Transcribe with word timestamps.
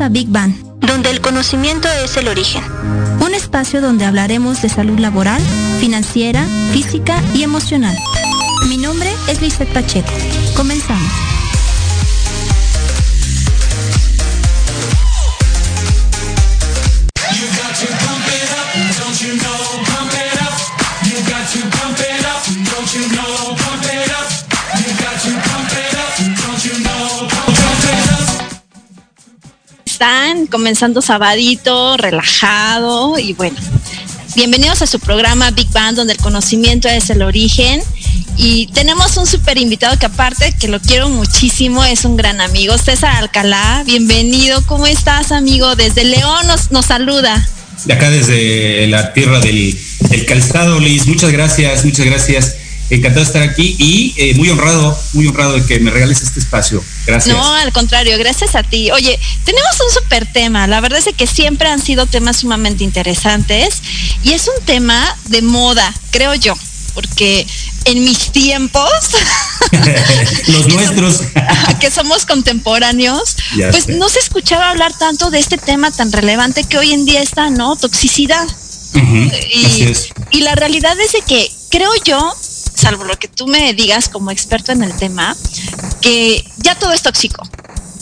a 0.00 0.08
Big 0.08 0.28
Bang, 0.28 0.52
donde 0.80 1.10
el 1.10 1.20
conocimiento 1.20 1.88
es 2.04 2.16
el 2.16 2.28
origen. 2.28 2.64
Un 3.20 3.34
espacio 3.34 3.80
donde 3.80 4.04
hablaremos 4.04 4.62
de 4.62 4.68
salud 4.68 4.98
laboral, 4.98 5.40
financiera, 5.78 6.46
física 6.72 7.22
y 7.34 7.42
emocional. 7.42 7.96
Mi 8.68 8.76
nombre 8.76 9.10
es 9.28 9.40
Lizeth 9.40 9.72
Pacheco. 9.72 10.10
Comenzamos. 10.56 11.33
comenzando 30.54 31.02
sabadito, 31.02 31.96
relajado 31.96 33.18
y 33.18 33.32
bueno. 33.32 33.56
Bienvenidos 34.36 34.82
a 34.82 34.86
su 34.86 35.00
programa 35.00 35.50
Big 35.50 35.68
Bang, 35.72 35.96
donde 35.96 36.12
el 36.12 36.20
conocimiento 36.20 36.86
es 36.86 37.10
el 37.10 37.22
origen. 37.22 37.82
Y 38.36 38.68
tenemos 38.68 39.16
un 39.16 39.26
súper 39.26 39.58
invitado 39.58 39.98
que 39.98 40.06
aparte, 40.06 40.54
que 40.60 40.68
lo 40.68 40.78
quiero 40.78 41.08
muchísimo, 41.08 41.82
es 41.84 42.04
un 42.04 42.16
gran 42.16 42.40
amigo, 42.40 42.78
César 42.78 43.16
Alcalá. 43.16 43.82
Bienvenido, 43.84 44.64
¿cómo 44.66 44.86
estás 44.86 45.32
amigo? 45.32 45.74
Desde 45.74 46.04
León 46.04 46.46
nos, 46.46 46.70
nos 46.70 46.86
saluda. 46.86 47.48
De 47.86 47.92
acá 47.92 48.08
desde 48.10 48.86
la 48.86 49.12
tierra 49.12 49.40
del, 49.40 49.76
del 50.08 50.24
calzado, 50.24 50.78
Liz. 50.78 51.08
Muchas 51.08 51.32
gracias, 51.32 51.84
muchas 51.84 52.06
gracias 52.06 52.54
encantado 52.90 53.20
de 53.20 53.26
estar 53.26 53.42
aquí 53.42 53.76
y 53.78 54.14
eh, 54.16 54.34
muy 54.34 54.48
honrado, 54.50 54.98
muy 55.12 55.26
honrado 55.26 55.54
de 55.54 55.64
que 55.64 55.78
me 55.80 55.90
regales 55.90 56.22
este 56.22 56.40
espacio. 56.40 56.82
Gracias. 57.06 57.34
No, 57.34 57.54
al 57.54 57.72
contrario, 57.72 58.16
gracias 58.18 58.54
a 58.54 58.62
ti. 58.62 58.90
Oye, 58.90 59.18
tenemos 59.44 59.80
un 59.80 60.02
súper 60.02 60.30
tema. 60.30 60.66
La 60.66 60.80
verdad 60.80 61.00
es 61.04 61.14
que 61.14 61.26
siempre 61.26 61.68
han 61.68 61.80
sido 61.80 62.06
temas 62.06 62.38
sumamente 62.38 62.84
interesantes 62.84 63.82
y 64.22 64.32
es 64.32 64.48
un 64.48 64.64
tema 64.64 65.16
de 65.26 65.42
moda, 65.42 65.92
creo 66.10 66.34
yo, 66.34 66.54
porque 66.94 67.46
en 67.86 68.04
mis 68.04 68.32
tiempos, 68.32 68.90
los 70.48 70.68
nuestros, 70.68 71.22
que 71.80 71.90
somos 71.90 72.26
contemporáneos, 72.26 73.36
pues 73.70 73.88
no 73.88 74.08
se 74.08 74.18
escuchaba 74.18 74.70
hablar 74.70 74.92
tanto 74.96 75.30
de 75.30 75.38
este 75.38 75.58
tema 75.58 75.90
tan 75.90 76.12
relevante 76.12 76.64
que 76.64 76.78
hoy 76.78 76.92
en 76.92 77.04
día 77.04 77.22
está, 77.22 77.50
¿no? 77.50 77.76
Toxicidad. 77.76 78.46
y, 78.94 79.92
y 80.30 80.40
la 80.42 80.54
realidad 80.54 80.98
es 81.00 81.12
de 81.12 81.20
que 81.22 81.50
creo 81.68 81.90
yo 82.04 82.36
salvo 82.84 83.04
lo 83.04 83.16
que 83.18 83.28
tú 83.28 83.46
me 83.46 83.72
digas 83.72 84.10
como 84.10 84.30
experto 84.30 84.70
en 84.70 84.82
el 84.82 84.92
tema, 84.92 85.34
que 86.02 86.44
ya 86.58 86.74
todo 86.74 86.92
es 86.92 87.02
tóxico. 87.02 87.42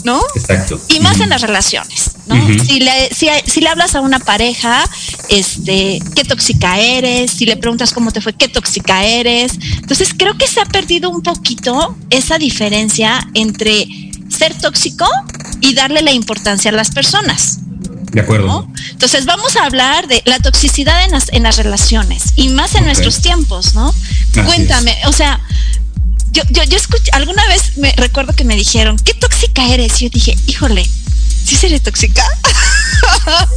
¿no? 0.04 0.20
Exacto. 0.34 0.80
Y 0.88 0.98
más 0.98 1.20
en 1.20 1.28
las 1.28 1.42
relaciones, 1.42 2.16
¿no? 2.26 2.34
si, 2.58 2.80
le, 2.80 3.14
si, 3.14 3.28
si, 3.46 3.60
le 3.60 3.68
hablas 3.68 3.94
a 3.94 4.00
una 4.00 4.18
pareja, 4.18 4.84
este, 5.28 6.02
qué 6.16 6.24
tóxica 6.24 6.80
eres, 6.80 7.30
si 7.30 7.46
le 7.46 7.56
preguntas 7.56 7.92
cómo 7.92 8.10
te 8.10 8.20
fue, 8.20 8.32
qué 8.32 8.48
tóxica 8.48 9.04
eres. 9.04 9.52
Entonces 9.76 10.12
creo 10.16 10.36
que 10.36 10.48
se 10.48 10.60
ha 10.60 10.64
perdido 10.64 11.08
un 11.08 11.22
poquito 11.22 11.96
esa 12.10 12.36
diferencia 12.38 13.24
entre 13.34 13.86
ser 14.28 14.58
tóxico 14.60 15.06
y 15.60 15.74
darle 15.74 16.02
la 16.02 16.10
importancia 16.10 16.72
a 16.72 16.74
las 16.74 16.90
personas. 16.90 17.60
De 18.12 18.20
acuerdo. 18.20 18.68
Entonces 18.90 19.24
vamos 19.24 19.56
a 19.56 19.64
hablar 19.64 20.06
de 20.06 20.22
la 20.26 20.38
toxicidad 20.38 21.04
en 21.04 21.12
las, 21.12 21.32
en 21.32 21.42
las 21.42 21.56
relaciones 21.56 22.34
y 22.36 22.50
más 22.50 22.74
en 22.74 22.84
nuestros 22.84 23.22
tiempos, 23.22 23.74
¿no? 23.74 23.94
Cuéntame, 24.44 24.96
o 25.06 25.12
sea, 25.12 25.40
yo, 26.30 26.42
yo, 26.50 26.62
yo 26.64 26.76
escuché, 26.76 27.10
alguna 27.12 27.46
vez 27.48 27.78
me 27.78 27.92
recuerdo 27.92 28.34
que 28.34 28.44
me 28.44 28.54
dijeron, 28.54 28.98
¿qué 28.98 29.14
tóxica 29.14 29.66
eres? 29.68 30.00
Y 30.00 30.04
yo 30.04 30.10
dije, 30.10 30.36
híjole, 30.46 30.86
¿sí 31.44 31.56
seré 31.56 31.80
tóxica? 31.80 32.22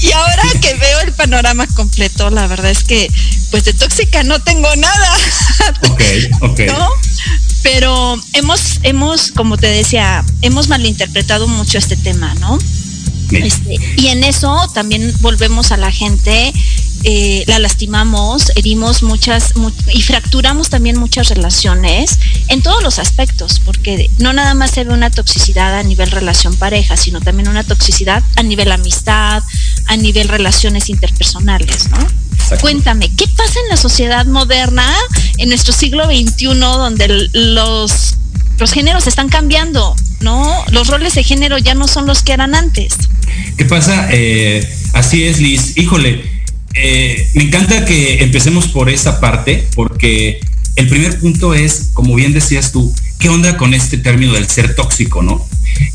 y 0.00 0.12
ahora 0.12 0.42
que 0.60 0.74
veo 0.74 1.00
el 1.00 1.12
panorama 1.12 1.66
completo, 1.68 2.28
la 2.28 2.46
verdad 2.46 2.70
es 2.70 2.84
que, 2.84 3.10
pues 3.50 3.64
de 3.64 3.72
tóxica 3.72 4.22
no 4.24 4.40
tengo 4.40 4.74
nada. 4.76 5.16
ok, 5.88 6.02
ok. 6.40 6.60
Pero 7.62 8.20
hemos, 8.34 8.80
hemos, 8.82 9.32
como 9.32 9.56
te 9.56 9.68
decía, 9.68 10.22
hemos 10.42 10.68
malinterpretado 10.68 11.48
mucho 11.48 11.78
este 11.78 11.96
tema, 11.96 12.34
¿no? 12.34 12.58
Este, 13.30 13.76
y 13.96 14.08
en 14.08 14.24
eso 14.24 14.56
también 14.74 15.12
volvemos 15.20 15.72
a 15.72 15.76
la 15.76 15.90
gente, 15.90 16.52
eh, 17.04 17.44
la 17.46 17.58
lastimamos, 17.58 18.50
herimos 18.54 19.02
muchas 19.02 19.52
y 19.92 20.02
fracturamos 20.02 20.70
también 20.70 20.98
muchas 20.98 21.28
relaciones 21.28 22.18
en 22.48 22.62
todos 22.62 22.82
los 22.82 22.98
aspectos, 22.98 23.60
porque 23.64 24.10
no 24.18 24.32
nada 24.32 24.54
más 24.54 24.70
se 24.70 24.84
ve 24.84 24.92
una 24.92 25.10
toxicidad 25.10 25.78
a 25.78 25.82
nivel 25.82 26.10
relación 26.10 26.54
pareja, 26.56 26.96
sino 26.96 27.20
también 27.20 27.48
una 27.48 27.64
toxicidad 27.64 28.22
a 28.36 28.42
nivel 28.42 28.72
amistad, 28.72 29.42
a 29.86 29.96
nivel 29.96 30.28
relaciones 30.28 30.88
interpersonales, 30.88 31.88
¿no? 31.90 31.98
Cuéntame, 32.60 33.10
¿qué 33.16 33.26
pasa 33.28 33.58
en 33.64 33.68
la 33.70 33.76
sociedad 33.76 34.26
moderna, 34.26 34.86
en 35.38 35.48
nuestro 35.48 35.72
siglo 35.72 36.04
XXI, 36.06 36.46
donde 36.58 37.28
los, 37.32 38.14
los 38.58 38.72
géneros 38.72 39.06
están 39.06 39.28
cambiando? 39.28 39.94
¿no? 40.24 40.64
Los 40.72 40.88
roles 40.88 41.14
de 41.14 41.22
género 41.22 41.58
ya 41.58 41.74
no 41.74 41.86
son 41.86 42.06
los 42.06 42.22
que 42.22 42.32
eran 42.32 42.56
antes. 42.56 42.94
¿Qué 43.56 43.64
pasa? 43.66 44.08
Eh, 44.10 44.66
así 44.94 45.24
es, 45.24 45.38
Liz. 45.38 45.76
Híjole, 45.76 46.24
eh, 46.74 47.28
me 47.34 47.44
encanta 47.44 47.84
que 47.84 48.24
empecemos 48.24 48.66
por 48.68 48.90
esa 48.90 49.20
parte, 49.20 49.68
porque 49.76 50.40
el 50.74 50.88
primer 50.88 51.20
punto 51.20 51.54
es, 51.54 51.90
como 51.92 52.14
bien 52.16 52.32
decías 52.32 52.72
tú, 52.72 52.92
¿qué 53.20 53.28
onda 53.28 53.56
con 53.56 53.74
este 53.74 53.98
término 53.98 54.32
del 54.32 54.48
ser 54.48 54.74
tóxico, 54.74 55.22
no? 55.22 55.46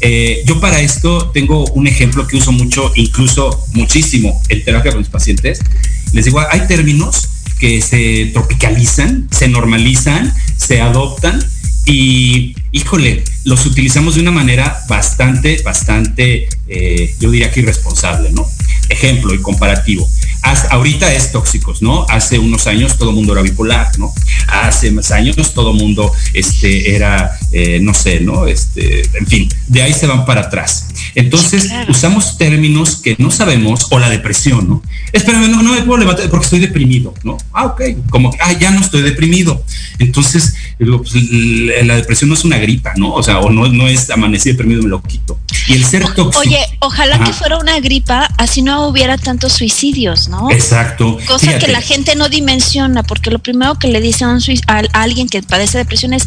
Eh, 0.02 0.44
yo 0.46 0.60
para 0.60 0.80
esto 0.80 1.32
tengo 1.32 1.66
un 1.72 1.88
ejemplo 1.88 2.28
que 2.28 2.38
uso 2.38 2.52
mucho, 2.52 2.92
incluso 2.96 3.66
muchísimo 3.74 4.42
en 4.50 4.64
terapia 4.64 4.92
con 4.92 5.02
mis 5.02 5.10
pacientes. 5.10 5.60
Les 6.14 6.26
digo, 6.26 6.40
hay 6.50 6.68
términos 6.68 7.30
que 7.60 7.82
se 7.82 8.30
tropicalizan, 8.34 9.28
se 9.32 9.48
normalizan, 9.50 10.34
se 10.56 10.82
adoptan 10.82 11.44
y 11.90 12.56
híjole, 12.72 13.24
los 13.46 13.66
utilizamos 13.66 14.16
de 14.16 14.22
una 14.22 14.30
manera 14.32 14.80
bastante, 14.88 15.60
bastante, 15.64 16.48
eh, 16.68 17.16
yo 17.20 17.32
diría 17.32 17.52
que 17.52 17.62
irresponsable, 17.62 18.32
¿no? 18.32 18.48
Ejemplo 18.90 19.34
y 19.34 19.40
comparativo. 19.40 20.08
ahorita 20.70 21.12
es 21.14 21.32
tóxicos, 21.32 21.82
¿no? 21.82 22.06
Hace 22.10 22.40
unos 22.40 22.68
años 22.68 22.98
todo 22.98 23.10
el 23.10 23.16
mundo 23.16 23.34
era 23.34 23.42
bipolar, 23.42 23.98
¿no? 23.98 24.14
Hace 24.48 24.92
más 24.92 25.12
años 25.12 25.36
todo 25.54 25.72
el 25.72 25.78
mundo 25.78 26.12
este, 26.34 26.96
era, 26.96 27.38
eh, 27.52 27.80
no 27.82 27.94
sé, 27.94 28.20
¿no? 28.20 28.46
Este, 28.46 29.02
en 29.18 29.28
fin, 29.28 29.50
de 29.68 29.82
ahí 29.82 29.94
se 29.94 30.08
van 30.08 30.26
para 30.26 30.42
atrás. 30.42 30.88
Entonces 31.16 31.70
usamos 31.88 32.38
términos 32.38 32.98
que 32.98 33.16
no 33.18 33.32
sabemos, 33.32 33.88
o 33.90 34.00
la 34.00 34.10
depresión, 34.10 34.70
¿no? 34.70 34.84
Espérame, 35.12 35.50
no, 35.50 35.64
no 35.64 35.74
me 35.74 35.82
puedo 35.82 36.00
levantar 36.00 36.30
porque 36.30 36.46
estoy 36.46 36.60
deprimido, 36.60 37.14
¿no? 37.24 37.38
Ah, 37.52 37.66
ok, 37.66 37.82
como, 38.10 38.32
ah, 38.42 38.54
ya 38.54 38.72
no 38.72 38.82
estoy 38.82 39.02
deprimido. 39.02 39.64
Entonces, 39.98 40.54
pues, 40.80 41.14
la 41.84 41.96
depresión 41.98 42.30
no 42.30 42.36
es 42.36 42.46
una 42.46 42.58
gripa, 42.58 42.94
¿no? 42.96 43.14
O 43.14 43.22
sea, 43.22 43.40
o 43.40 43.50
no, 43.50 43.68
no 43.68 43.88
es 43.88 44.10
amanecí 44.10 44.52
deprimido, 44.52 44.82
me 44.82 44.90
lo 44.90 45.02
quito. 45.02 45.38
Y 45.68 45.74
el 45.74 45.84
ser 45.84 46.04
tóxico. 46.14 46.40
Oye, 46.40 46.60
ojalá 46.80 47.22
que 47.24 47.34
fuera 47.34 47.58
una 47.58 47.80
gripa, 47.82 48.30
así 48.38 48.62
no 48.62 48.88
hubiera 48.88 49.18
tantos 49.18 49.54
suicidios, 49.54 50.30
¿no? 50.30 50.50
Exacto. 50.50 51.18
Cosa 51.28 51.58
que 51.58 51.68
la 51.68 51.82
gente 51.82 52.16
no 52.16 52.30
dimensiona, 52.30 53.04
porque 53.04 53.30
lo 53.30 53.40
primero 53.40 53.76
que 53.76 53.90
le 53.90 54.00
dice 54.00 54.24
a, 54.24 54.30
un, 54.30 54.42
a, 54.68 54.82
alguien 54.94 55.28
que 55.28 55.44
padece 55.44 55.78
depresión 55.78 56.14
es, 56.14 56.26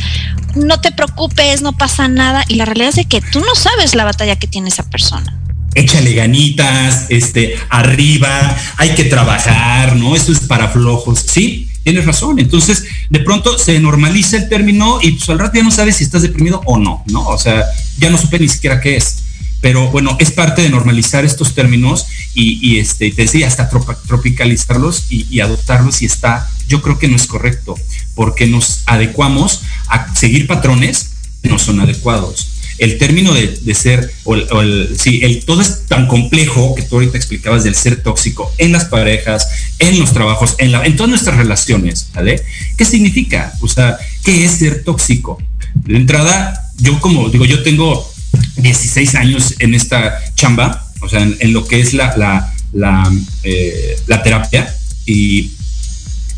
no 0.54 0.80
te 0.80 0.92
preocupes, 0.92 1.62
no 1.62 1.72
pasa 1.72 2.08
nada. 2.08 2.44
Y 2.46 2.56
la 2.56 2.66
realidad 2.66 2.90
es 2.90 2.96
de 2.96 3.04
que 3.06 3.22
tú 3.22 3.40
no 3.40 3.54
sabes 3.54 3.94
la 3.94 4.04
batalla 4.04 4.36
que 4.36 4.46
tiene 4.46 4.68
esa 4.68 4.88
persona 4.88 5.38
échale 5.74 6.12
ganitas, 6.12 7.06
este, 7.08 7.56
arriba, 7.70 8.54
hay 8.76 8.90
que 8.90 9.04
trabajar, 9.04 9.96
¿no? 9.96 10.14
Eso 10.14 10.30
es 10.30 10.40
para 10.40 10.68
flojos, 10.68 11.20
¿sí? 11.20 11.71
Tienes 11.82 12.04
razón. 12.04 12.38
Entonces, 12.38 12.84
de 13.10 13.20
pronto 13.20 13.58
se 13.58 13.78
normaliza 13.80 14.36
el 14.36 14.48
término 14.48 14.98
y 15.02 15.12
pues 15.12 15.28
al 15.30 15.38
rato 15.38 15.56
ya 15.56 15.64
no 15.64 15.70
sabes 15.70 15.96
si 15.96 16.04
estás 16.04 16.22
deprimido 16.22 16.60
o 16.64 16.78
no, 16.78 17.02
¿no? 17.06 17.26
O 17.26 17.38
sea, 17.38 17.64
ya 17.98 18.10
no 18.10 18.18
supe 18.18 18.38
ni 18.38 18.48
siquiera 18.48 18.80
qué 18.80 18.96
es. 18.96 19.18
Pero 19.60 19.90
bueno, 19.90 20.16
es 20.18 20.32
parte 20.32 20.62
de 20.62 20.70
normalizar 20.70 21.24
estos 21.24 21.54
términos 21.54 22.06
y, 22.34 22.78
este, 22.78 23.12
te 23.12 23.44
hasta 23.44 23.70
tropicalizarlos 24.08 25.06
y, 25.08 25.26
y 25.30 25.38
adoptarlos 25.40 26.02
y 26.02 26.06
está, 26.06 26.50
yo 26.66 26.82
creo 26.82 26.98
que 26.98 27.06
no 27.06 27.14
es 27.14 27.28
correcto, 27.28 27.76
porque 28.16 28.48
nos 28.48 28.82
adecuamos 28.86 29.60
a 29.86 30.12
seguir 30.16 30.48
patrones 30.48 31.12
que 31.42 31.48
no 31.48 31.60
son 31.60 31.80
adecuados 31.80 32.51
el 32.82 32.98
término 32.98 33.32
de, 33.32 33.74
ser, 33.76 34.12
o, 34.24 34.34
el, 34.34 34.96
sí, 34.98 35.20
el, 35.22 35.44
todo 35.44 35.62
es 35.62 35.86
tan 35.86 36.08
complejo 36.08 36.74
que 36.74 36.82
tú 36.82 36.96
ahorita 36.96 37.16
explicabas 37.16 37.62
del 37.62 37.76
ser 37.76 38.02
tóxico 38.02 38.52
en 38.58 38.72
las 38.72 38.86
parejas, 38.86 39.46
en 39.78 40.00
los 40.00 40.12
trabajos, 40.12 40.56
en, 40.58 40.72
la, 40.72 40.84
en 40.84 40.96
todas 40.96 41.10
nuestras 41.10 41.36
relaciones, 41.36 42.08
¿vale? 42.12 42.42
¿Qué 42.76 42.84
significa? 42.84 43.52
O 43.60 43.68
sea, 43.68 43.98
¿qué 44.24 44.44
es 44.44 44.50
ser 44.58 44.82
tóxico? 44.82 45.40
De 45.74 45.96
entrada, 45.96 46.70
yo 46.78 46.98
como 46.98 47.28
digo, 47.28 47.44
yo 47.44 47.62
tengo 47.62 48.12
16 48.56 49.14
años 49.14 49.54
en 49.60 49.76
esta 49.76 50.18
chamba, 50.34 50.84
o 51.02 51.08
sea, 51.08 51.22
en, 51.22 51.52
lo 51.52 51.64
que 51.64 51.80
es 51.80 51.94
la, 51.94 52.16
la, 52.16 52.52
la, 52.72 53.12
eh, 53.44 53.96
terapia 54.24 54.74
y, 55.06 55.52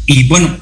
y 0.04 0.24
bueno, 0.24 0.58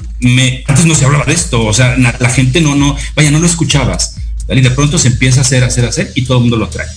antes 0.69 0.87
no 0.87 0.95
se 0.95 1.07
hablaba 1.07 1.25
de 1.25 1.33
esto, 1.33 1.65
o 1.67 1.73
sea, 1.73 1.97
la, 1.99 2.15
la 2.21 2.31
gente 2.31 2.61
no, 2.61 2.77
no, 2.77 2.97
vaya, 3.17 3.33
no 3.33 3.41
lo 3.41 3.47
escuchabas 3.47 4.22
y 4.59 4.63
de 4.63 4.71
pronto 4.71 4.99
se 4.99 5.09
empieza 5.09 5.41
a 5.41 5.43
hacer, 5.43 5.65
hacer, 5.65 5.85
hacer 5.85 6.13
y 6.15 6.23
todo 6.23 6.39
el 6.39 6.43
mundo 6.43 6.57
lo 6.57 6.69
trae. 6.69 6.89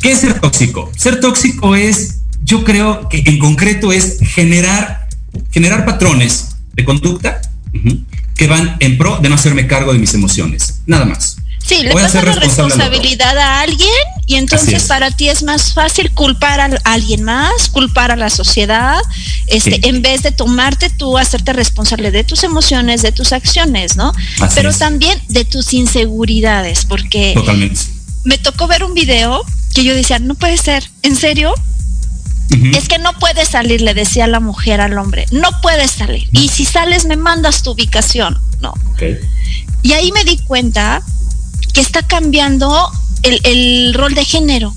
¿Qué 0.00 0.12
es 0.12 0.20
ser 0.20 0.40
tóxico? 0.40 0.92
Ser 0.96 1.20
tóxico 1.20 1.74
es, 1.74 2.20
yo 2.44 2.64
creo 2.64 3.08
que 3.08 3.22
en 3.26 3.38
concreto 3.38 3.92
es 3.92 4.18
generar, 4.20 5.08
generar 5.50 5.84
patrones 5.84 6.56
de 6.74 6.84
conducta 6.84 7.40
que 8.36 8.46
van 8.46 8.76
en 8.80 8.96
pro 8.96 9.18
de 9.18 9.28
no 9.28 9.34
hacerme 9.34 9.66
cargo 9.66 9.92
de 9.92 9.98
mis 9.98 10.14
emociones. 10.14 10.82
Nada 10.86 11.04
más. 11.04 11.37
Sí, 11.68 11.82
le 11.82 11.92
pasa 11.92 12.22
la 12.22 12.32
responsabilidad 12.32 13.36
a 13.36 13.60
alguien 13.60 13.90
y 14.24 14.36
entonces 14.36 14.84
para 14.84 15.10
ti 15.10 15.28
es 15.28 15.42
más 15.42 15.74
fácil 15.74 16.10
culpar 16.12 16.60
a 16.60 16.70
alguien 16.84 17.24
más, 17.24 17.68
culpar 17.68 18.10
a 18.10 18.16
la 18.16 18.30
sociedad, 18.30 18.98
este, 19.48 19.86
en 19.86 20.00
vez 20.00 20.22
de 20.22 20.32
tomarte 20.32 20.88
tú, 20.88 21.18
hacerte 21.18 21.52
responsable 21.52 22.10
de 22.10 22.24
tus 22.24 22.42
emociones, 22.42 23.02
de 23.02 23.12
tus 23.12 23.32
acciones, 23.32 23.96
¿no? 23.96 24.14
Pero 24.54 24.72
también 24.72 25.20
de 25.28 25.44
tus 25.44 25.74
inseguridades, 25.74 26.86
porque 26.86 27.34
me 28.24 28.38
tocó 28.38 28.66
ver 28.66 28.82
un 28.82 28.94
video 28.94 29.44
que 29.74 29.84
yo 29.84 29.94
decía, 29.94 30.18
no 30.18 30.36
puede 30.36 30.56
ser, 30.56 30.88
¿en 31.02 31.16
serio? 31.16 31.52
Es 32.72 32.88
que 32.88 32.98
no 32.98 33.12
puedes 33.18 33.48
salir, 33.48 33.82
le 33.82 33.92
decía 33.92 34.26
la 34.26 34.40
mujer 34.40 34.80
al 34.80 34.96
hombre, 34.96 35.26
no 35.32 35.50
puedes 35.60 35.90
salir. 35.90 36.30
Y 36.32 36.48
si 36.48 36.64
sales, 36.64 37.04
me 37.04 37.16
mandas 37.16 37.62
tu 37.62 37.72
ubicación. 37.72 38.40
No. 38.62 38.72
Y 39.82 39.92
ahí 39.92 40.10
me 40.12 40.24
di 40.24 40.38
cuenta 40.38 41.02
que 41.72 41.80
está 41.80 42.02
cambiando 42.02 42.90
el, 43.22 43.94
rol 43.94 44.14
de 44.14 44.24
género. 44.24 44.74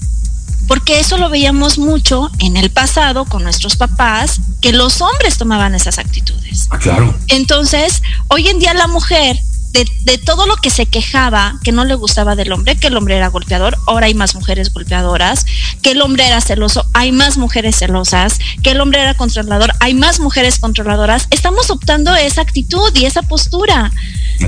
porque 0.67 0.99
eso 0.99 1.17
lo 1.17 1.29
veíamos 1.29 1.77
mucho 1.77 2.31
en 2.39 2.55
el 2.55 2.69
pasado 2.69 3.25
con 3.25 3.43
nuestros 3.43 3.75
papás, 3.75 4.39
que 4.61 4.71
los 4.71 5.01
hombres 5.01 5.37
tomaban 5.37 5.75
esas 5.75 5.97
actitudes. 5.97 6.67
Ah, 6.69 6.77
claro. 6.77 7.13
Entonces, 7.27 8.01
hoy 8.29 8.47
en 8.47 8.59
día 8.59 8.73
la 8.73 8.87
mujer 8.87 9.37
de, 9.71 10.17
todo 10.17 10.45
lo 10.45 10.55
que 10.57 10.69
se 10.69 10.85
quejaba, 10.85 11.59
que 11.63 11.71
no 11.71 11.85
le 11.85 11.95
gustaba 11.95 12.35
del 12.35 12.51
hombre, 12.51 12.75
que 12.75 12.87
el 12.87 12.97
hombre 12.97 13.15
era 13.15 13.29
golpeador, 13.29 13.77
ahora 13.87 14.07
hay 14.07 14.13
más 14.13 14.35
mujeres 14.35 14.73
golpeadoras, 14.73 15.45
que 15.81 15.91
el 15.91 16.01
hombre 16.01 16.27
era 16.27 16.41
celoso, 16.41 16.85
hay 16.93 17.11
más 17.11 17.37
mujeres 17.37 17.77
celosas, 17.77 18.39
que 18.63 18.71
el 18.71 18.81
hombre 18.81 19.01
era 19.01 19.13
controlador, 19.13 19.71
hay 19.79 19.93
más 19.93 20.19
mujeres 20.19 20.59
controladoras, 20.59 21.27
estamos 21.31 21.69
optando 21.69 22.13
esa 22.15 22.41
actitud 22.41 22.91
y 22.95 23.05
esa 23.05 23.21
postura. 23.21 23.91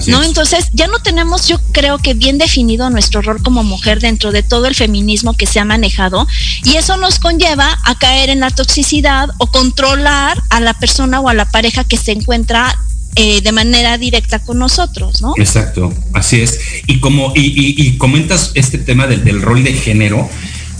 ¿No? 0.08 0.24
Entonces, 0.24 0.70
ya 0.74 0.88
no 0.88 0.98
tenemos, 1.00 1.48
yo 1.48 1.60
creo 1.72 2.00
que 2.00 2.16
bien 2.16 2.40
definido 2.40 2.90
nuestro 2.90 3.22
rol 3.22 3.44
como 3.44 3.64
mujer 3.64 4.00
dentro 4.00 4.32
de 4.32 4.42
todo 4.42 4.66
el 4.66 4.74
feminismo 4.74 5.36
que 5.36 5.46
se 5.46 5.60
ha 5.60 5.66
manejado, 5.66 6.28
y 6.64 6.78
eso 6.78 6.98
nos 6.98 7.20
conlleva 7.20 7.78
a 7.86 7.96
caer 8.00 8.30
en 8.30 8.40
la 8.40 8.50
toxicidad 8.50 9.30
o 9.38 9.48
controlar 9.48 10.42
a 10.50 10.60
la 10.60 10.74
persona 10.74 11.20
o 11.20 11.30
a 11.30 11.36
la 11.36 11.46
pareja 11.46 11.84
que 11.84 11.98
se 11.98 12.12
encuentra 12.12 12.76
eh, 13.16 13.42
de 13.42 13.52
manera 13.52 13.98
directa 13.98 14.40
con 14.40 14.58
nosotros, 14.58 15.22
¿no? 15.22 15.34
Exacto, 15.38 15.94
así 16.14 16.42
es. 16.42 16.60
Y 16.88 17.00
como, 17.00 17.32
y, 17.36 17.98
comentas 17.98 18.52
este 18.56 18.78
tema 18.78 19.06
del, 19.08 19.42
rol 19.42 19.64
de 19.64 19.74
género, 19.74 20.30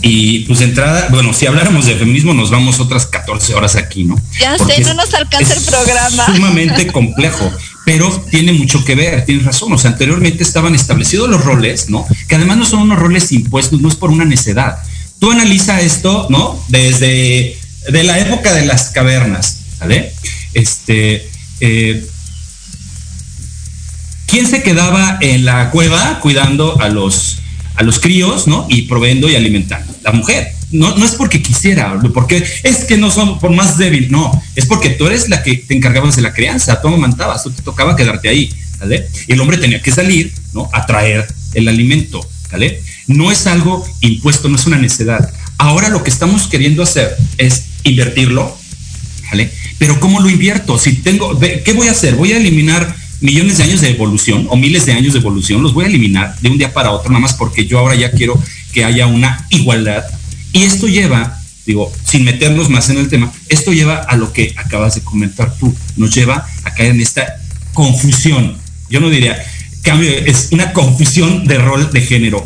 y 0.02 0.40
pues 0.40 0.58
de 0.58 0.66
entrada, 0.66 1.08
bueno, 1.10 1.32
si 1.32 1.46
habláramos 1.46 1.86
de 1.86 1.94
feminismo 1.94 2.34
nos 2.34 2.50
vamos 2.50 2.78
otras 2.78 3.06
14 3.06 3.54
horas 3.54 3.76
aquí, 3.76 4.04
¿no? 4.04 4.20
Ya 4.38 4.58
sé, 4.58 4.82
no 4.82 4.94
nos 4.94 5.14
alcanza 5.14 5.54
el 5.54 5.62
programa. 5.62 6.26
Sumamente 6.26 6.86
complejo, 6.92 7.50
pero 7.86 8.10
tiene 8.30 8.52
mucho 8.52 8.84
que 8.84 8.96
ver, 8.96 9.24
tienes 9.24 9.46
razón. 9.46 9.72
O 9.72 9.78
sea, 9.78 9.92
anteriormente 9.92 10.42
estaban 10.42 10.74
establecidos 10.74 11.30
los 11.30 11.42
roles, 11.44 11.88
¿no? 11.88 12.06
Que 12.28 12.34
además 12.34 12.58
no 12.58 12.66
son 12.66 12.80
unos 12.80 12.98
roles 12.98 13.32
impuestos, 13.32 13.80
no 13.80 13.88
es 13.88 13.94
por 13.94 14.10
una 14.10 14.24
necedad. 14.24 14.78
Tú 15.20 15.30
analiza 15.30 15.80
esto, 15.80 16.26
¿no? 16.28 16.62
Desde 16.68 17.56
de 17.88 18.02
la 18.02 18.18
época 18.18 18.52
de 18.52 18.66
las 18.66 18.90
cavernas, 18.90 19.60
¿vale? 19.80 20.12
Este, 20.52 21.28
eh, 21.60 22.04
¿Quién 24.34 24.48
se 24.48 24.64
quedaba 24.64 25.16
en 25.20 25.44
la 25.44 25.70
cueva 25.70 26.18
cuidando 26.18 26.80
a 26.80 26.88
los, 26.88 27.36
a 27.76 27.84
los 27.84 28.00
críos, 28.00 28.48
¿no? 28.48 28.66
Y 28.68 28.82
proveyendo 28.82 29.30
y 29.30 29.36
alimentando. 29.36 29.94
La 30.02 30.10
mujer. 30.10 30.48
No, 30.72 30.96
no 30.96 31.04
es 31.04 31.12
porque 31.12 31.40
quisiera, 31.40 32.00
porque 32.12 32.44
es 32.64 32.78
que 32.78 32.96
no 32.96 33.12
son 33.12 33.38
por 33.38 33.52
más 33.52 33.78
débil, 33.78 34.10
no, 34.10 34.42
es 34.56 34.66
porque 34.66 34.90
tú 34.90 35.06
eres 35.06 35.28
la 35.28 35.44
que 35.44 35.58
te 35.58 35.76
encargabas 35.76 36.16
de 36.16 36.22
la 36.22 36.32
crianza, 36.32 36.80
tú 36.80 36.88
amamantabas, 36.88 37.44
tú 37.44 37.52
te 37.52 37.62
tocaba 37.62 37.94
quedarte 37.94 38.28
ahí, 38.28 38.52
¿vale? 38.80 39.06
Y 39.28 39.34
el 39.34 39.40
hombre 39.40 39.56
tenía 39.56 39.80
que 39.80 39.92
salir, 39.92 40.32
¿no? 40.52 40.68
A 40.72 40.84
traer 40.84 41.28
el 41.52 41.68
alimento, 41.68 42.28
¿vale? 42.50 42.82
No 43.06 43.30
es 43.30 43.46
algo 43.46 43.86
impuesto, 44.00 44.48
no 44.48 44.56
es 44.56 44.66
una 44.66 44.78
necesidad. 44.78 45.32
Ahora 45.58 45.90
lo 45.90 46.02
que 46.02 46.10
estamos 46.10 46.48
queriendo 46.48 46.82
hacer 46.82 47.16
es 47.38 47.66
invertirlo, 47.84 48.58
¿vale? 49.30 49.52
Pero 49.78 50.00
¿cómo 50.00 50.18
lo 50.18 50.28
invierto? 50.28 50.76
Si 50.76 50.94
tengo, 50.94 51.38
¿qué 51.38 51.72
voy 51.72 51.86
a 51.86 51.92
hacer? 51.92 52.16
Voy 52.16 52.32
a 52.32 52.38
eliminar 52.38 53.03
millones 53.24 53.56
de 53.56 53.64
años 53.64 53.80
de 53.80 53.88
evolución 53.88 54.46
o 54.50 54.56
miles 54.56 54.84
de 54.84 54.92
años 54.92 55.14
de 55.14 55.18
evolución, 55.18 55.62
los 55.62 55.72
voy 55.72 55.86
a 55.86 55.88
eliminar 55.88 56.38
de 56.40 56.50
un 56.50 56.58
día 56.58 56.74
para 56.74 56.90
otro, 56.90 57.10
nada 57.10 57.22
más 57.22 57.32
porque 57.32 57.64
yo 57.64 57.78
ahora 57.78 57.94
ya 57.94 58.10
quiero 58.10 58.38
que 58.70 58.84
haya 58.84 59.06
una 59.06 59.46
igualdad. 59.48 60.04
Y 60.52 60.64
esto 60.64 60.86
lleva, 60.88 61.40
digo, 61.64 61.90
sin 62.04 62.24
meternos 62.24 62.68
más 62.68 62.90
en 62.90 62.98
el 62.98 63.08
tema, 63.08 63.32
esto 63.48 63.72
lleva 63.72 63.96
a 63.96 64.16
lo 64.16 64.30
que 64.30 64.52
acabas 64.58 64.96
de 64.96 65.00
comentar 65.00 65.56
tú, 65.56 65.74
nos 65.96 66.14
lleva 66.14 66.46
a 66.64 66.74
caer 66.74 66.90
en 66.90 67.00
esta 67.00 67.40
confusión. 67.72 68.58
Yo 68.90 69.00
no 69.00 69.08
diría, 69.08 69.42
cambio, 69.80 70.10
es 70.10 70.48
una 70.52 70.74
confusión 70.74 71.46
de 71.46 71.56
rol 71.56 71.90
de 71.90 72.02
género 72.02 72.44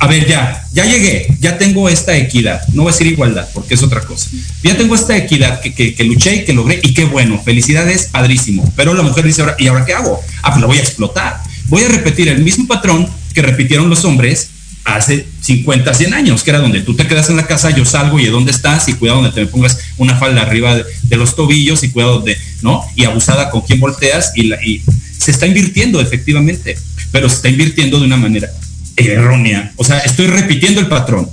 a 0.00 0.06
ver, 0.06 0.26
ya, 0.26 0.66
ya 0.72 0.84
llegué, 0.84 1.26
ya 1.40 1.58
tengo 1.58 1.88
esta 1.88 2.16
equidad, 2.16 2.66
no 2.72 2.82
voy 2.82 2.90
a 2.90 2.92
decir 2.92 3.06
igualdad, 3.06 3.48
porque 3.54 3.74
es 3.74 3.82
otra 3.82 4.00
cosa. 4.00 4.28
Ya 4.62 4.76
tengo 4.76 4.94
esta 4.94 5.16
equidad 5.16 5.60
que, 5.60 5.94
luché 6.04 6.36
y 6.36 6.44
que 6.44 6.52
logré, 6.52 6.80
y 6.82 6.94
qué 6.94 7.04
bueno, 7.04 7.40
felicidades, 7.42 8.08
padrísimo. 8.10 8.70
Pero 8.76 8.94
la 8.94 9.02
mujer 9.02 9.24
dice, 9.24 9.42
ahora, 9.42 9.56
¿y 9.58 9.66
ahora 9.66 9.84
qué 9.84 9.94
hago? 9.94 10.20
Ah, 10.42 10.50
pues 10.50 10.60
la 10.60 10.66
voy 10.66 10.78
a 10.78 10.80
explotar. 10.80 11.40
Voy 11.66 11.82
a 11.82 11.88
repetir 11.88 12.28
el 12.28 12.42
mismo 12.42 12.66
patrón 12.66 13.08
que 13.32 13.42
repitieron 13.42 13.88
los 13.88 14.04
hombres 14.04 14.50
hace 14.84 15.26
50, 15.40 15.94
100 15.94 16.14
años, 16.14 16.42
que 16.42 16.50
era 16.50 16.58
donde 16.58 16.82
tú 16.82 16.94
te 16.94 17.06
quedas 17.06 17.30
en 17.30 17.36
la 17.36 17.46
casa, 17.46 17.70
yo 17.70 17.84
salgo 17.84 18.20
y 18.20 18.24
de 18.24 18.30
dónde 18.30 18.50
estás, 18.50 18.88
y 18.88 18.94
cuidado 18.94 19.22
donde 19.22 19.34
te 19.34 19.40
me 19.40 19.46
pongas 19.46 19.78
una 19.96 20.16
falda 20.16 20.42
arriba 20.42 20.76
de, 20.76 21.16
los 21.16 21.34
tobillos, 21.36 21.82
y 21.84 21.90
cuidado 21.90 22.20
de, 22.20 22.36
¿no? 22.60 22.82
Y 22.94 23.04
abusada 23.04 23.50
con 23.50 23.62
quien 23.62 23.80
volteas, 23.80 24.32
y, 24.34 24.52
y 24.52 24.82
se 25.16 25.30
está 25.30 25.46
invirtiendo 25.46 26.00
efectivamente, 26.00 26.76
pero 27.12 27.28
se 27.28 27.36
está 27.36 27.48
invirtiendo 27.48 27.98
de 27.98 28.04
una 28.04 28.18
manera 28.18 28.50
errónea. 28.96 29.72
O 29.76 29.84
sea, 29.84 29.98
estoy 29.98 30.26
repitiendo 30.26 30.80
el 30.80 30.88
patrón. 30.88 31.30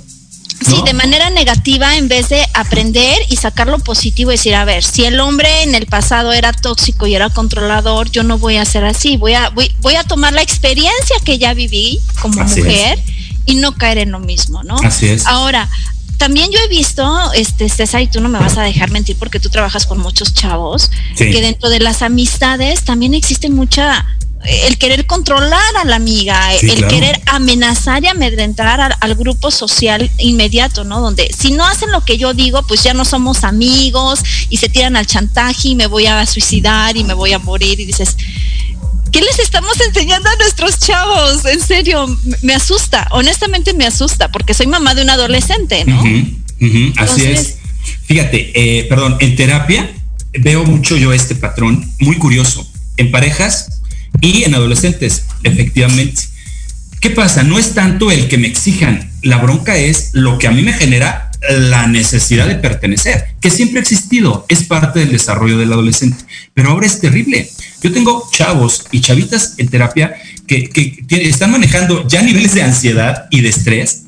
Sí, 0.64 0.80
de 0.84 0.92
manera 0.92 1.28
negativa 1.30 1.96
en 1.96 2.06
vez 2.06 2.28
de 2.28 2.46
aprender 2.54 3.18
y 3.28 3.36
sacar 3.36 3.66
lo 3.66 3.80
positivo 3.80 4.30
y 4.30 4.34
decir, 4.34 4.54
a 4.54 4.64
ver, 4.64 4.84
si 4.84 5.04
el 5.04 5.18
hombre 5.18 5.64
en 5.64 5.74
el 5.74 5.86
pasado 5.86 6.32
era 6.32 6.52
tóxico 6.52 7.06
y 7.06 7.16
era 7.16 7.30
controlador, 7.30 8.10
yo 8.10 8.22
no 8.22 8.38
voy 8.38 8.56
a 8.58 8.64
ser 8.64 8.84
así, 8.84 9.16
voy 9.16 9.34
a, 9.34 9.50
voy, 9.50 9.70
voy 9.80 9.96
a 9.96 10.04
tomar 10.04 10.32
la 10.32 10.42
experiencia 10.42 11.16
que 11.24 11.38
ya 11.38 11.52
viví 11.52 11.98
como 12.20 12.44
mujer 12.44 13.00
y 13.44 13.56
no 13.56 13.74
caer 13.74 13.98
en 13.98 14.12
lo 14.12 14.20
mismo, 14.20 14.62
¿no? 14.62 14.76
Así 14.84 15.08
es. 15.08 15.26
Ahora, 15.26 15.68
también 16.16 16.52
yo 16.52 16.58
he 16.64 16.68
visto, 16.68 17.32
este, 17.32 17.68
César, 17.68 18.00
y 18.00 18.06
tú 18.06 18.20
no 18.20 18.28
me 18.28 18.38
vas 18.38 18.56
a 18.56 18.62
dejar 18.62 18.92
mentir 18.92 19.16
porque 19.16 19.40
tú 19.40 19.48
trabajas 19.48 19.86
con 19.86 19.98
muchos 19.98 20.32
chavos, 20.32 20.88
que 21.16 21.40
dentro 21.40 21.68
de 21.68 21.80
las 21.80 22.02
amistades 22.02 22.84
también 22.84 23.14
existe 23.14 23.50
mucha 23.50 24.06
el 24.44 24.76
querer 24.76 25.06
controlar 25.06 25.76
a 25.80 25.84
la 25.84 25.96
amiga, 25.96 26.54
el 26.54 26.86
querer 26.88 27.20
amenazar 27.26 28.02
y 28.02 28.08
amedrentar 28.08 28.80
al, 28.98 29.14
grupo 29.14 29.50
social 29.50 30.10
inmediato, 30.18 30.84
¿no? 30.84 31.00
Donde 31.00 31.30
si 31.36 31.52
no 31.52 31.64
hacen 31.64 31.92
lo 31.92 32.04
que 32.04 32.18
yo 32.18 32.34
digo, 32.34 32.62
pues 32.66 32.82
ya 32.82 32.94
no 32.94 33.04
somos 33.04 33.44
amigos 33.44 34.20
y 34.48 34.56
se 34.56 34.68
tiran 34.68 34.96
al 34.96 35.06
chantaje 35.06 35.68
y 35.68 35.74
me 35.74 35.86
voy 35.86 36.06
a 36.06 36.24
suicidar 36.26 36.96
y 36.96 37.04
me 37.04 37.14
voy 37.14 37.32
a 37.32 37.38
morir 37.38 37.78
y 37.78 37.84
dices, 37.84 38.16
¿qué 39.12 39.20
les 39.20 39.38
estamos 39.38 39.80
enseñando 39.80 40.28
a 40.28 40.36
nuestros 40.36 40.78
chavos? 40.78 41.44
En 41.44 41.60
serio, 41.60 42.06
me 42.40 42.54
asusta, 42.54 43.06
honestamente 43.12 43.74
me 43.74 43.86
asusta 43.86 44.32
porque 44.32 44.54
soy 44.54 44.66
mamá 44.66 44.94
de 44.94 45.02
un 45.02 45.10
adolescente, 45.10 45.84
¿no? 45.84 46.02
así 46.96 47.24
es. 47.26 47.58
Fíjate, 48.04 48.52
eh, 48.54 48.84
perdón, 48.84 49.16
en 49.20 49.36
terapia 49.36 49.92
veo 50.32 50.64
mucho 50.64 50.96
yo 50.96 51.12
este 51.12 51.34
patrón 51.34 51.92
muy 52.00 52.16
curioso. 52.16 52.66
En 52.96 53.10
parejas 53.10 53.81
y 54.22 54.44
en 54.44 54.54
adolescentes, 54.54 55.26
efectivamente. 55.42 56.22
¿Qué 57.00 57.10
pasa? 57.10 57.42
No 57.42 57.58
es 57.58 57.74
tanto 57.74 58.10
el 58.10 58.28
que 58.28 58.38
me 58.38 58.46
exijan, 58.46 59.10
la 59.20 59.36
bronca 59.38 59.76
es 59.76 60.10
lo 60.14 60.38
que 60.38 60.46
a 60.46 60.52
mí 60.52 60.62
me 60.62 60.72
genera 60.72 61.30
la 61.50 61.88
necesidad 61.88 62.46
de 62.46 62.54
pertenecer, 62.54 63.34
que 63.40 63.50
siempre 63.50 63.80
ha 63.80 63.82
existido, 63.82 64.46
es 64.48 64.62
parte 64.62 65.00
del 65.00 65.10
desarrollo 65.10 65.58
del 65.58 65.72
adolescente, 65.72 66.24
pero 66.54 66.70
ahora 66.70 66.86
es 66.86 67.00
terrible. 67.00 67.50
Yo 67.82 67.92
tengo 67.92 68.28
chavos 68.32 68.86
y 68.92 69.00
chavitas 69.00 69.54
en 69.58 69.68
terapia 69.68 70.14
que, 70.46 70.68
que 70.70 71.04
están 71.10 71.50
manejando 71.50 72.06
ya 72.06 72.22
niveles 72.22 72.54
de 72.54 72.62
ansiedad 72.62 73.26
y 73.30 73.40
de 73.40 73.48
estrés 73.48 74.04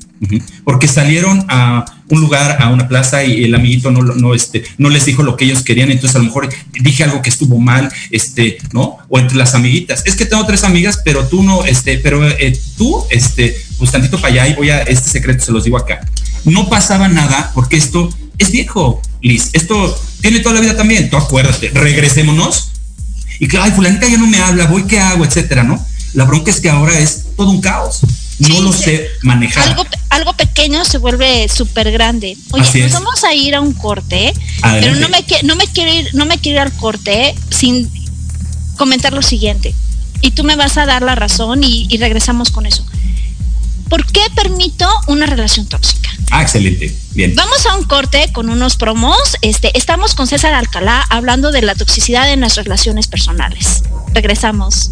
porque 0.63 0.87
salieron 0.87 1.45
a 1.49 1.85
un 2.09 2.21
lugar, 2.21 2.57
a 2.61 2.69
una 2.69 2.87
plaza 2.87 3.23
y 3.23 3.43
el 3.43 3.55
amiguito 3.55 3.91
no, 3.91 4.01
no, 4.01 4.35
este, 4.35 4.63
no 4.77 4.89
les 4.89 5.05
dijo 5.05 5.23
lo 5.23 5.35
que 5.35 5.45
ellos 5.45 5.63
querían, 5.63 5.91
entonces 5.91 6.15
a 6.15 6.19
lo 6.19 6.25
mejor 6.25 6.49
dije 6.79 7.03
algo 7.03 7.21
que 7.21 7.29
estuvo 7.29 7.59
mal, 7.59 7.91
este, 8.11 8.57
¿no? 8.73 8.97
O 9.09 9.19
entre 9.19 9.37
las 9.37 9.55
amiguitas, 9.55 10.03
es 10.05 10.15
que 10.15 10.25
tengo 10.25 10.45
tres 10.45 10.63
amigas, 10.63 11.01
pero 11.03 11.25
tú 11.27 11.43
no, 11.43 11.65
este, 11.65 11.97
pero 11.97 12.27
eh, 12.27 12.59
tú, 12.77 13.03
este, 13.09 13.55
pues 13.79 13.91
tantito 13.91 14.19
para 14.19 14.33
allá 14.33 14.47
y 14.47 14.53
voy 14.53 14.69
a, 14.69 14.81
este 14.83 15.09
secreto 15.09 15.43
se 15.43 15.51
los 15.51 15.63
digo 15.63 15.77
acá. 15.77 16.01
No 16.43 16.69
pasaba 16.69 17.07
nada 17.07 17.51
porque 17.55 17.77
esto 17.77 18.09
es 18.37 18.51
viejo, 18.51 19.01
Liz, 19.21 19.49
esto 19.53 19.99
tiene 20.21 20.39
toda 20.39 20.55
la 20.55 20.61
vida 20.61 20.75
también, 20.75 21.09
tú 21.09 21.17
acuérdate, 21.17 21.69
regresémonos 21.73 22.71
y 23.39 23.47
que, 23.47 23.57
ay, 23.57 23.71
fulanita 23.71 24.07
ya 24.07 24.17
no 24.17 24.27
me 24.27 24.39
habla, 24.39 24.67
voy, 24.67 24.83
¿qué 24.83 24.99
hago? 24.99 25.25
Etcétera, 25.25 25.63
¿no? 25.63 25.83
La 26.13 26.23
bronca 26.25 26.51
es 26.51 26.61
que 26.61 26.69
ahora 26.69 26.97
es 26.97 27.25
todo 27.35 27.49
un 27.49 27.61
caos 27.61 28.01
no 28.39 28.61
lo 28.61 28.73
sé 28.73 29.09
manejar. 29.21 29.69
Algo, 29.69 29.85
algo 30.09 30.33
pequeño 30.33 30.83
se 30.85 30.97
vuelve 30.97 31.47
súper 31.47 31.91
grande. 31.91 32.37
Oye, 32.51 32.83
nos 32.83 32.91
vamos 32.91 33.23
a 33.23 33.33
ir 33.33 33.55
a 33.55 33.61
un 33.61 33.73
corte, 33.73 34.33
pero 34.61 34.95
no 34.95 35.09
me, 35.09 35.25
no 35.43 35.55
me 35.55 35.67
quiero 35.67 35.93
ir, 35.93 36.13
no 36.13 36.25
me 36.25 36.37
quiero 36.37 36.57
ir 36.57 36.61
al 36.61 36.73
corte 36.73 37.35
sin 37.49 37.89
comentar 38.77 39.13
lo 39.13 39.21
siguiente. 39.21 39.73
Y 40.21 40.31
tú 40.31 40.43
me 40.43 40.55
vas 40.55 40.77
a 40.77 40.85
dar 40.85 41.01
la 41.01 41.15
razón 41.15 41.63
y, 41.63 41.87
y 41.89 41.97
regresamos 41.97 42.51
con 42.51 42.65
eso. 42.65 42.85
¿Por 43.89 44.05
qué 44.07 44.21
permito 44.35 44.87
una 45.07 45.25
relación 45.25 45.67
tóxica? 45.67 46.09
Ah, 46.31 46.41
excelente. 46.41 46.95
Bien. 47.11 47.35
Vamos 47.35 47.65
a 47.67 47.75
un 47.75 47.83
corte 47.83 48.31
con 48.33 48.49
unos 48.49 48.77
promos. 48.77 49.37
Este, 49.41 49.77
estamos 49.77 50.15
con 50.15 50.27
César 50.27 50.53
Alcalá 50.53 51.05
hablando 51.09 51.51
de 51.51 51.61
la 51.61 51.75
toxicidad 51.75 52.31
en 52.31 52.41
las 52.41 52.55
relaciones 52.55 53.07
personales. 53.07 53.83
Regresamos. 54.13 54.91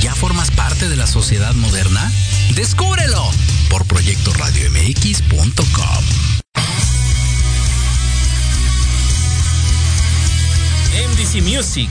¿Ya 0.00 0.14
formas 0.14 0.50
parte 0.50 0.88
de 0.88 0.96
la 0.96 1.06
sociedad 1.06 1.54
moderna? 1.54 2.10
¡Descúbrelo! 2.54 3.30
Por 3.68 3.84
proyectoradiomx.com. 3.86 6.04
MDC 10.94 11.42
Music, 11.42 11.90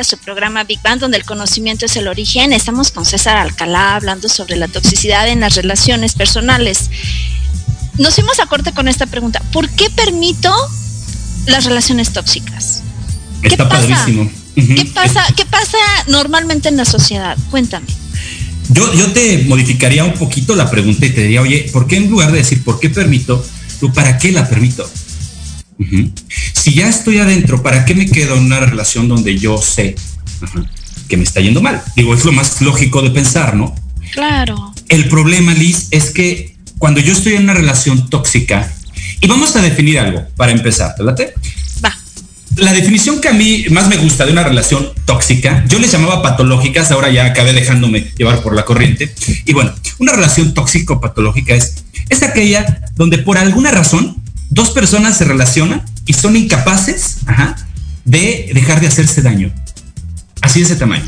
A 0.00 0.04
su 0.04 0.18
programa 0.18 0.64
Big 0.64 0.80
Bang, 0.82 0.98
donde 0.98 1.16
el 1.16 1.24
conocimiento 1.24 1.86
es 1.86 1.96
el 1.96 2.08
origen. 2.08 2.52
Estamos 2.52 2.90
con 2.90 3.04
César 3.04 3.36
Alcalá 3.36 3.96
hablando 3.96 4.28
sobre 4.28 4.56
la 4.56 4.68
toxicidad 4.68 5.28
en 5.28 5.40
las 5.40 5.54
relaciones 5.54 6.14
personales. 6.14 6.90
Nos 7.98 8.14
fuimos 8.14 8.40
a 8.40 8.46
corte 8.46 8.72
con 8.72 8.88
esta 8.88 9.06
pregunta. 9.06 9.40
¿Por 9.52 9.68
qué 9.70 9.90
permito 9.90 10.52
las 11.46 11.64
relaciones 11.64 12.12
tóxicas? 12.12 12.82
¿Qué 13.42 13.48
Está 13.48 13.68
pasa? 13.68 13.88
Padrísimo. 13.88 14.30
¿Qué 14.54 14.90
pasa? 14.94 15.26
¿Qué 15.36 15.44
pasa 15.46 15.78
normalmente 16.08 16.68
en 16.68 16.76
la 16.76 16.84
sociedad? 16.84 17.36
Cuéntame. 17.50 17.86
Yo, 18.70 18.92
yo 18.94 19.12
te 19.12 19.44
modificaría 19.44 20.04
un 20.04 20.14
poquito 20.14 20.56
la 20.56 20.70
pregunta 20.70 21.06
y 21.06 21.10
te 21.10 21.22
diría, 21.22 21.42
oye, 21.42 21.68
¿por 21.72 21.86
qué 21.86 21.96
en 21.96 22.10
lugar 22.10 22.32
de 22.32 22.38
decir 22.38 22.64
por 22.64 22.80
qué 22.80 22.90
permito, 22.90 23.44
tú 23.78 23.92
para 23.92 24.18
qué 24.18 24.32
la 24.32 24.48
permito? 24.48 24.90
Uh 25.78 25.84
-huh. 25.84 26.12
Si 26.52 26.74
ya 26.74 26.88
estoy 26.88 27.18
adentro, 27.18 27.62
¿para 27.62 27.84
qué 27.84 27.94
me 27.94 28.06
quedo 28.06 28.36
en 28.36 28.44
una 28.44 28.60
relación 28.60 29.08
donde 29.08 29.38
yo 29.38 29.58
sé 29.58 29.94
uh 30.42 30.44
-huh, 30.46 30.68
que 31.08 31.16
me 31.16 31.24
está 31.24 31.40
yendo 31.40 31.60
mal? 31.60 31.82
Digo, 31.96 32.14
es 32.14 32.24
lo 32.24 32.32
más 32.32 32.60
lógico 32.60 33.02
de 33.02 33.10
pensar, 33.10 33.56
¿no? 33.56 33.74
Claro. 34.12 34.72
El 34.88 35.08
problema, 35.08 35.54
Liz, 35.54 35.88
es 35.90 36.10
que 36.10 36.56
cuando 36.78 37.00
yo 37.00 37.12
estoy 37.12 37.34
en 37.34 37.44
una 37.44 37.54
relación 37.54 38.08
tóxica, 38.08 38.70
y 39.20 39.26
vamos 39.26 39.56
a 39.56 39.62
definir 39.62 39.98
algo 39.98 40.26
para 40.36 40.52
empezar, 40.52 40.94
¿verdad? 40.98 41.16
Va. 41.84 41.96
La 42.56 42.72
definición 42.72 43.20
que 43.20 43.28
a 43.28 43.32
mí 43.32 43.64
más 43.70 43.88
me 43.88 43.96
gusta 43.96 44.26
de 44.26 44.32
una 44.32 44.44
relación 44.44 44.90
tóxica, 45.06 45.64
yo 45.66 45.78
les 45.78 45.90
llamaba 45.90 46.22
patológicas, 46.22 46.90
ahora 46.90 47.10
ya 47.10 47.24
acabé 47.24 47.52
dejándome 47.52 48.12
llevar 48.16 48.42
por 48.42 48.54
la 48.54 48.64
corriente. 48.64 49.12
Y 49.46 49.52
bueno, 49.52 49.72
una 49.98 50.12
relación 50.12 50.54
tóxico-patológica 50.54 51.54
es, 51.54 51.84
es 52.10 52.22
aquella 52.22 52.82
donde 52.94 53.18
por 53.18 53.38
alguna 53.38 53.70
razón 53.70 54.22
dos 54.54 54.70
personas 54.70 55.18
se 55.18 55.24
relacionan 55.24 55.84
y 56.06 56.12
son 56.12 56.36
incapaces 56.36 57.18
ajá, 57.26 57.56
de 58.04 58.50
dejar 58.54 58.80
de 58.80 58.86
hacerse 58.86 59.20
daño. 59.20 59.52
Así 60.40 60.60
de 60.60 60.66
ese 60.66 60.76
tamaño. 60.76 61.04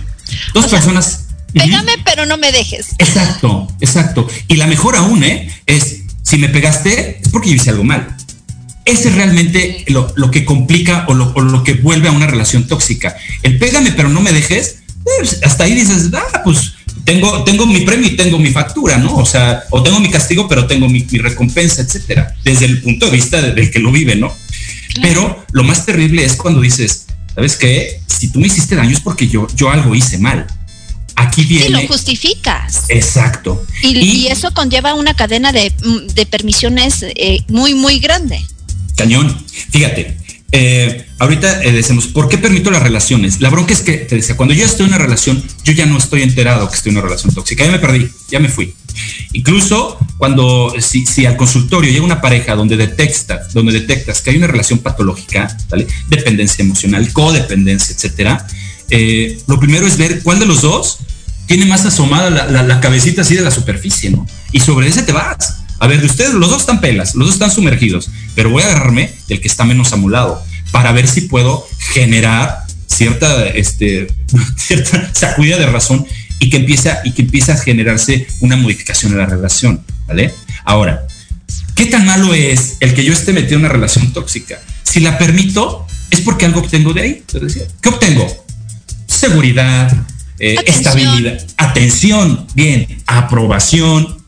Dos 0.52 0.66
o 0.66 0.68
sea, 0.68 0.78
personas. 0.80 1.26
Pégame, 1.52 1.94
uh 1.94 1.96
-huh. 1.96 2.02
pero 2.04 2.26
no 2.26 2.36
me 2.36 2.50
dejes. 2.52 2.88
Exacto, 2.98 3.68
exacto. 3.80 4.26
Y 4.48 4.56
la 4.56 4.66
mejor 4.66 4.96
aún 4.96 5.22
¿eh? 5.22 5.48
es, 5.66 6.02
si 6.22 6.38
me 6.38 6.48
pegaste, 6.48 7.20
es 7.22 7.28
porque 7.28 7.50
yo 7.50 7.54
hice 7.54 7.70
algo 7.70 7.84
mal. 7.84 8.16
Ese 8.84 9.08
es 9.08 9.14
realmente 9.14 9.84
lo, 9.88 10.12
lo 10.16 10.30
que 10.30 10.44
complica 10.44 11.04
o 11.08 11.14
lo, 11.14 11.32
o 11.34 11.40
lo, 11.40 11.62
que 11.64 11.74
vuelve 11.74 12.08
a 12.08 12.12
una 12.12 12.26
relación 12.26 12.66
tóxica. 12.66 13.16
El 13.42 13.58
pégame, 13.58 13.92
pero 13.92 14.08
no 14.08 14.20
me 14.20 14.32
dejes, 14.32 14.78
pues, 15.04 15.40
hasta 15.44 15.64
ahí 15.64 15.74
dices, 15.74 16.10
ah, 16.14 16.42
pues 16.44 16.75
tengo, 17.06 17.44
tengo 17.44 17.66
mi 17.66 17.82
premio 17.82 18.08
y 18.08 18.16
tengo 18.16 18.38
mi 18.38 18.50
factura, 18.50 18.98
¿no? 18.98 19.16
O 19.16 19.24
sea, 19.24 19.62
o 19.70 19.82
tengo 19.82 20.00
mi 20.00 20.10
castigo, 20.10 20.48
pero 20.48 20.66
tengo 20.66 20.88
mi, 20.88 21.06
mi 21.08 21.18
recompensa, 21.18 21.80
etcétera, 21.82 22.34
desde 22.42 22.66
el 22.66 22.82
punto 22.82 23.06
de 23.06 23.12
vista 23.12 23.40
del 23.40 23.54
de 23.54 23.70
que 23.70 23.78
lo 23.78 23.92
vive, 23.92 24.16
¿no? 24.16 24.28
Claro. 24.92 25.08
Pero 25.08 25.46
lo 25.52 25.62
más 25.62 25.86
terrible 25.86 26.24
es 26.24 26.34
cuando 26.34 26.60
dices, 26.60 27.06
¿sabes 27.34 27.56
qué? 27.56 28.00
Si 28.08 28.32
tú 28.32 28.40
me 28.40 28.48
hiciste 28.48 28.74
daño 28.74 28.90
es 28.90 29.00
porque 29.00 29.28
yo, 29.28 29.46
yo 29.54 29.70
algo 29.70 29.94
hice 29.94 30.18
mal. 30.18 30.46
Aquí 31.14 31.44
viene. 31.44 31.66
Sí, 31.66 31.72
lo 31.72 31.86
justificas. 31.86 32.84
Exacto. 32.88 33.64
Y, 33.82 33.96
y, 33.96 34.10
y 34.10 34.26
eso 34.26 34.50
conlleva 34.52 34.94
una 34.94 35.14
cadena 35.14 35.52
de, 35.52 35.72
de 36.12 36.26
permisiones 36.26 37.02
eh, 37.02 37.38
muy, 37.48 37.74
muy 37.74 38.00
grande. 38.00 38.44
Cañón. 38.96 39.44
Fíjate, 39.70 40.16
eh, 40.50 41.05
ahorita 41.18 41.62
eh, 41.62 41.72
decimos, 41.72 42.06
¿por 42.06 42.28
qué 42.28 42.38
permito 42.38 42.70
las 42.70 42.82
relaciones? 42.82 43.40
La 43.40 43.50
bronca 43.50 43.72
es 43.72 43.80
que, 43.80 43.92
te 43.92 44.16
decía, 44.16 44.36
cuando 44.36 44.54
yo 44.54 44.64
estoy 44.64 44.86
en 44.86 44.94
una 44.94 44.98
relación, 44.98 45.42
yo 45.64 45.72
ya 45.72 45.86
no 45.86 45.96
estoy 45.96 46.22
enterado 46.22 46.68
que 46.68 46.76
estoy 46.76 46.90
en 46.90 46.98
una 46.98 47.06
relación 47.06 47.34
tóxica, 47.34 47.64
ya 47.64 47.70
me 47.70 47.78
perdí, 47.78 48.10
ya 48.28 48.40
me 48.40 48.48
fui. 48.48 48.74
Incluso 49.32 49.98
cuando, 50.18 50.74
si, 50.80 51.06
si 51.06 51.26
al 51.26 51.36
consultorio 51.36 51.90
llega 51.90 52.04
una 52.04 52.20
pareja 52.20 52.54
donde 52.54 52.76
detectas, 52.76 53.52
donde 53.52 53.72
detectas 53.72 54.20
que 54.20 54.30
hay 54.30 54.36
una 54.36 54.46
relación 54.46 54.78
patológica, 54.78 55.54
dependencia 56.08 56.62
emocional, 56.62 57.12
codependencia, 57.12 57.94
etcétera, 57.94 58.46
eh, 58.90 59.38
lo 59.46 59.58
primero 59.58 59.86
es 59.86 59.96
ver 59.96 60.22
cuál 60.22 60.38
de 60.38 60.46
los 60.46 60.62
dos 60.62 60.98
tiene 61.46 61.66
más 61.66 61.84
asomada 61.84 62.30
la 62.30 62.80
cabecita 62.80 63.22
así 63.22 63.34
de 63.34 63.42
la 63.42 63.50
superficie, 63.50 64.10
¿no? 64.10 64.26
Y 64.52 64.60
sobre 64.60 64.88
ese 64.88 65.02
te 65.02 65.12
vas. 65.12 65.62
A 65.78 65.86
ver, 65.86 66.00
de 66.00 66.06
ustedes, 66.06 66.32
los 66.32 66.50
dos 66.50 66.60
están 66.60 66.80
pelas, 66.80 67.14
los 67.14 67.26
dos 67.26 67.34
están 67.34 67.50
sumergidos, 67.50 68.08
pero 68.34 68.50
voy 68.50 68.62
a 68.62 68.66
agarrarme 68.66 69.12
del 69.28 69.40
que 69.40 69.48
está 69.48 69.64
menos 69.64 69.92
amulado 69.92 70.42
para 70.70 70.92
ver 70.92 71.08
si 71.08 71.22
puedo 71.22 71.66
generar 71.92 72.66
cierta, 72.86 73.46
este, 73.48 74.08
cierta 74.56 75.10
sacudida 75.12 75.58
de 75.58 75.66
razón 75.66 76.06
y 76.38 76.50
que 76.50 76.58
empieza 76.58 77.00
y 77.04 77.12
que 77.12 77.22
empieza 77.22 77.54
a 77.54 77.56
generarse 77.56 78.26
una 78.40 78.56
modificación 78.56 79.12
en 79.12 79.18
la 79.18 79.26
relación, 79.26 79.82
¿vale? 80.06 80.32
Ahora, 80.64 81.06
¿qué 81.74 81.86
tan 81.86 82.04
malo 82.04 82.34
es 82.34 82.76
el 82.80 82.94
que 82.94 83.04
yo 83.04 83.12
esté 83.12 83.32
metido 83.32 83.54
en 83.54 83.60
una 83.60 83.68
relación 83.68 84.12
tóxica? 84.12 84.60
Si 84.82 85.00
la 85.00 85.18
permito, 85.18 85.86
es 86.10 86.20
porque 86.20 86.46
algo 86.46 86.60
obtengo 86.60 86.92
de 86.92 87.00
ahí. 87.00 87.24
¿Qué 87.80 87.88
obtengo? 87.88 88.46
Seguridad, 89.06 89.92
eh, 90.38 90.56
estabilidad, 90.66 91.44
atención, 91.56 92.46
bien, 92.54 93.02
aprobación. 93.06 94.18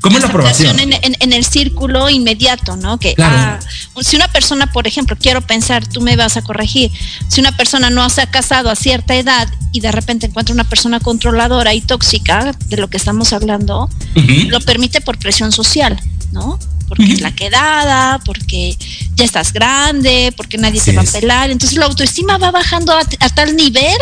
¿Cómo 0.00 0.16
es 0.16 0.22
la 0.22 0.28
aprobación? 0.28 0.78
En, 0.78 1.32
el 1.32 1.44
círculo 1.44 2.08
inmediato, 2.08 2.76
¿no? 2.76 2.98
Que 2.98 3.14
ah, 3.18 3.58
si 4.00 4.16
una 4.16 4.28
persona, 4.28 4.70
por 4.72 4.86
ejemplo, 4.86 5.16
quiero 5.20 5.40
pensar, 5.40 5.86
tú 5.86 6.00
me 6.00 6.16
vas 6.16 6.36
a 6.36 6.42
corregir, 6.42 6.90
si 7.28 7.40
una 7.40 7.56
persona 7.56 7.90
no 7.90 8.08
se 8.10 8.22
ha 8.22 8.30
casado 8.30 8.70
a 8.70 8.76
cierta 8.76 9.16
edad 9.16 9.48
y 9.72 9.80
de 9.80 9.92
repente 9.92 10.26
encuentra 10.26 10.54
una 10.54 10.64
persona 10.64 11.00
controladora 11.00 11.74
y 11.74 11.80
tóxica, 11.80 12.52
de 12.66 12.76
lo 12.76 12.88
que 12.88 12.96
estamos 12.96 13.32
hablando, 13.32 13.88
lo 14.14 14.60
permite 14.60 15.00
por 15.00 15.18
presión 15.18 15.52
social, 15.52 16.00
¿no? 16.32 16.58
Porque 16.88 17.12
es 17.12 17.20
la 17.20 17.34
quedada, 17.34 18.18
porque 18.24 18.76
ya 19.14 19.24
estás 19.24 19.52
grande, 19.52 20.32
porque 20.36 20.56
nadie 20.56 20.80
te 20.80 20.92
va 20.92 21.02
a 21.02 21.04
pelar. 21.04 21.50
Entonces 21.50 21.76
la 21.76 21.84
autoestima 21.84 22.38
va 22.38 22.50
bajando 22.50 22.92
a, 22.92 23.28
tal 23.30 23.56
nivel 23.56 23.98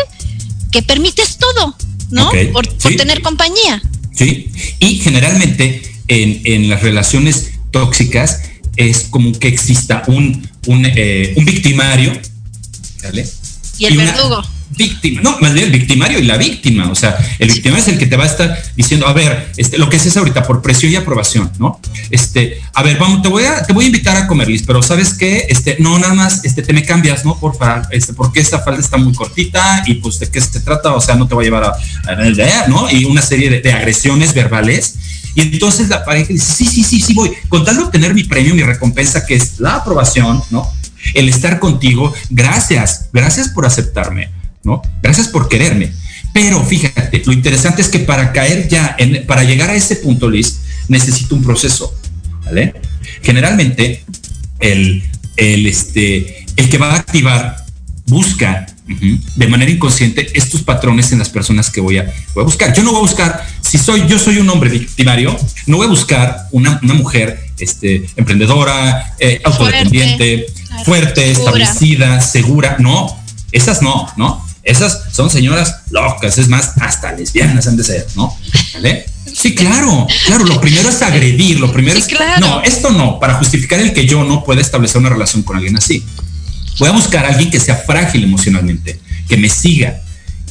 que 0.71 0.81
permites 0.83 1.37
todo, 1.37 1.75
¿no? 2.11 2.31
Por, 2.53 2.65
tener 2.67 3.21
compañía. 3.21 3.81
Sí, 4.13 4.51
y 4.79 4.97
generalmente 4.97 5.86
en, 6.07 6.69
las 6.69 6.81
relaciones 6.81 7.51
tóxicas 7.71 8.41
es 8.75 9.07
como 9.09 9.37
que 9.37 9.47
exista 9.47 10.03
un, 10.07 10.47
un, 10.67 10.85
eh, 10.85 11.33
victimario, 11.37 12.13
¿vale? 13.03 13.25
Y 13.77 13.85
el 13.85 13.97
verdugo 13.97 14.43
víctima, 14.77 15.21
no, 15.21 15.37
más 15.39 15.53
bien 15.53 15.65
el 15.65 15.71
victimario 15.71 16.19
y 16.19 16.23
la 16.23 16.37
víctima, 16.37 16.89
o 16.89 16.95
sea, 16.95 17.17
el 17.39 17.47
victimario 17.47 17.83
es 17.83 17.89
el 17.89 17.97
que 17.97 18.05
te 18.05 18.17
va 18.17 18.23
a 18.23 18.27
estar 18.27 18.61
diciendo, 18.75 19.07
a 19.07 19.13
ver, 19.13 19.51
este, 19.57 19.77
lo 19.77 19.89
que 19.89 19.97
es 19.97 20.17
ahorita 20.17 20.43
por 20.43 20.61
presión 20.61 20.91
y 20.91 20.95
aprobación, 20.95 21.51
¿no? 21.57 21.79
Este, 22.09 22.61
a 22.73 22.83
ver, 22.83 22.97
vamos, 22.97 23.21
te 23.21 23.29
voy 23.29 23.43
a, 23.45 23.63
te 23.63 23.73
voy 23.73 23.85
a 23.85 23.87
invitar 23.87 24.17
a 24.17 24.27
comer, 24.27 24.47
Liz, 24.47 24.63
pero 24.65 24.83
sabes 24.83 25.13
qué, 25.13 25.47
este, 25.49 25.77
no, 25.79 25.97
nada 25.99 26.13
más, 26.13 26.45
este, 26.45 26.61
te 26.61 26.73
me 26.73 26.83
cambias, 26.83 27.25
¿no? 27.25 27.37
Por 27.39 27.57
este, 27.91 28.13
porque 28.13 28.39
esta 28.39 28.59
falda 28.59 28.79
está 28.79 28.97
muy 28.97 29.13
cortita 29.13 29.83
y 29.87 29.95
pues 29.95 30.19
de 30.19 30.29
qué 30.29 30.39
se 30.39 30.59
trata, 30.59 30.93
o 30.93 31.01
sea, 31.01 31.15
no 31.15 31.27
te 31.27 31.33
voy 31.33 31.45
a 31.45 31.47
llevar 31.47 31.63
a, 31.63 31.71
a, 32.11 32.67
¿no? 32.67 32.89
Y 32.91 33.05
una 33.05 33.21
serie 33.21 33.49
de, 33.49 33.61
de 33.61 33.73
agresiones 33.73 34.33
verbales. 34.33 34.95
Y 35.37 35.41
entonces 35.41 35.87
la 35.87 36.03
pareja 36.03 36.33
dice, 36.33 36.51
sí, 36.51 36.65
sí, 36.65 36.83
sí, 36.83 36.99
sí, 36.99 37.13
voy, 37.13 37.31
con 37.47 37.63
tal 37.63 37.77
de 37.77 37.83
obtener 37.83 38.15
mi 38.15 38.23
premio, 38.23 38.55
mi 38.55 38.63
recompensa, 38.63 39.23
que 39.23 39.35
es 39.35 39.59
la 39.59 39.75
aprobación, 39.75 40.41
¿no? 40.49 40.67
El 41.13 41.29
estar 41.29 41.59
contigo, 41.59 42.11
gracias, 42.31 43.09
gracias 43.13 43.49
por 43.49 43.67
aceptarme 43.67 44.31
¿no? 44.63 44.81
Gracias 45.03 45.27
por 45.27 45.47
quererme. 45.47 45.91
Pero 46.33 46.63
fíjate, 46.63 47.21
lo 47.23 47.33
interesante 47.33 47.83
es 47.83 47.87
que 47.87 47.99
para 47.99 48.33
caer 48.33 48.67
ya, 48.67 48.95
en, 48.97 49.27
para 49.27 49.43
llegar 49.43 49.69
a 49.69 49.75
ese 49.75 49.97
punto, 49.97 50.27
Liz, 50.27 50.59
necesito 50.87 51.35
un 51.35 51.43
proceso, 51.43 51.95
¿vale? 52.43 52.73
Generalmente, 53.21 54.03
el, 54.59 55.03
el, 55.35 55.67
este, 55.67 56.45
el 56.55 56.67
que 56.69 56.77
va 56.77 56.93
a 56.93 56.95
activar 56.97 57.65
busca 58.07 58.65
de 58.87 59.47
manera 59.47 59.69
inconsciente 59.69 60.31
estos 60.33 60.63
patrones 60.63 61.11
en 61.11 61.19
las 61.19 61.29
personas 61.29 61.69
que 61.69 61.81
voy 61.81 61.97
a, 61.97 62.13
voy 62.33 62.41
a 62.41 62.45
buscar. 62.45 62.73
Yo 62.73 62.83
no 62.83 62.91
voy 62.91 62.99
a 62.99 63.01
buscar, 63.01 63.47
si 63.67 63.77
soy, 63.77 64.07
yo 64.07 64.17
soy 64.17 64.37
un 64.37 64.49
hombre 64.49 64.69
victimario, 64.69 65.37
no 65.65 65.77
voy 65.77 65.87
a 65.87 65.89
buscar 65.89 66.47
una, 66.51 66.79
mujer 66.81 67.49
este, 67.59 68.07
emprendedora, 68.15 69.13
eh, 69.19 69.41
autodependiente, 69.43 70.45
fuerte, 70.85 71.31
establecida, 71.31 72.21
segura. 72.21 72.77
No, 72.79 73.21
esas 73.51 73.81
no, 73.81 74.07
¿no? 74.15 74.45
Esas 74.63 75.13
son 75.13 75.29
señoras 75.29 75.81
locas, 75.91 76.37
es 76.37 76.47
más, 76.47 76.73
hasta 76.79 77.11
lesbianas 77.13 77.67
han 77.67 77.77
de 77.77 77.83
ser, 77.83 78.07
¿no? 78.15 78.35
¿Vale? 78.73 79.05
Sí, 79.33 79.53
claro, 79.55 80.07
claro, 80.25 80.45
lo 80.45 80.59
primero 80.59 80.89
es 80.89 81.01
agredir, 81.01 81.59
lo 81.59 81.71
primero 81.71 81.97
es... 81.97 82.07
No, 82.39 82.61
esto 82.63 82.91
no, 82.91 83.19
para 83.19 83.35
justificar 83.35 83.79
el 83.79 83.93
que 83.93 84.05
yo 84.05 84.23
no 84.23 84.43
pueda 84.43 84.61
establecer 84.61 84.99
una 84.99 85.09
relación 85.09 85.43
con 85.43 85.57
alguien 85.57 85.77
así. 85.77 86.03
Voy 86.79 86.89
a 86.89 86.91
buscar 86.91 87.25
a 87.25 87.29
alguien 87.29 87.49
que 87.49 87.59
sea 87.59 87.75
frágil 87.75 88.23
emocionalmente, 88.23 88.99
que 89.27 89.37
me 89.37 89.49
siga. 89.49 90.01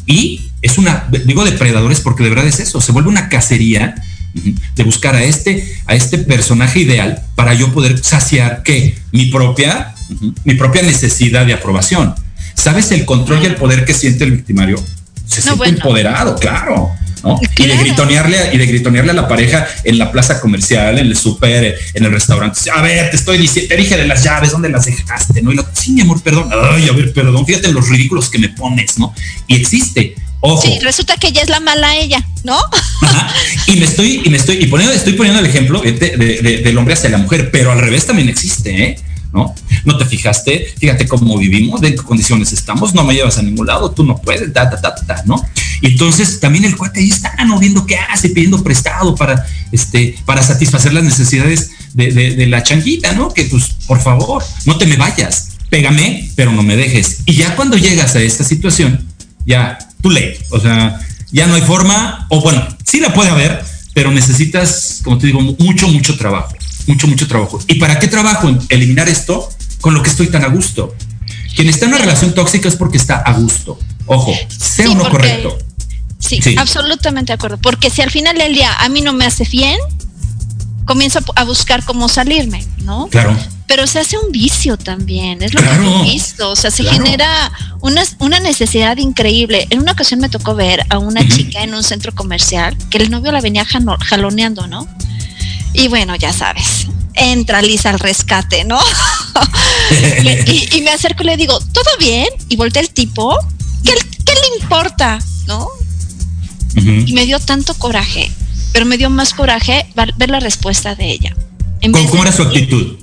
Y 0.07 0.51
es 0.67 0.79
una, 0.79 1.09
digo 1.25 1.45
depredadores 1.45 2.01
porque 2.01 2.25
de 2.25 2.31
verdad 2.31 2.47
es 2.47 2.61
eso, 2.61 2.81
se 2.81 2.93
vuelve 2.93 3.09
una 3.09 3.29
cacería 3.29 3.95
de 4.75 4.83
buscar 4.85 5.15
a 5.15 5.23
este, 5.23 5.67
a 5.87 5.95
este 5.95 6.19
personaje 6.19 6.81
ideal 6.81 7.23
para 7.35 7.55
yo 7.55 7.73
poder 7.73 8.03
saciar 8.05 8.63
que 8.63 8.99
mi 9.13 9.27
propia, 9.27 9.95
mi 10.45 10.55
propia 10.55 10.83
necesidad 10.83 11.47
de 11.47 11.55
aprobación. 11.55 12.15
¿Sabes 12.55 12.91
el 12.93 13.05
control 13.05 13.43
y 13.43 13.47
el 13.47 13.57
poder 13.57 13.85
que 13.85 13.95
siente 13.95 14.25
el 14.25 14.33
victimario? 14.33 14.83
Se 15.27 15.43
siente 15.43 15.69
empoderado, 15.69 16.37
claro. 16.37 16.91
¿no? 17.23 17.41
Y 17.59 17.67
de 17.67 17.77
gritonearle 17.77 18.51
y 18.53 18.59
de 18.59 18.67
gritonearle 18.67 19.11
a 19.11 19.15
la 19.15 19.29
pareja 19.29 19.67
en 19.85 19.99
la 19.99 20.13
plaza 20.13 20.41
comercial, 20.41 20.99
en 20.99 21.07
el 21.07 21.17
súper, 21.17 21.77
en 21.95 22.05
el 22.05 22.13
restaurante. 22.13 22.61
A 22.73 22.83
ver, 22.83 23.11
te 23.11 23.17
estoy 23.17 23.39
diciendo, 23.39 23.69
te 23.69 23.77
dije 23.77 23.97
de 23.97 24.07
las 24.07 24.23
llaves, 24.23 24.53
¿dónde 24.53 24.69
las 24.69 24.85
dejaste? 24.85 25.43
¿No? 25.43 25.53
Y 25.53 25.57
lo, 25.57 25.67
sí, 25.73 25.93
mi 25.93 26.03
amor, 26.03 26.23
perdón. 26.23 26.51
Ay, 26.53 26.89
a 26.89 26.93
ver, 26.93 27.13
perdón, 27.13 27.45
fíjate 27.47 27.69
en 27.69 27.75
los 27.75 27.89
ridículos 27.89 28.29
que 28.29 28.39
me 28.39 28.51
pones, 28.51 28.99
¿no? 28.99 29.15
Y 29.47 29.57
existe. 29.57 30.15
Ojo. 30.41 30.63
Sí, 30.63 30.79
resulta 30.81 31.17
que 31.17 31.29
ella 31.29 31.43
es 31.43 31.49
la 31.49 31.61
mala 31.61 31.97
ella, 31.97 32.25
¿no? 32.45 32.59
Y 33.67 33.77
me 33.77 33.85
estoy, 33.85 34.23
y 34.25 34.31
me 34.31 34.37
estoy, 34.37 34.57
y 34.63 34.67
poniendo, 34.67 34.95
estoy 34.95 35.15
poniendo 35.15 35.41
el 35.41 35.47
ejemplo 35.47 35.81
del 35.83 36.79
hombre 36.79 36.95
hacia 36.95 37.11
la 37.11 37.19
mujer, 37.19 37.51
pero 37.51 37.73
al 37.73 37.81
revés 37.81 38.07
también 38.07 38.29
existe, 38.29 38.85
¿eh? 38.85 38.99
¿no? 39.33 39.55
No 39.85 39.97
te 39.99 40.05
fijaste, 40.05 40.73
fíjate 40.79 41.07
cómo 41.07 41.37
vivimos, 41.37 41.81
de 41.81 41.95
qué 41.95 42.03
condiciones 42.03 42.53
estamos, 42.53 42.95
no 42.95 43.05
me 43.05 43.15
llevas 43.15 43.39
a 43.39 43.43
ningún 43.43 43.67
lado, 43.67 43.91
tú 43.91 44.05
no 44.05 44.17
puedes, 44.17 44.53
ta, 44.53 44.71
ta, 44.71 44.81
ta, 44.81 44.95
ta, 44.95 45.23
¿no? 45.27 45.43
Y 45.81 45.89
entonces 45.89 46.41
también 46.41 46.65
el 46.65 46.77
cuate 46.77 47.01
ahí 47.01 47.11
está, 47.11 47.35
¿no? 47.45 47.59
Viendo 47.59 47.87
qué 47.87 47.97
hace, 47.97 48.31
pidiendo 48.31 48.63
prestado 48.63 49.15
para, 49.15 49.45
este, 49.73 50.17
para 50.25 50.43
satisfacer 50.43 50.93
las 50.95 51.05
necesidades 51.05 51.71
de, 51.93 52.47
la 52.49 52.63
changuita, 52.63 53.13
¿no? 53.13 53.33
Que 53.33 53.45
pues, 53.45 53.71
por 53.87 54.01
favor, 54.01 54.43
no 54.65 54.79
te 54.79 54.87
me 54.87 54.97
vayas, 54.97 55.51
pégame, 55.69 56.31
pero 56.35 56.53
no 56.53 56.63
me 56.63 56.77
dejes. 56.77 57.21
Y 57.27 57.35
ya 57.35 57.55
cuando 57.57 57.77
llegas 57.77 58.15
a 58.17 58.21
esta 58.21 58.45
situación, 58.45 59.07
ya, 59.45 59.79
tú 60.01 60.11
late, 60.11 60.39
o 60.51 60.61
sea, 60.61 61.01
ya 61.33 61.47
no 61.47 61.55
hay 61.55 61.63
forma, 61.63 62.27
o 62.31 62.41
bueno, 62.41 62.67
sí 62.85 63.01
la 63.01 63.13
puede 63.13 63.31
haber, 63.31 63.65
pero 63.95 64.11
necesitas, 64.11 65.01
como 65.03 65.19
te 65.19 65.27
digo, 65.27 65.41
mucho, 65.41 65.89
mucho 65.89 66.17
trabajo 66.17 66.55
mucho, 66.87 67.07
mucho 67.07 67.27
trabajo. 67.27 67.61
¿Y 67.67 67.75
para 67.77 67.99
qué 67.99 68.09
trabajo 68.09 68.49
en 68.49 68.61
eliminar 68.69 69.09
esto 69.09 69.49
con 69.81 69.95
lo 69.95 70.03
que 70.03 70.11
estoy 70.11 70.29
tan 70.29 70.45
a 70.45 70.49
gusto? 70.49 70.95
Quien 71.55 71.69
está 71.69 71.87
en 71.87 71.93
una 71.93 72.01
relación 72.01 72.35
tóxica 72.35 72.69
es 72.69 72.77
porque 72.77 72.99
está 72.99 73.17
a 73.17 73.33
gusto. 73.33 73.79
Ojo, 74.07 74.33
sea 74.49 74.91
o 74.91 74.95
no 74.95 75.09
correcto. 75.11 75.59
Sí, 76.19 76.41
absolutamente 76.57 77.31
de 77.31 77.35
acuerdo. 77.35 77.59
Porque 77.59 77.91
si 77.91 78.03
al 78.03 78.11
final 78.11 78.37
del 78.37 78.55
día 78.55 78.73
a 78.75 78.89
mí 78.89 79.01
no 79.01 79.13
me 79.13 79.27
hace 79.27 79.45
bien, 79.45 79.79
comienzo 80.87 81.21
a 81.35 81.45
buscar 81.45 81.85
cómo 81.85 82.09
salirme, 82.09 82.65
¿no? 82.79 83.09
Claro. 83.09 83.37
Pero 83.67 83.87
se 83.87 83.99
hace 83.99 84.17
un 84.17 84.33
vicio 84.33 84.79
también, 84.79 85.43
es 85.43 85.53
lo 85.53 85.61
que 85.61 85.69
he 85.69 86.03
visto. 86.05 86.51
O 86.51 86.57
sea, 86.57 86.71
se 86.71 86.85
genera 86.85 87.53
una, 87.81 88.05
una, 88.21 88.39
necesidad 88.39 88.97
increíble. 88.97 89.67
En 89.71 89.81
una 89.81 89.93
ocasión 89.93 90.21
me 90.21 90.29
tocó 90.29 90.55
ver 90.55 90.87
a 90.89 90.99
una 90.99 91.27
chica 91.29 91.65
en 91.65 91.75
un 91.75 91.83
centro 91.83 92.15
comercial 92.15 92.77
que 92.91 92.99
el 92.99 93.11
novio 93.11 93.33
la 93.33 93.41
venía 93.41 93.67
jaloneando, 93.67 94.69
¿no? 94.69 94.87
Y 95.75 95.89
bueno, 95.89 96.15
ya 96.17 96.33
sabes, 96.33 96.87
entra 97.15 97.61
Lisa 97.61 97.91
al 97.91 97.99
rescate, 97.99 98.65
¿no? 98.65 98.79
y, 100.73 100.81
me 100.83 100.91
acerco 100.91 101.23
y 101.23 101.27
le 101.27 101.37
digo, 101.37 101.59
¿todo 101.73 101.91
bien? 101.99 102.29
Y 102.49 102.57
voltea 102.57 102.83
el 102.83 102.91
tipo, 102.91 103.37
¿qué, 103.85 103.93
le 103.93 104.63
importa? 104.63 105.19
¿No? 105.47 105.69
Y 106.75 107.13
me 107.15 107.25
dio 107.25 107.41
tanto 107.41 107.75
coraje, 107.75 108.31
pero 108.77 108.85
me 108.85 108.99
dio 108.99 109.09
más 109.09 109.33
coraje 109.33 109.87
ver 109.95 110.29
la 110.29 110.39
respuesta 110.39 110.95
de 110.95 111.11
ella. 111.11 111.35
¿Cómo, 111.81 112.23
era 112.23 112.31
su 112.31 112.43
actitud? 112.43 112.99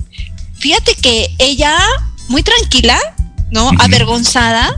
Fíjate 0.56 0.94
que 0.94 1.34
ella, 1.40 1.76
muy 2.28 2.44
tranquila, 2.44 2.96
¿no? 3.50 3.72
Avergonzada, 3.80 4.72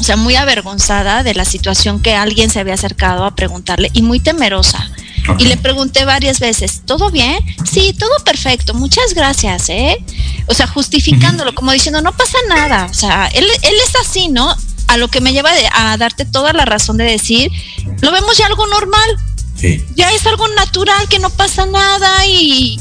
o 0.00 0.02
sea, 0.02 0.16
muy 0.16 0.34
avergonzada 0.34 1.22
de 1.22 1.34
la 1.34 1.44
situación 1.44 2.02
que 2.02 2.16
alguien 2.16 2.50
se 2.50 2.58
había 2.58 2.74
acercado 2.74 3.24
a 3.24 3.36
preguntarle 3.36 3.88
y 3.92 4.02
muy 4.02 4.18
temerosa. 4.18 4.90
Y 5.38 5.44
le 5.44 5.56
pregunté 5.56 6.04
varias 6.04 6.40
veces, 6.40 6.82
¿todo 6.84 7.12
bien? 7.12 7.38
Sí, 7.64 7.94
todo 7.96 8.10
perfecto, 8.24 8.74
muchas 8.74 9.14
gracias, 9.14 9.68
¿eh? 9.68 10.04
O 10.46 10.54
sea, 10.54 10.66
justificándolo, 10.66 11.54
como 11.54 11.70
diciendo, 11.70 12.02
no 12.02 12.10
pasa 12.10 12.38
nada. 12.48 12.88
O 12.90 12.94
sea, 12.94 13.28
él, 13.28 13.44
él 13.62 13.74
es 13.86 13.94
así, 14.04 14.26
¿no? 14.26 14.56
A 14.88 14.96
lo 14.96 15.06
que 15.06 15.20
me 15.20 15.32
lleva 15.32 15.52
a 15.72 15.96
darte 15.98 16.24
toda 16.24 16.52
la 16.52 16.64
razón 16.64 16.96
de 16.96 17.04
decir, 17.04 17.52
lo 18.00 18.10
vemos 18.10 18.36
ya 18.36 18.46
algo 18.46 18.66
normal. 18.66 19.18
Sí. 19.58 19.84
Ya 19.94 20.10
es 20.12 20.26
algo 20.26 20.46
natural, 20.48 21.08
que 21.08 21.18
no 21.18 21.30
pasa 21.30 21.66
nada 21.66 22.26
y... 22.26 22.80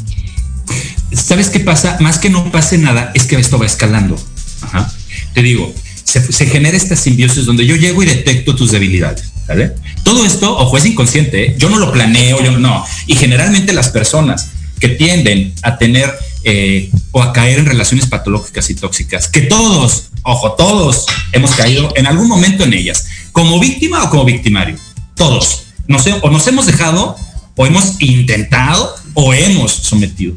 ¿Sabes 1.11 1.49
qué 1.49 1.59
pasa? 1.59 1.97
Más 1.99 2.17
que 2.17 2.29
no 2.29 2.51
pase 2.51 2.77
nada, 2.77 3.11
es 3.13 3.23
que 3.23 3.35
esto 3.35 3.59
va 3.59 3.65
escalando. 3.65 4.19
Ajá. 4.61 4.91
Te 5.33 5.41
digo, 5.41 5.73
se, 6.03 6.31
se 6.31 6.45
genera 6.47 6.75
esta 6.75 6.95
simbiosis 6.95 7.45
donde 7.45 7.65
yo 7.65 7.75
llego 7.75 8.01
y 8.01 8.07
detecto 8.07 8.55
tus 8.55 8.71
debilidades 8.71 9.33
todo 10.03 10.25
esto, 10.25 10.57
ojo, 10.57 10.77
es 10.77 10.85
inconsciente, 10.85 11.45
¿eh? 11.45 11.55
yo 11.57 11.69
no 11.69 11.77
lo 11.77 11.91
planeo, 11.91 12.41
yo 12.43 12.57
no. 12.57 12.85
Y 13.07 13.15
generalmente 13.15 13.73
las 13.73 13.89
personas 13.89 14.51
que 14.79 14.89
tienden 14.89 15.53
a 15.61 15.77
tener 15.77 16.11
eh, 16.43 16.89
o 17.11 17.21
a 17.21 17.33
caer 17.33 17.59
en 17.59 17.65
relaciones 17.65 18.07
patológicas 18.07 18.69
y 18.69 18.75
tóxicas, 18.75 19.27
que 19.27 19.41
todos, 19.41 20.09
ojo, 20.23 20.53
todos 20.53 21.05
hemos 21.31 21.51
caído 21.51 21.93
en 21.95 22.07
algún 22.07 22.27
momento 22.27 22.63
en 22.63 22.73
ellas, 22.73 23.07
como 23.31 23.59
víctima 23.59 24.03
o 24.03 24.09
como 24.09 24.25
victimario, 24.25 24.77
todos. 25.15 25.62
No 25.87 25.99
sé, 25.99 26.15
o 26.21 26.29
nos 26.29 26.47
hemos 26.47 26.65
dejado, 26.65 27.15
o 27.55 27.65
hemos 27.65 28.01
intentado, 28.01 28.95
o 29.13 29.33
hemos 29.33 29.71
sometido. 29.71 30.33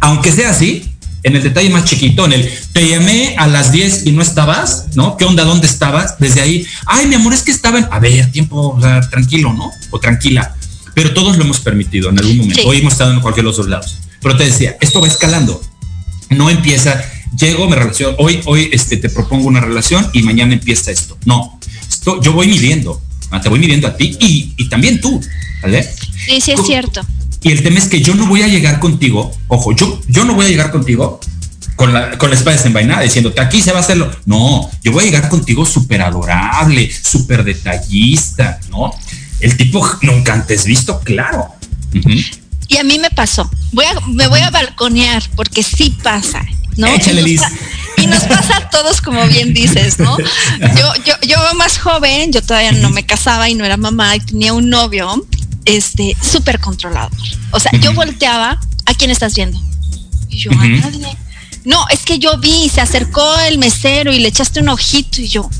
Aunque 0.00 0.32
sea 0.32 0.50
así, 0.50 0.84
en 1.22 1.36
el 1.36 1.42
detalle 1.42 1.70
más 1.70 1.84
chiquito, 1.84 2.24
en 2.24 2.32
el 2.32 2.50
te 2.72 2.88
llamé 2.88 3.34
a 3.38 3.46
las 3.46 3.72
10 3.72 4.06
y 4.06 4.12
no 4.12 4.22
estabas, 4.22 4.88
¿no? 4.94 5.16
¿Qué 5.16 5.24
onda? 5.24 5.44
¿Dónde 5.44 5.66
estabas? 5.66 6.18
Desde 6.18 6.40
ahí, 6.40 6.66
ay, 6.86 7.06
mi 7.06 7.16
amor, 7.16 7.34
es 7.34 7.42
que 7.42 7.50
estaba 7.50 7.78
en, 7.78 7.86
a 7.90 7.98
ver, 7.98 8.30
tiempo, 8.30 8.74
o 8.76 8.80
sea, 8.80 9.00
tranquilo, 9.00 9.52
¿no? 9.52 9.70
O 9.90 9.98
tranquila. 9.98 10.54
Pero 10.94 11.14
todos 11.14 11.36
lo 11.36 11.44
hemos 11.44 11.60
permitido 11.60 12.10
en 12.10 12.18
algún 12.18 12.38
momento. 12.38 12.62
Sí. 12.62 12.66
Hoy 12.66 12.78
hemos 12.78 12.92
estado 12.92 13.12
en 13.12 13.20
cualquier 13.20 13.44
de 13.44 13.48
los 13.48 13.56
dos 13.56 13.68
lados. 13.68 13.98
Pero 14.20 14.36
te 14.36 14.44
decía, 14.44 14.76
esto 14.80 15.00
va 15.00 15.06
escalando. 15.06 15.60
No 16.30 16.50
empieza, 16.50 17.02
llego, 17.38 17.68
me 17.68 17.76
relaciono, 17.76 18.16
hoy, 18.18 18.40
hoy 18.46 18.70
este, 18.72 18.96
te 18.96 19.08
propongo 19.08 19.48
una 19.48 19.60
relación 19.60 20.08
y 20.12 20.22
mañana 20.22 20.54
empieza 20.54 20.90
esto. 20.90 21.16
No, 21.24 21.58
esto, 21.88 22.20
yo 22.20 22.32
voy 22.32 22.48
midiendo, 22.48 23.00
ah, 23.30 23.40
te 23.40 23.48
voy 23.48 23.58
midiendo 23.58 23.88
a 23.88 23.96
ti 23.96 24.16
y, 24.20 24.54
y 24.56 24.68
también 24.68 25.00
tú, 25.00 25.20
¿vale? 25.62 25.82
Sí, 26.26 26.40
sí 26.40 26.52
es 26.52 26.60
cierto. 26.66 27.04
Y 27.42 27.52
el 27.52 27.62
tema 27.62 27.78
es 27.78 27.86
que 27.86 28.00
yo 28.00 28.14
no 28.14 28.26
voy 28.26 28.42
a 28.42 28.48
llegar 28.48 28.80
contigo, 28.80 29.32
ojo, 29.48 29.74
yo, 29.74 30.00
yo 30.08 30.24
no 30.24 30.34
voy 30.34 30.46
a 30.46 30.48
llegar 30.48 30.70
contigo 30.70 31.20
con 31.76 31.92
la, 31.92 32.18
con 32.18 32.28
la 32.30 32.36
espada 32.36 32.56
desenvainada 32.56 33.02
diciéndote 33.02 33.40
aquí 33.40 33.62
se 33.62 33.70
va 33.70 33.78
a 33.78 33.82
hacerlo. 33.82 34.10
No, 34.26 34.68
yo 34.82 34.90
voy 34.90 35.04
a 35.04 35.06
llegar 35.06 35.28
contigo 35.28 35.64
súper 35.64 36.02
adorable, 36.02 36.90
súper 36.90 37.44
detallista, 37.44 38.58
¿no? 38.70 38.92
El 39.38 39.56
tipo 39.56 39.88
nunca 40.02 40.34
antes 40.34 40.64
visto, 40.64 41.00
claro. 41.00 41.46
Y 42.66 42.76
a 42.76 42.84
mí 42.84 42.98
me 42.98 43.10
pasó. 43.10 43.48
Voy 43.72 43.84
a, 43.84 43.94
me 44.08 44.26
voy 44.26 44.40
a 44.40 44.50
balconear 44.50 45.22
porque 45.36 45.62
sí 45.62 45.96
pasa, 46.02 46.44
¿no? 46.76 46.88
Échale, 46.88 47.22
Liz. 47.22 47.42
Y 48.00 48.06
nos 48.06 48.24
pasa 48.24 48.56
a 48.56 48.70
todos, 48.70 49.00
como 49.00 49.26
bien 49.26 49.54
dices, 49.54 49.98
¿no? 49.98 50.16
Yo, 50.18 50.92
yo, 51.04 51.14
yo 51.22 51.36
más 51.54 51.78
joven, 51.78 52.32
yo 52.32 52.42
todavía 52.42 52.72
no 52.72 52.90
me 52.90 53.04
casaba 53.04 53.48
y 53.48 53.54
no 53.54 53.64
era 53.64 53.76
mamá 53.76 54.16
y 54.16 54.20
tenía 54.20 54.52
un 54.52 54.70
novio, 54.70 55.26
este, 55.64 56.16
súper 56.20 56.60
controlador. 56.60 57.12
O 57.50 57.60
sea, 57.60 57.72
yo 57.80 57.92
volteaba, 57.92 58.60
¿a 58.86 58.94
quién 58.94 59.10
estás 59.10 59.34
viendo? 59.34 59.60
Y 60.28 60.38
yo, 60.38 60.50
a 60.52 60.66
nadie. 60.66 61.16
No, 61.64 61.84
es 61.90 62.00
que 62.00 62.18
yo 62.18 62.38
vi, 62.38 62.68
se 62.68 62.80
acercó 62.80 63.38
el 63.40 63.58
mesero 63.58 64.12
y 64.12 64.20
le 64.20 64.28
echaste 64.28 64.60
un 64.60 64.68
ojito 64.68 65.20
y 65.20 65.28
yo, 65.28 65.50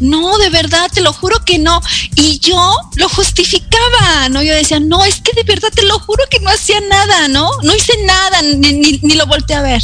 no, 0.00 0.38
de 0.38 0.48
verdad, 0.50 0.88
te 0.92 1.00
lo 1.00 1.12
juro 1.12 1.44
que 1.44 1.58
no. 1.58 1.80
Y 2.14 2.38
yo 2.38 2.76
lo 2.94 3.08
justificaba, 3.08 4.28
¿no? 4.30 4.42
Yo 4.42 4.54
decía, 4.54 4.80
no, 4.80 5.04
es 5.04 5.16
que 5.16 5.32
de 5.34 5.42
verdad 5.42 5.70
te 5.74 5.82
lo 5.84 5.98
juro 5.98 6.24
que 6.30 6.40
no 6.40 6.50
hacía 6.50 6.80
nada, 6.88 7.28
¿no? 7.28 7.50
No 7.62 7.74
hice 7.74 7.92
nada, 8.04 8.42
ni, 8.42 8.72
ni, 8.74 9.00
ni 9.02 9.14
lo 9.14 9.26
volteé 9.26 9.56
a 9.56 9.62
ver. 9.62 9.82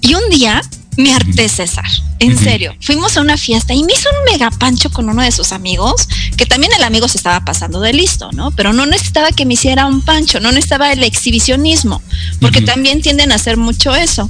Y 0.00 0.14
un 0.14 0.30
día 0.30 0.62
me 0.98 1.14
harté, 1.14 1.48
César, 1.48 1.86
en 2.18 2.36
serio. 2.36 2.74
Fuimos 2.80 3.16
a 3.16 3.20
una 3.20 3.36
fiesta 3.36 3.72
y 3.72 3.84
me 3.84 3.92
hizo 3.92 4.08
un 4.10 4.32
mega 4.32 4.50
pancho 4.50 4.90
con 4.90 5.08
uno 5.08 5.22
de 5.22 5.30
sus 5.30 5.52
amigos, 5.52 6.08
que 6.36 6.44
también 6.44 6.72
el 6.76 6.82
amigo 6.82 7.06
se 7.06 7.18
estaba 7.18 7.44
pasando 7.44 7.80
de 7.80 7.92
listo, 7.92 8.32
¿no? 8.32 8.50
Pero 8.50 8.72
no 8.72 8.84
necesitaba 8.84 9.30
que 9.30 9.46
me 9.46 9.54
hiciera 9.54 9.86
un 9.86 10.02
pancho, 10.02 10.40
no 10.40 10.50
necesitaba 10.50 10.92
el 10.92 11.04
exhibicionismo, 11.04 12.02
porque 12.40 12.62
también 12.62 13.00
tienden 13.00 13.30
a 13.30 13.36
hacer 13.36 13.56
mucho 13.56 13.94
eso. 13.94 14.28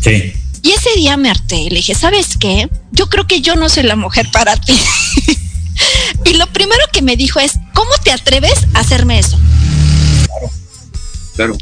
Sí. 0.00 0.32
Y 0.62 0.70
ese 0.70 0.88
día 0.96 1.18
me 1.18 1.28
harté 1.28 1.56
y 1.56 1.68
le 1.68 1.76
dije, 1.76 1.94
¿sabes 1.94 2.38
qué? 2.38 2.70
Yo 2.92 3.10
creo 3.10 3.26
que 3.26 3.42
yo 3.42 3.54
no 3.54 3.68
soy 3.68 3.82
la 3.82 3.96
mujer 3.96 4.30
para 4.32 4.56
ti. 4.56 4.80
y 6.24 6.32
lo 6.32 6.46
primero 6.46 6.82
que 6.94 7.02
me 7.02 7.16
dijo 7.16 7.40
es, 7.40 7.52
¿cómo 7.74 7.90
te 8.02 8.10
atreves 8.10 8.66
a 8.72 8.80
hacerme 8.80 9.18
eso? 9.18 9.38
Claro. 11.36 11.58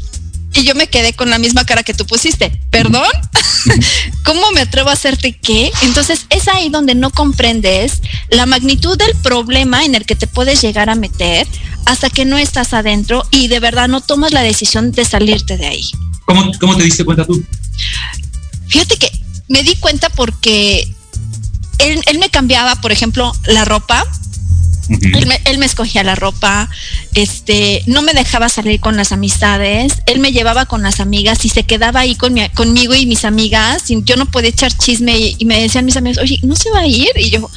Y 0.59 0.65
yo 0.65 0.75
me 0.75 0.87
quedé 0.87 1.13
con 1.13 1.29
la 1.29 1.39
misma 1.39 1.65
cara 1.65 1.83
que 1.83 1.93
tú 1.93 2.05
pusiste. 2.05 2.51
¿Perdón? 2.69 3.07
¿Cómo 4.25 4.51
me 4.51 4.59
atrevo 4.61 4.89
a 4.89 4.93
hacerte 4.93 5.31
qué? 5.31 5.71
Entonces 5.83 6.25
es 6.29 6.49
ahí 6.49 6.67
donde 6.67 6.95
no 6.95 7.11
comprendes 7.11 8.01
la 8.29 8.45
magnitud 8.45 8.97
del 8.97 9.15
problema 9.23 9.85
en 9.85 9.95
el 9.95 10.05
que 10.05 10.15
te 10.15 10.27
puedes 10.27 10.61
llegar 10.61 10.89
a 10.89 10.95
meter 10.95 11.47
hasta 11.85 12.09
que 12.09 12.25
no 12.25 12.37
estás 12.37 12.73
adentro 12.73 13.23
y 13.31 13.47
de 13.47 13.61
verdad 13.61 13.87
no 13.87 14.01
tomas 14.01 14.33
la 14.33 14.41
decisión 14.41 14.91
de 14.91 15.05
salirte 15.05 15.55
de 15.55 15.67
ahí. 15.67 15.91
¿Cómo, 16.25 16.51
¿Cómo 16.59 16.75
te 16.75 16.83
diste 16.83 17.05
cuenta 17.05 17.25
tú? 17.25 17.41
Fíjate 18.67 18.97
que 18.97 19.11
me 19.47 19.63
di 19.63 19.75
cuenta 19.75 20.09
porque 20.09 20.93
él, 21.77 22.01
él 22.05 22.19
me 22.19 22.29
cambiaba, 22.29 22.75
por 22.81 22.91
ejemplo, 22.91 23.33
la 23.45 23.63
ropa. 23.63 24.05
Él 24.89 25.27
me, 25.27 25.39
él 25.45 25.57
me 25.59 25.65
escogía 25.65 26.03
la 26.03 26.15
ropa, 26.15 26.69
este, 27.13 27.83
no 27.85 28.01
me 28.01 28.13
dejaba 28.13 28.49
salir 28.49 28.79
con 28.79 28.97
las 28.97 29.11
amistades, 29.11 29.93
él 30.07 30.19
me 30.19 30.31
llevaba 30.31 30.65
con 30.65 30.81
las 30.81 30.99
amigas 30.99 31.45
y 31.45 31.49
se 31.49 31.63
quedaba 31.63 31.99
ahí 32.01 32.15
con 32.15 32.33
mi- 32.33 32.49
conmigo 32.49 32.95
y 32.95 33.05
mis 33.05 33.23
amigas, 33.25 33.89
y 33.91 34.01
yo 34.03 34.15
no 34.15 34.25
podía 34.25 34.49
echar 34.49 34.71
chisme 34.75 35.17
y, 35.17 35.35
y 35.37 35.45
me 35.45 35.61
decían 35.61 35.85
mis 35.85 35.97
amigos, 35.97 36.17
oye, 36.23 36.39
¿no 36.43 36.55
se 36.55 36.71
va 36.71 36.79
a 36.79 36.87
ir? 36.87 37.09
Y 37.17 37.29
yo, 37.29 37.39
¿no 37.41 37.49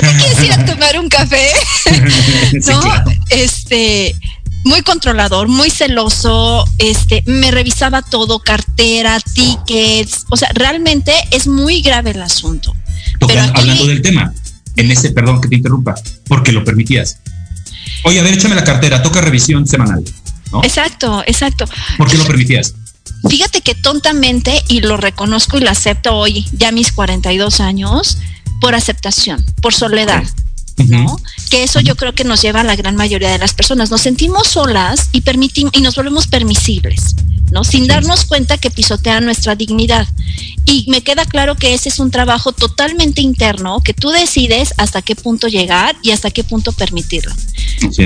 te 0.00 0.16
quieres 0.16 0.42
ir 0.42 0.52
a 0.52 0.64
tomar 0.64 0.98
un 0.98 1.08
café? 1.08 1.48
¿No? 2.66 2.82
Este, 3.30 4.14
muy 4.64 4.82
controlador, 4.82 5.48
muy 5.48 5.70
celoso, 5.70 6.64
este, 6.78 7.22
me 7.26 7.50
revisaba 7.50 8.02
todo, 8.02 8.40
cartera, 8.40 9.18
tickets, 9.34 10.24
o 10.30 10.36
sea, 10.36 10.50
realmente 10.54 11.12
es 11.30 11.46
muy 11.46 11.80
grave 11.82 12.10
el 12.12 12.22
asunto. 12.22 12.74
Tocan- 13.18 13.52
hablando 13.54 13.86
del 13.86 14.02
tema, 14.02 14.32
en 14.76 14.90
ese, 14.90 15.10
perdón 15.10 15.40
que 15.40 15.48
te 15.48 15.56
interrumpa, 15.56 15.94
porque 16.28 16.52
lo 16.52 16.64
permitías. 16.64 17.18
Oye, 18.04 18.20
a 18.20 18.22
ver, 18.22 18.34
échame 18.34 18.54
la 18.54 18.64
cartera, 18.64 19.02
toca 19.02 19.20
revisión 19.20 19.66
semanal, 19.66 20.02
¿no? 20.50 20.62
Exacto, 20.64 21.22
exacto. 21.26 21.66
¿Por 21.96 22.10
qué 22.10 22.18
lo 22.18 22.26
permitías? 22.26 22.74
Fíjate 23.28 23.60
que 23.60 23.74
tontamente, 23.74 24.62
y 24.68 24.80
lo 24.80 24.96
reconozco 24.96 25.56
y 25.58 25.60
lo 25.60 25.70
acepto 25.70 26.16
hoy, 26.16 26.44
ya 26.52 26.72
mis 26.72 26.92
42 26.92 27.60
años, 27.60 28.18
por 28.60 28.74
aceptación, 28.74 29.44
por 29.60 29.74
soledad. 29.74 30.24
¿no? 30.88 31.20
Que 31.50 31.62
eso 31.62 31.80
yo 31.80 31.96
creo 31.96 32.14
que 32.14 32.24
nos 32.24 32.42
lleva 32.42 32.60
a 32.60 32.64
la 32.64 32.76
gran 32.76 32.96
mayoría 32.96 33.30
de 33.30 33.38
las 33.38 33.54
personas. 33.54 33.90
Nos 33.90 34.00
sentimos 34.00 34.48
solas 34.48 35.10
y 35.12 35.20
permitimos 35.20 35.72
y 35.74 35.80
nos 35.80 35.94
volvemos 35.94 36.26
permisibles, 36.26 37.14
¿no? 37.52 37.62
Sin 37.64 37.86
darnos 37.86 38.24
cuenta 38.24 38.56
que 38.58 38.70
pisotean 38.70 39.24
nuestra 39.26 39.54
dignidad. 39.54 40.08
Y 40.64 40.86
me 40.88 41.02
queda 41.02 41.24
claro 41.26 41.54
que 41.54 41.74
ese 41.74 41.90
es 41.90 41.98
un 41.98 42.10
trabajo 42.10 42.52
totalmente 42.52 43.20
interno 43.20 43.80
que 43.84 43.92
tú 43.94 44.10
decides 44.10 44.72
hasta 44.78 45.02
qué 45.02 45.14
punto 45.14 45.48
llegar 45.48 45.94
y 46.02 46.10
hasta 46.12 46.30
qué 46.30 46.42
punto 46.44 46.72
permitirlo. 46.72 47.32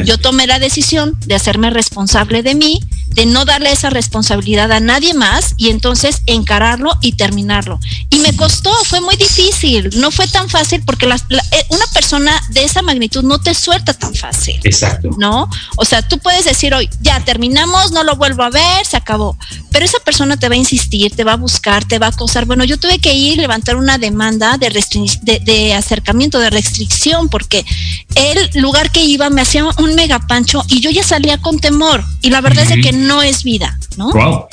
Yo 0.05 0.19
tomé 0.19 0.47
la 0.47 0.59
decisión 0.59 1.17
de 1.27 1.35
hacerme 1.35 1.71
responsable 1.71 2.43
de 2.43 2.55
mí, 2.55 2.81
de 3.09 3.27
no 3.27 3.45
darle 3.45 3.71
esa 3.73 3.91
responsabilidad 3.91 4.73
a 4.73 4.81
nadie 4.81 5.15
más 5.15 5.55
y 5.57 5.69
entonces 5.69 6.23
encararlo 6.27 6.93
y 7.01 7.13
terminarlo. 7.13 7.79
Y 8.11 8.19
me 8.19 8.35
costó, 8.35 8.73
fue 8.85 9.01
muy 9.01 9.17
difícil, 9.17 9.91
no 9.97 10.11
fue 10.11 10.27
tan 10.29 10.49
fácil 10.49 10.83
porque 10.85 11.07
las- 11.07 11.25
la- 11.29 11.45
eh, 11.53 11.65
una 11.69 11.87
persona 11.89 12.33
de 12.51 12.65
esa 12.65 12.83
magnitud 12.83 13.23
no 13.23 13.39
te 13.41 13.55
suelta 13.55 13.93
tan 13.95 14.15
fácil. 14.15 14.59
Exacto. 14.65 15.11
¿no? 15.19 15.49
O 15.77 15.85
sea, 15.85 16.03
tú 16.07 16.19
puedes 16.19 16.45
decir 16.45 16.75
hoy, 16.75 16.89
ya 17.01 17.21
terminamos, 17.25 17.93
no 17.93 18.03
lo 18.03 18.17
vuelvo 18.17 18.43
a 18.43 18.51
ver, 18.51 18.85
se 18.87 18.97
acabó. 18.97 19.36
Pero 19.71 19.85
esa 19.85 19.99
persona 20.01 20.37
te 20.37 20.49
va 20.49 20.55
a 20.55 20.59
insistir, 20.59 21.13
te 21.13 21.25
va 21.25 21.35
a 21.35 21.37
buscar, 21.37 21.85
te 21.87 21.99
va 21.99 22.07
a 22.07 22.11
acosar. 22.11 22.47
Bueno, 22.47 22.65
yo 22.65 22.79
tuve 22.79 22.99
que 22.99 23.15
ir 23.15 23.39
levantar 23.39 23.77
una 23.77 23.99
demanda 23.99 24.59
de, 24.59 24.71
de, 25.23 25.41
de 25.41 25.75
acercamiento, 25.75 26.39
de 26.39 26.51
restricción, 26.51 27.29
porque 27.29 27.65
el 28.15 28.61
lugar 28.61 28.91
que 28.91 29.05
iba 29.05 29.31
me 29.31 29.43
hacía 29.43 29.65
un 29.79 29.95
mega 29.95 30.19
pancho 30.27 30.65
y 30.69 30.81
yo 30.81 30.91
ya 30.91 31.03
salía 31.03 31.39
con 31.39 31.59
temor. 31.59 32.05
Y 32.23 32.31
la 32.31 32.41
verdad 32.41 32.65
es 32.65 32.71
de 32.71 32.81
que 32.81 32.93
no 32.93 33.23
es 33.23 33.45
vida, 33.45 33.79
¿no? 33.97 34.13
Wow. 34.13 34.47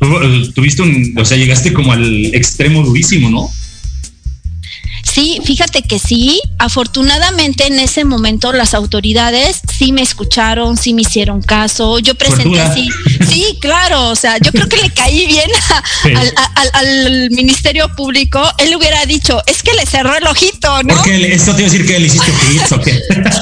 Eh, 0.00 0.50
Tuviste 0.54 0.82
un, 0.82 1.14
o 1.18 1.24
sea, 1.24 1.36
llegaste 1.36 1.72
como 1.72 1.92
al 1.92 2.26
extremo 2.34 2.82
durísimo, 2.82 3.30
¿no? 3.30 3.50
Sí, 5.12 5.40
fíjate 5.44 5.82
que 5.82 5.98
sí. 5.98 6.40
Afortunadamente 6.58 7.66
en 7.66 7.78
ese 7.78 8.04
momento 8.04 8.52
las 8.52 8.74
autoridades 8.74 9.60
sí 9.76 9.92
me 9.92 10.02
escucharon, 10.02 10.76
sí 10.76 10.94
me 10.94 11.02
hicieron 11.02 11.42
caso. 11.42 11.98
Yo 11.98 12.14
presenté 12.14 12.60
así. 12.60 12.88
Sí, 13.28 13.58
claro. 13.60 14.08
O 14.10 14.16
sea, 14.16 14.38
yo 14.38 14.52
creo 14.52 14.68
que 14.68 14.76
le 14.76 14.90
caí 14.90 15.26
bien 15.26 15.50
a- 15.70 15.82
Sí. 16.02 16.12
al, 16.14 16.32
a- 16.36 16.52
al- 16.60 16.70
al 16.74 17.30
Ministerio 17.30 17.88
Público. 17.96 18.42
Él 18.58 18.74
hubiera 18.76 19.04
dicho, 19.06 19.42
es 19.46 19.62
que 19.62 19.72
le 19.74 19.86
cerró 19.86 20.14
el 20.16 20.26
ojito, 20.26 20.82
¿no? 20.84 20.94
Porque 20.96 21.32
esto 21.32 21.54
te 21.54 21.62
iba 21.62 21.68
a 21.68 21.72
decir 21.72 21.86
que 21.86 21.98
le 21.98 22.06
hiciste 22.06 22.32
hits 22.52 22.72
o 22.72 22.80
qué. 22.80 23.00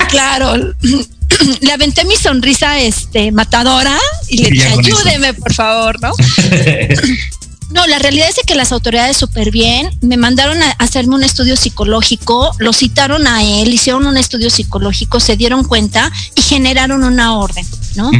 Claro. 0.08 0.54
Le 1.60 1.72
aventé 1.72 2.04
mi 2.04 2.16
sonrisa 2.16 2.78
este 2.80 3.30
matadora 3.32 3.98
y 4.28 4.38
le 4.44 4.50
dije, 4.50 4.68
eso. 4.68 4.78
ayúdeme, 4.78 5.34
por 5.34 5.52
favor, 5.52 6.00
¿no? 6.00 6.12
No, 7.70 7.86
la 7.86 7.98
realidad 7.98 8.28
es 8.28 8.36
que 8.46 8.54
las 8.54 8.72
autoridades 8.72 9.16
súper 9.16 9.50
bien 9.50 9.90
me 10.00 10.16
mandaron 10.16 10.62
a 10.62 10.70
hacerme 10.78 11.16
un 11.16 11.24
estudio 11.24 11.56
psicológico, 11.56 12.54
lo 12.58 12.72
citaron 12.72 13.26
a 13.26 13.42
él, 13.42 13.74
hicieron 13.74 14.06
un 14.06 14.16
estudio 14.16 14.50
psicológico, 14.50 15.18
se 15.18 15.36
dieron 15.36 15.64
cuenta 15.64 16.12
y 16.36 16.42
generaron 16.42 17.02
una 17.02 17.36
orden, 17.36 17.66
¿no? 17.96 18.10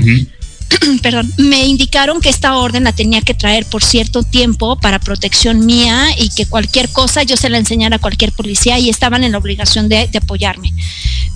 Perdón, 1.03 1.33
me 1.39 1.65
indicaron 1.67 2.21
que 2.21 2.29
esta 2.29 2.57
orden 2.57 2.85
la 2.85 2.93
tenía 2.93 3.21
que 3.23 3.35
traer 3.35 3.67
por 3.67 3.85
cierto 3.85 4.25
tiempo 4.25 4.77
para 4.81 4.99
protección 4.99 5.65
mía 5.65 6.09
y 6.19 6.31
que 6.31 6.47
cualquier 6.47 6.89
cosa 6.89 7.23
yo 7.23 7.37
se 7.37 7.49
la 7.49 7.59
enseñara 7.59 7.97
a 7.97 8.01
cualquier 8.01 8.33
policía 8.33 8.79
y 8.81 8.91
estaban 8.91 9.23
en 9.23 9.33
la 9.33 9.39
obligación 9.39 9.89
de, 9.89 10.09
de 10.09 10.19
apoyarme. 10.19 10.73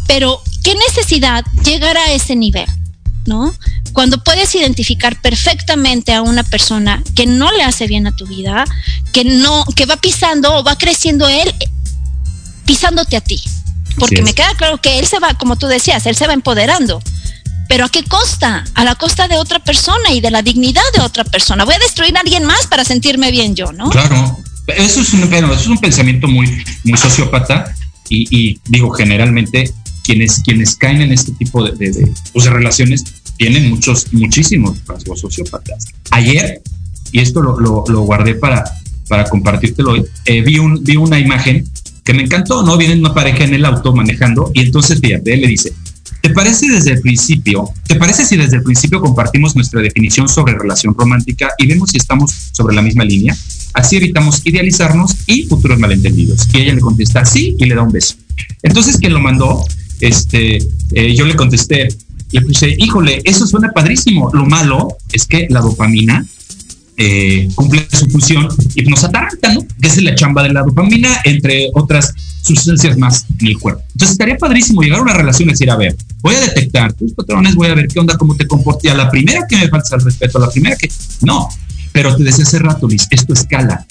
Pero, 0.09 0.43
¿qué 0.65 0.75
necesidad 0.75 1.45
llegar 1.65 1.97
a 1.97 2.13
ese 2.13 2.35
nivel? 2.35 2.67
¿No? 3.27 3.55
Cuando 3.93 4.23
puedes 4.23 4.55
identificar 4.55 5.21
perfectamente 5.21 6.13
a 6.15 6.23
una 6.23 6.43
persona 6.43 7.03
que 7.15 7.27
no 7.27 7.51
le 7.53 7.63
hace 7.63 7.87
bien 7.87 8.07
a 8.07 8.15
tu 8.15 8.27
vida, 8.27 8.65
que 9.13 9.25
no, 9.25 9.65
que 9.77 9.87
va 9.87 9.97
pisando 9.97 10.55
o 10.55 10.65
va 10.65 10.77
creciendo 10.77 11.29
él 11.29 11.49
eh, 11.61 11.69
pisándote 12.65 13.17
a 13.17 13.21
ti. 13.21 13.41
Porque 13.99 14.23
me 14.23 14.33
queda 14.33 14.55
claro 14.55 14.81
que 14.81 14.99
él 14.99 15.07
se 15.07 15.19
va, 15.19 15.35
como 15.35 15.57
tú 15.57 15.67
decías, 15.67 16.07
él 16.07 16.17
se 16.17 16.27
va 16.27 16.33
empoderando. 16.33 17.03
pero 17.69 17.85
¿a 17.85 17.89
qué 17.89 18.03
costa? 18.05 18.65
A 18.75 18.85
la 18.85 18.95
costa 18.95 19.29
de 19.29 19.37
otra 19.37 19.59
persona 19.59 20.13
y 20.13 20.21
de 20.21 20.31
la 20.31 20.43
dignidad 20.43 20.83
de 20.95 21.03
otra 21.03 21.25
persona. 21.25 21.65
Voy 21.65 21.75
a 21.75 21.79
destruir 21.79 22.17
a 22.17 22.21
alguien 22.21 22.45
más 22.45 22.67
para 22.67 22.85
sentirme 22.85 23.31
bien 23.31 23.55
yo, 23.55 23.73
¿no? 23.73 23.91
Claro, 23.91 24.39
eso 24.69 25.01
es 25.01 25.13
un, 25.13 25.33
eso 25.33 25.53
es 25.53 25.67
un 25.67 25.79
pensamiento 25.79 26.29
muy, 26.29 26.65
muy 26.85 26.99
sociópata 26.99 27.75
y, 28.09 28.27
y 28.31 28.61
digo, 28.67 28.91
generalmente 28.91 29.73
quienes, 30.03 30.41
quienes 30.41 30.77
caen 30.77 31.03
en 31.03 31.13
este 31.13 31.33
tipo 31.33 31.65
de, 31.65 31.73
de, 31.73 31.93
de, 31.93 32.13
pues, 32.33 32.45
de 32.45 32.51
relaciones 32.51 33.05
tienen 33.37 33.71
muchos, 33.71 34.13
muchísimos 34.13 34.79
rasgos 34.87 35.21
sociópatas. 35.21 35.87
Ayer, 36.11 36.63
y 37.13 37.21
esto 37.21 37.41
lo, 37.41 37.59
lo, 37.59 37.85
lo 37.89 38.01
guardé 38.03 38.35
para, 38.35 38.65
para 39.09 39.25
compartírtelo 39.25 39.93
hoy, 39.93 40.05
eh, 40.27 40.43
vi, 40.43 40.59
un, 40.59 40.83
vi 40.85 40.97
una 40.97 41.19
imagen 41.19 41.67
que 42.05 42.15
me 42.15 42.23
encantó, 42.23 42.63
¿no? 42.63 42.77
Viene 42.77 42.99
una 42.99 43.15
pareja 43.15 43.45
en 43.45 43.55
el 43.55 43.65
auto 43.65 43.95
manejando 43.95 44.51
y 44.55 44.61
entonces 44.61 45.01
fíjate, 45.01 45.33
él 45.33 45.41
le 45.43 45.47
dice, 45.49 45.73
¿te 46.21 46.31
parece 46.31 46.69
desde 46.69 46.93
el 46.93 47.01
principio, 47.01 47.71
te 47.87 47.97
parece 47.97 48.25
si 48.25 48.37
desde 48.37 48.57
el 48.57 48.63
principio 48.63 49.01
compartimos 49.01 49.57
nuestra 49.57 49.81
definición 49.81 50.29
sobre 50.29 50.55
relación 50.55 50.95
romántica 50.97 51.51
y 51.59 51.67
vemos 51.67 51.91
si 51.91 51.97
estamos 51.97 52.33
sobre 52.53 52.75
la 52.75 52.83
misma 52.83 53.05
línea? 53.05 53.37
Así 53.73 53.97
evitamos 53.97 54.43
idealizarnos 54.45 55.15
y 55.27 55.45
futuros 55.45 55.79
malentendidos. 55.79 56.49
Y 56.53 56.59
ella 56.59 56.75
le 56.75 56.81
contesta 56.81 57.25
sí 57.25 57.55
y 57.59 57.65
le 57.67 57.75
da 57.75 57.83
un 57.83 57.93
beso. 57.93 58.17
Entonces, 58.63 58.97
quien 58.97 59.13
lo 59.13 59.21
mandó, 59.21 59.65
este, 60.01 60.59
eh, 60.93 61.15
yo 61.15 61.25
le 61.25 61.37
contesté, 61.37 61.89
le 62.33 62.41
puse, 62.43 62.75
híjole, 62.79 63.21
eso 63.25 63.47
suena 63.47 63.71
padrísimo. 63.73 64.31
Lo 64.33 64.47
malo 64.47 64.97
es 65.13 65.27
que 65.27 65.47
la 65.51 65.61
dopamina 65.61 66.25
eh, 66.97 67.49
cumple 67.55 67.87
su 67.91 68.07
función 68.11 68.49
y 68.75 68.83
nos 68.83 69.05
ataranta, 69.05 69.55
¿no? 69.55 69.67
Que 69.81 69.89
es 69.89 70.03
la 70.03 70.15
chamba 70.15 70.43
de 70.43 70.53
la 70.53 70.63
dopamina, 70.63 71.21
entre 71.25 71.71
otras 71.75 72.13
sustancias 72.43 72.99
más 72.99 73.25
en 73.39 73.47
el 73.49 73.59
cuerpo. 73.59 73.83
Entonces 73.93 74.13
estaría 74.13 74.37
padrísimo 74.37 74.83
llegar 74.83 74.99
a 74.99 75.03
una 75.03 75.15
relación 75.15 75.49
y 75.49 75.53
decir, 75.53 75.71
a 75.71 75.77
ver, 75.77 75.97
voy 76.21 76.35
a 76.35 76.41
detectar 76.41 76.93
tus 76.93 77.13
patrones, 77.13 77.55
voy 77.55 77.69
a 77.69 77.75
ver 77.75 77.89
qué 77.89 78.01
onda, 78.01 78.17
cómo 78.19 78.37
te 78.37 78.47
comportas. 78.47 78.85
Y 78.85 78.89
a 78.89 78.95
la 78.95 79.11
primera 79.11 79.47
que 79.49 79.57
me 79.57 79.69
falta 79.69 79.97
el 79.97 80.05
respeto, 80.05 80.39
a 80.39 80.43
la 80.43 80.51
primera 80.51 80.77
que... 80.77 80.91
No, 81.23 81.49
pero 81.93 82.15
te 82.17 82.23
decía 82.23 82.45
hace 82.45 82.59
rato, 82.59 82.87
Liz, 82.87 83.07
esto 83.11 83.33
escala, 83.33 83.87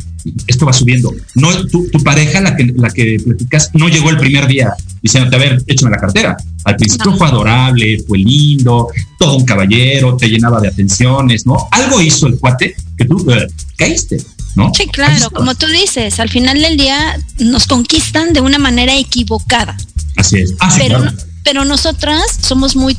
esto 0.47 0.65
va 0.65 0.73
subiendo. 0.73 1.13
No, 1.35 1.65
tu, 1.67 1.89
tu, 1.89 2.03
pareja, 2.03 2.41
la 2.41 2.55
que, 2.55 2.73
la 2.75 2.89
que 2.89 3.19
platicas, 3.23 3.71
no 3.73 3.87
llegó 3.87 4.09
el 4.09 4.17
primer 4.17 4.47
día 4.47 4.73
diciéndote, 5.01 5.35
a 5.35 5.39
ver, 5.39 5.63
échame 5.67 5.91
la 5.91 5.97
cartera. 5.97 6.37
Al 6.65 6.75
principio 6.75 7.11
no. 7.11 7.17
fue 7.17 7.27
adorable, 7.27 8.03
fue 8.07 8.17
lindo, 8.17 8.89
todo 9.17 9.37
un 9.37 9.45
caballero, 9.45 10.17
te 10.17 10.27
llenaba 10.27 10.59
de 10.59 10.67
atenciones, 10.67 11.45
¿no? 11.45 11.67
Algo 11.71 12.01
hizo 12.01 12.27
el 12.27 12.37
cuate 12.37 12.75
que 12.97 13.05
tú 13.05 13.17
uh, 13.17 13.33
caíste. 13.77 14.17
¿No? 14.55 14.71
Sí, 14.75 14.87
claro, 14.87 15.29
como 15.29 15.55
tú 15.55 15.67
dices, 15.67 16.19
al 16.19 16.29
final 16.29 16.59
del 16.59 16.75
día 16.75 17.17
nos 17.39 17.67
conquistan 17.67 18.33
de 18.33 18.41
una 18.41 18.57
manera 18.57 18.97
equivocada. 18.97 19.77
Así 20.17 20.39
es. 20.39 20.53
Ah, 20.59 20.71
sí, 20.71 20.81
pero, 20.81 21.01
claro. 21.01 21.17
pero 21.43 21.65
nosotras 21.65 22.23
somos 22.41 22.75
muy, 22.75 22.97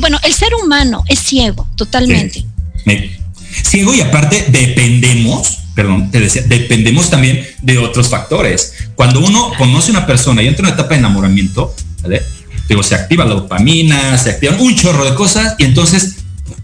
bueno, 0.00 0.18
el 0.24 0.32
ser 0.32 0.48
humano 0.54 1.04
es 1.08 1.20
ciego, 1.20 1.68
totalmente. 1.76 2.44
Sí. 2.84 3.10
Ciego 3.64 3.94
y 3.94 4.00
aparte 4.00 4.46
dependemos 4.48 5.58
perdón, 5.78 6.10
te 6.10 6.18
decía, 6.18 6.42
dependemos 6.44 7.08
también 7.08 7.46
de 7.62 7.78
otros 7.78 8.08
factores. 8.08 8.74
Cuando 8.96 9.20
uno 9.20 9.52
conoce 9.56 9.92
a 9.92 9.98
una 9.98 10.06
persona 10.06 10.42
y 10.42 10.48
entra 10.48 10.66
en 10.66 10.72
una 10.72 10.74
etapa 10.74 10.94
de 10.94 10.98
enamoramiento, 10.98 11.72
¿vale? 12.02 12.20
Digo, 12.68 12.82
se 12.82 12.96
activa 12.96 13.24
la 13.24 13.34
dopamina, 13.34 14.18
se 14.18 14.30
activan 14.30 14.58
un 14.58 14.74
chorro 14.74 15.04
de 15.04 15.14
cosas 15.14 15.54
y 15.56 15.62
entonces 15.62 16.16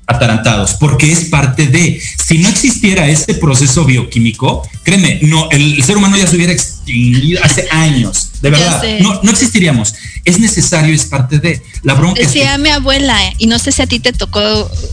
atarantados, 0.06 0.74
porque 0.74 1.10
es 1.10 1.26
parte 1.26 1.66
de. 1.66 2.00
Si 2.26 2.38
no 2.38 2.48
existiera 2.48 3.08
este 3.08 3.34
proceso 3.34 3.84
bioquímico, 3.84 4.68
créeme, 4.82 5.20
no, 5.22 5.48
el, 5.50 5.74
el 5.76 5.84
ser 5.84 5.96
humano 5.96 6.16
ya 6.16 6.26
se 6.26 6.36
hubiera 6.36 6.52
extinguido 6.52 7.42
hace 7.42 7.66
años, 7.70 8.30
de 8.42 8.50
verdad, 8.50 8.82
no, 9.00 9.20
no 9.22 9.30
existiríamos. 9.30 9.94
Es 10.24 10.38
necesario, 10.38 10.94
es 10.94 11.04
parte 11.04 11.38
de 11.38 11.62
la 11.82 11.94
bronca. 11.94 12.20
Decía 12.20 12.52
es 12.52 12.56
que... 12.56 12.62
mi 12.62 12.70
abuela, 12.70 13.18
y 13.38 13.46
no 13.46 13.58
sé 13.58 13.72
si 13.72 13.82
a 13.82 13.86
ti 13.86 14.00
te 14.00 14.12
tocó 14.12 14.40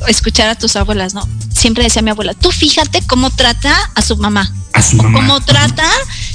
escuchar 0.07 0.49
a 0.49 0.55
tus 0.55 0.75
abuelas, 0.75 1.13
¿no? 1.13 1.27
Siempre 1.53 1.83
decía 1.83 2.01
mi 2.01 2.11
abuela, 2.11 2.33
tú 2.33 2.51
fíjate 2.51 3.01
cómo 3.07 3.29
trata 3.29 3.73
a 3.95 4.01
su 4.01 4.17
mamá. 4.17 4.53
A 4.73 4.81
su 4.81 4.95
mamá. 4.97 5.19
Cómo 5.19 5.41
trata 5.41 5.89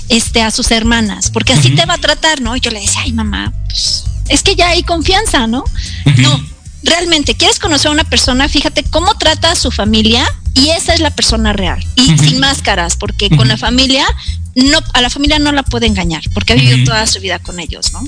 este, 0.09 0.43
a 0.43 0.51
sus 0.51 0.71
hermanas, 0.71 1.31
porque 1.31 1.53
así 1.53 1.69
uh 1.69 1.71
-huh. 1.73 1.77
te 1.77 1.87
va 1.87 1.95
a 1.95 1.99
tratar, 1.99 2.41
¿no? 2.41 2.57
Y 2.57 2.61
yo 2.61 2.71
le 2.71 2.81
decía, 2.81 3.03
ay, 3.03 3.13
mamá, 3.13 3.53
pues, 3.67 4.05
es 4.29 4.43
que 4.43 4.55
ya 4.57 4.69
hay 4.69 4.83
confianza, 4.83 5.47
¿no? 5.47 5.61
Uh 5.61 6.11
-huh. 6.11 6.23
No, 6.23 6.47
realmente 6.83 7.35
quieres 7.35 7.59
conocer 7.59 7.89
a 7.89 7.93
una 7.93 8.05
persona, 8.05 8.49
fíjate 8.49 8.85
cómo 8.85 9.17
trata 9.19 9.53
a 9.53 9.57
su 9.57 9.71
familia 9.71 10.25
y 10.55 10.71
esa 10.71 10.95
es 10.95 11.01
la 11.01 11.11
persona 11.11 11.53
real. 11.53 11.85
Y 11.97 12.03
uh 12.03 12.15
-huh. 12.15 12.29
sin 12.29 12.41
máscaras, 12.41 12.97
porque 12.97 13.27
uh 13.27 13.29
-huh. 13.31 13.37
con 13.37 13.49
la 13.49 13.57
familia, 13.57 14.07
no, 14.55 14.81
a 14.93 15.01
la 15.01 15.11
familia 15.11 15.39
no 15.39 15.53
la 15.53 15.63
puede 15.63 15.87
engañar, 15.87 16.23
porque 16.33 16.53
ha 16.53 16.57
vivido 16.57 16.85
toda 16.85 17.07
su 17.07 17.21
vida 17.21 17.39
con 17.39 17.61
ellos, 17.61 17.93
¿no? 17.93 18.03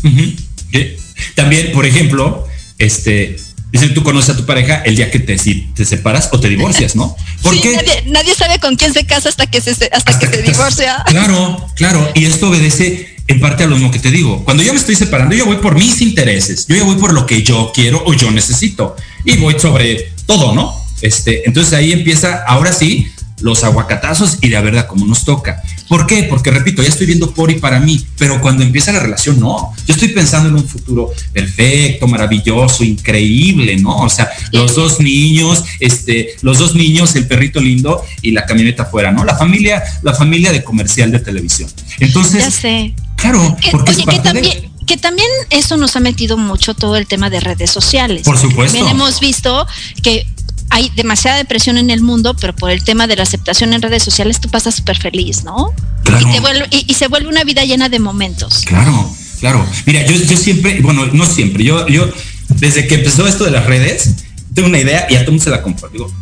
También, 1.35 1.73
por 1.73 1.87
ejemplo, 1.87 2.47
este, 2.79 3.37
Dicen, 3.71 3.93
tú 3.93 4.03
conoces 4.03 4.31
a 4.31 4.37
tu 4.37 4.47
pareja 4.47 4.81
el 4.87 4.97
día 4.97 5.11
que 5.11 5.19
te, 5.19 5.37
si 5.37 5.67
te 5.75 5.85
separas 5.85 6.31
o 6.33 6.41
te 6.41 6.49
divorcias, 6.49 6.97
¿no? 6.97 7.15
Porque 7.43 7.61
sí, 7.61 7.77
nadie, 7.77 8.03
nadie, 8.07 8.35
sabe 8.35 8.59
con 8.59 8.77
quién 8.77 8.95
se 8.95 9.05
casa 9.05 9.29
hasta 9.29 9.47
que 9.47 9.61
se, 9.61 9.73
hasta, 9.73 9.87
hasta 9.95 10.19
que, 10.19 10.31
que, 10.31 10.37
se 10.37 10.43
divorcia. 10.43 11.05
Claro, 11.07 11.69
claro. 11.77 12.11
Y 12.15 12.25
esto 12.25 12.49
obedece 12.49 13.18
en 13.29 13.41
parte 13.41 13.63
a 13.63 13.67
lo 13.67 13.77
mismo 13.77 13.91
que 13.91 13.99
te 13.99 14.11
digo. 14.11 14.43
Cuando 14.45 14.63
yo 14.63 14.73
me 14.73 14.79
estoy 14.79 14.97
separando, 14.97 15.35
yo 15.35 15.47
voy 15.47 15.57
por 15.57 15.75
mis 15.75 16.01
intereses. 16.01 16.67
Yo 16.67 16.77
ya 16.77 16.85
voy 16.85 16.97
por 16.97 17.13
lo 17.13 17.27
que 17.27 17.43
yo 17.43 17.71
quiero 17.75 18.03
o 18.05 18.15
yo 18.15 18.31
necesito. 18.31 18.97
Y 19.25 19.37
voy 19.37 19.59
sobre 19.59 20.13
todo, 20.27 20.55
¿no? 20.55 20.75
Este, 21.03 21.47
entonces 21.47 21.75
ahí 21.75 21.93
empieza, 21.93 22.43
ahora 22.47 22.73
sí, 22.73 23.07
los 23.41 23.63
aguacatazos 23.63 24.39
y 24.41 24.49
de 24.49 24.61
verdad 24.61 24.87
como 24.87 25.07
nos 25.07 25.25
toca. 25.25 25.63
¿Por 25.89 26.07
qué? 26.07 26.25
Porque 26.25 26.51
repito, 26.51 26.83
ya 26.83 26.89
estoy 26.89 27.07
viendo 27.07 27.33
por 27.33 27.51
y 27.51 27.57
para 27.57 27.81
mí, 27.81 28.05
pero 28.19 28.41
cuando 28.41 28.63
empieza 28.63 28.93
la 28.93 29.01
relación, 29.01 29.39
no. 29.39 29.73
Yo 29.87 29.95
estoy 29.95 30.09
pensando 30.09 30.49
en 30.49 30.57
un 30.57 30.65
futuro 30.65 31.13
perfecto, 31.33 32.09
maravilloso, 32.09 32.83
increíble, 32.83 33.77
¿no? 33.77 33.97
O 33.99 34.09
sea, 34.09 34.31
los 34.53 34.75
dos 34.75 35.01
niños, 35.01 35.65
este, 35.81 36.35
los 36.43 36.59
dos 36.59 36.75
niños, 36.75 37.15
el 37.15 37.27
perrito 37.27 37.61
lindo 37.61 38.03
y 38.23 38.33
la 38.33 38.45
camioneta 38.45 38.85
afuera, 38.85 39.13
¿no? 39.13 39.25
La 39.25 39.37
familia, 39.37 39.83
la 40.03 40.15
familia 40.15 40.51
de 40.51 40.65
comercial 40.65 41.11
de 41.11 41.21
televisión. 41.21 41.71
Entonces, 42.01 42.45
ya 42.45 42.51
sé. 42.51 42.95
Claro, 43.19 43.57
porque 43.71 43.91
oye, 43.91 44.01
es 44.01 44.07
parte 44.07 44.17
que 44.17 44.23
también, 44.23 44.63
de 44.63 44.71
que 44.87 44.97
también 44.97 45.29
eso 45.51 45.77
nos 45.77 45.97
ha 45.97 46.01
metido 46.01 46.39
mucho 46.39 46.75
todo 46.75 46.97
el 46.97 47.07
tema 47.07 47.29
de 47.29 47.41
redes 47.41 47.71
sociales. 47.71 48.23
Por 48.23 48.39
supuesto. 48.39 48.77
También 48.77 48.97
hemos 48.97 49.21
visto 49.21 49.67
que 50.03 50.27
hay 50.71 50.91
demasiada 50.97 51.37
depresión 51.37 51.77
en 51.79 51.91
el 51.91 52.01
mundo, 52.01 52.35
pero 52.41 52.55
por 52.55 52.71
el 52.71 52.83
tema 52.83 53.07
de 53.07 53.17
la 53.17 53.25
aceptación 53.25 53.73
en 53.75 53.83
redes 53.83 54.03
sociales 54.03 54.41
tú 54.41 54.49
pasas 54.49 54.75
súper 54.75 54.99
feliz, 54.99 55.45
¿no? 55.45 55.73
Claro. 56.05 56.29
Y, 56.29 56.33
te 56.33 56.41
vuelve, 56.41 56.67
y, 56.71 56.85
y, 56.91 56.95
se 56.95 57.09
vuelve 57.09 57.29
una 57.29 57.45
vida 57.45 57.65
llena 57.65 57.89
de 57.89 57.99
momentos. 57.99 58.63
Claro, 58.65 59.15
claro. 59.41 59.67
Mira, 59.85 60.07
yo, 60.07 60.15
yo 60.15 60.37
siempre, 60.37 60.81
bueno, 60.81 61.07
no 61.07 61.27
siempre, 61.27 61.65
yo, 61.65 61.87
yo 61.89 62.11
desde 62.49 62.87
que 62.87 62.97
empezó 62.97 63.27
esto 63.27 63.45
de 63.45 63.51
las 63.51 63.67
redes, 63.67 64.15
tengo 64.55 64.69
una 64.69 64.79
idea 64.79 65.07
y 65.11 65.17
a 65.17 65.21
todo 65.21 65.33
mundo 65.33 65.45
se 65.45 65.51
la 65.51 65.63
comparto. 65.63 65.91
Digo, 65.91 66.13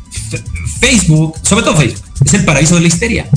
Facebook, 0.81 1.37
sobre 1.43 1.65
todo 1.65 1.77
Facebook, 1.77 2.03
es 2.25 2.35
el 2.35 2.45
paraíso 2.45 2.75
de 2.75 2.81
la 2.81 2.89
histeria. 2.89 3.29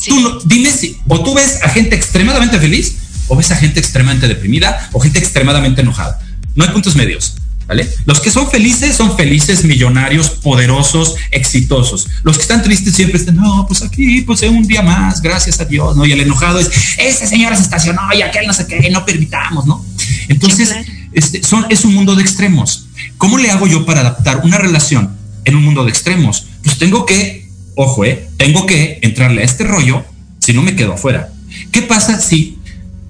Sí. 0.00 0.10
Tú 0.10 0.20
no, 0.20 0.40
dime 0.40 0.70
si, 0.70 0.96
o 1.06 1.22
tú 1.22 1.34
ves 1.34 1.60
a 1.62 1.68
gente 1.68 1.94
extremadamente 1.94 2.58
feliz, 2.58 2.96
o 3.28 3.36
ves 3.36 3.50
a 3.50 3.56
gente 3.56 3.78
extremadamente 3.78 4.28
deprimida, 4.28 4.88
o 4.92 5.00
gente 5.00 5.18
extremadamente 5.18 5.82
enojada. 5.82 6.18
No 6.56 6.64
hay 6.64 6.70
puntos 6.70 6.96
medios. 6.96 7.34
¿Vale? 7.70 7.88
Los 8.04 8.18
que 8.18 8.32
son 8.32 8.50
felices 8.50 8.96
son 8.96 9.16
felices, 9.16 9.64
millonarios, 9.64 10.28
poderosos, 10.30 11.14
exitosos. 11.30 12.08
Los 12.24 12.34
que 12.34 12.42
están 12.42 12.64
tristes 12.64 12.96
siempre 12.96 13.20
están, 13.20 13.36
no, 13.36 13.64
pues 13.68 13.82
aquí, 13.82 14.22
pues 14.22 14.42
un 14.42 14.66
día 14.66 14.82
más, 14.82 15.22
gracias 15.22 15.60
a 15.60 15.66
Dios, 15.66 15.96
¿no? 15.96 16.04
Y 16.04 16.10
el 16.10 16.18
enojado 16.18 16.58
es, 16.58 16.68
esa 16.98 17.28
señora 17.28 17.54
se 17.54 17.62
estacionó 17.62 18.02
y 18.12 18.22
aquel 18.22 18.48
no 18.48 18.52
sé 18.52 18.66
qué, 18.66 18.90
no 18.90 19.04
permitamos, 19.04 19.66
¿no? 19.66 19.86
Entonces, 20.26 20.74
este, 21.12 21.44
son, 21.44 21.64
es 21.70 21.84
un 21.84 21.94
mundo 21.94 22.16
de 22.16 22.22
extremos. 22.22 22.88
¿Cómo 23.18 23.38
le 23.38 23.52
hago 23.52 23.68
yo 23.68 23.86
para 23.86 24.00
adaptar 24.00 24.40
una 24.42 24.58
relación 24.58 25.16
en 25.44 25.54
un 25.54 25.62
mundo 25.62 25.84
de 25.84 25.90
extremos? 25.90 26.46
Pues 26.64 26.76
tengo 26.76 27.06
que, 27.06 27.39
ojo, 27.82 28.04
eh, 28.04 28.28
tengo 28.36 28.66
que 28.66 28.98
entrarle 29.02 29.42
a 29.42 29.44
este 29.44 29.64
rollo, 29.64 30.04
si 30.38 30.52
no 30.52 30.62
me 30.62 30.76
quedo 30.76 30.94
afuera. 30.94 31.30
¿Qué 31.72 31.82
pasa 31.82 32.20
si 32.20 32.58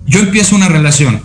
yo 0.07 0.21
empiezo 0.21 0.57
una 0.57 0.69
relación 0.69 1.23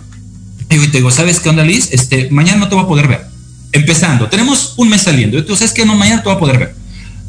y 0.68 0.88
te 0.88 0.98
digo, 0.98 1.10
¿sabes 1.10 1.40
qué 1.40 1.48
onda, 1.48 1.64
Liz? 1.64 1.88
Este, 1.92 2.28
mañana 2.30 2.58
no 2.58 2.68
te 2.68 2.74
voy 2.74 2.84
a 2.84 2.88
poder 2.88 3.08
ver. 3.08 3.26
Empezando, 3.72 4.28
tenemos 4.28 4.74
un 4.76 4.88
mes 4.88 5.02
saliendo. 5.02 5.38
Entonces, 5.38 5.68
es 5.68 5.72
que 5.72 5.84
no, 5.84 5.94
mañana 5.94 6.22
te 6.22 6.28
voy 6.28 6.36
a 6.36 6.40
poder 6.40 6.58
ver. 6.58 6.74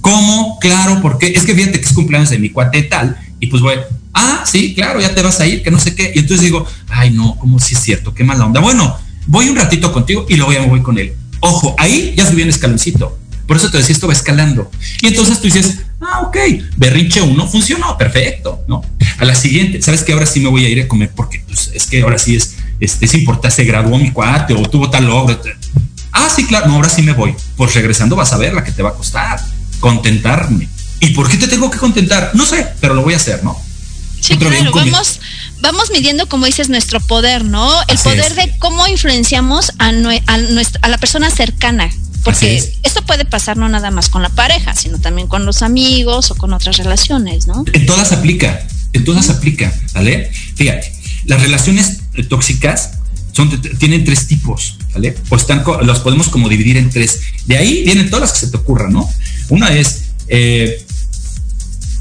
¿Cómo? 0.02 0.58
Claro, 0.60 1.00
porque 1.02 1.28
es 1.28 1.44
que 1.44 1.54
fíjate 1.54 1.80
que 1.80 1.86
es 1.86 1.94
cumpleaños 1.94 2.30
de 2.30 2.40
mi 2.40 2.50
cuate 2.50 2.84
tal. 2.84 3.18
Y 3.40 3.48
pues 3.48 3.62
voy, 3.62 3.76
ah, 4.14 4.44
sí, 4.46 4.74
claro, 4.74 5.00
ya 5.00 5.14
te 5.14 5.22
vas 5.22 5.40
a 5.40 5.46
ir, 5.46 5.62
que 5.62 5.72
no 5.72 5.80
sé 5.80 5.96
qué. 5.96 6.12
Y 6.16 6.20
entonces 6.20 6.46
digo, 6.46 6.66
ay, 6.90 7.12
no, 7.12 7.36
¿cómo 7.38 7.60
si 7.60 7.76
es 7.76 7.82
cierto? 7.82 8.14
Qué 8.14 8.24
mala 8.24 8.46
onda. 8.46 8.60
Bueno, 8.60 8.98
voy 9.28 9.50
un 9.50 9.56
ratito 9.56 9.92
contigo 9.92 10.26
y 10.28 10.36
luego 10.36 10.54
ya 10.54 10.62
me 10.62 10.68
voy 10.68 10.82
con 10.82 10.98
él. 10.98 11.14
Ojo, 11.40 11.76
ahí 11.78 12.14
ya 12.18 12.26
subí 12.26 12.42
un 12.42 12.50
escaloncito. 12.50 13.18
Por 13.48 13.58
eso 13.58 13.72
te 13.72 13.78
decía, 13.78 13.94
esto 13.94 14.08
va 14.08 14.14
escalando. 14.14 14.70
Y 15.02 15.08
entonces 15.08 15.40
tú 15.40 15.46
dices, 15.46 15.80
ah, 16.02 16.22
ok, 16.22 16.38
berrinche 16.76 17.22
uno 17.22 17.48
funcionó, 17.48 17.98
perfecto, 17.98 18.64
¿no? 18.68 18.84
A 19.18 19.26
la 19.26 19.36
siguiente, 19.36 19.82
¿sabes 19.82 20.04
que 20.04 20.14
Ahora 20.14 20.26
sí 20.26 20.40
me 20.40 20.50
voy 20.50 20.66
a 20.66 20.70
ir 20.70 20.82
a 20.82 20.88
comer 20.88 21.12
porque 21.16 21.42
pues, 21.48 21.72
es 21.74 21.86
que 21.86 22.02
ahora 22.02 22.18
sí 22.18 22.36
es 22.36 22.56
este, 22.80 23.06
es 23.06 23.14
importante, 23.16 23.56
se 23.56 23.64
graduó 23.64 23.98
mi 23.98 24.12
cuate 24.12 24.54
o 24.54 24.62
tuvo 24.64 24.90
tal 24.90 25.06
logro. 25.06 25.40
Ah, 26.12 26.30
sí, 26.34 26.46
claro, 26.46 26.68
no, 26.68 26.76
ahora 26.76 26.90
sí 26.90 27.02
me 27.02 27.14
voy. 27.14 27.36
Pues 27.56 27.74
regresando 27.74 28.16
vas 28.16 28.34
a 28.34 28.38
ver 28.38 28.54
la 28.54 28.64
que 28.64 28.72
te 28.72 28.84
va 28.84 28.90
a 28.90 28.94
costar, 28.94 29.40
contentarme. 29.80 30.68
¿Y 31.00 31.08
por 31.12 31.30
qué 31.30 31.38
te 31.38 31.48
tengo 31.48 31.70
que 31.70 31.78
contentar? 31.78 32.32
No 32.34 32.46
sé, 32.46 32.68
pero 32.80 32.94
lo 32.94 33.04
voy 33.04 33.14
a 33.14 33.18
hacer, 33.18 33.44
¿no? 33.44 33.60
Sí, 34.20 34.34
Otro 34.34 34.50
claro, 34.50 34.72
vamos, 34.74 35.20
vamos 35.62 35.92
midiendo, 35.92 36.28
como 36.28 36.48
dices, 36.48 36.70
nuestro 36.70 37.00
poder, 37.00 37.46
¿no? 37.46 37.72
El 37.88 37.98
Así 37.98 38.04
poder 38.04 38.32
es. 38.32 38.36
de 38.36 38.58
cómo 38.58 38.88
influenciamos 38.88 39.72
a, 39.78 39.90
a, 39.90 39.92
nuestra, 40.38 40.80
a 40.82 40.90
la 40.90 40.98
persona 40.98 41.30
cercana. 41.30 41.92
Porque 42.28 42.74
esto 42.84 43.02
puede 43.06 43.26
pasar 43.26 43.58
no 43.58 43.70
nada 43.70 43.90
más 43.90 44.10
con 44.10 44.22
la 44.22 44.30
pareja, 44.30 44.76
sino 44.76 45.00
también 45.00 45.28
con 45.28 45.46
los 45.46 45.62
amigos 45.62 46.30
o 46.32 46.36
con 46.36 46.54
otras 46.54 46.78
relaciones, 46.78 47.48
¿no? 47.48 47.64
En 47.72 47.86
todas 47.86 48.12
aplica, 48.12 48.68
en 48.94 49.04
todas 49.06 49.30
aplica, 49.30 49.74
¿vale? 49.94 50.30
Fíjate, 50.56 50.92
las 51.26 51.42
relaciones 51.42 52.00
tóxicas 52.28 52.92
son, 53.32 53.62
tienen 53.80 54.04
tres 54.04 54.28
tipos, 54.28 54.78
¿vale? 54.94 55.16
O 55.30 55.36
están, 55.36 55.64
los 55.84 56.00
podemos 56.00 56.28
como 56.28 56.50
dividir 56.50 56.78
en 56.78 56.90
tres. 56.90 57.22
De 57.46 57.58
ahí 57.58 57.84
vienen 57.84 58.10
todas 58.10 58.30
las 58.30 58.34
que 58.34 58.46
se 58.46 58.52
te 58.52 58.58
ocurran, 58.58 58.92
¿no? 58.92 59.10
Una 59.50 59.74
es, 59.74 60.06
eh, 60.28 60.86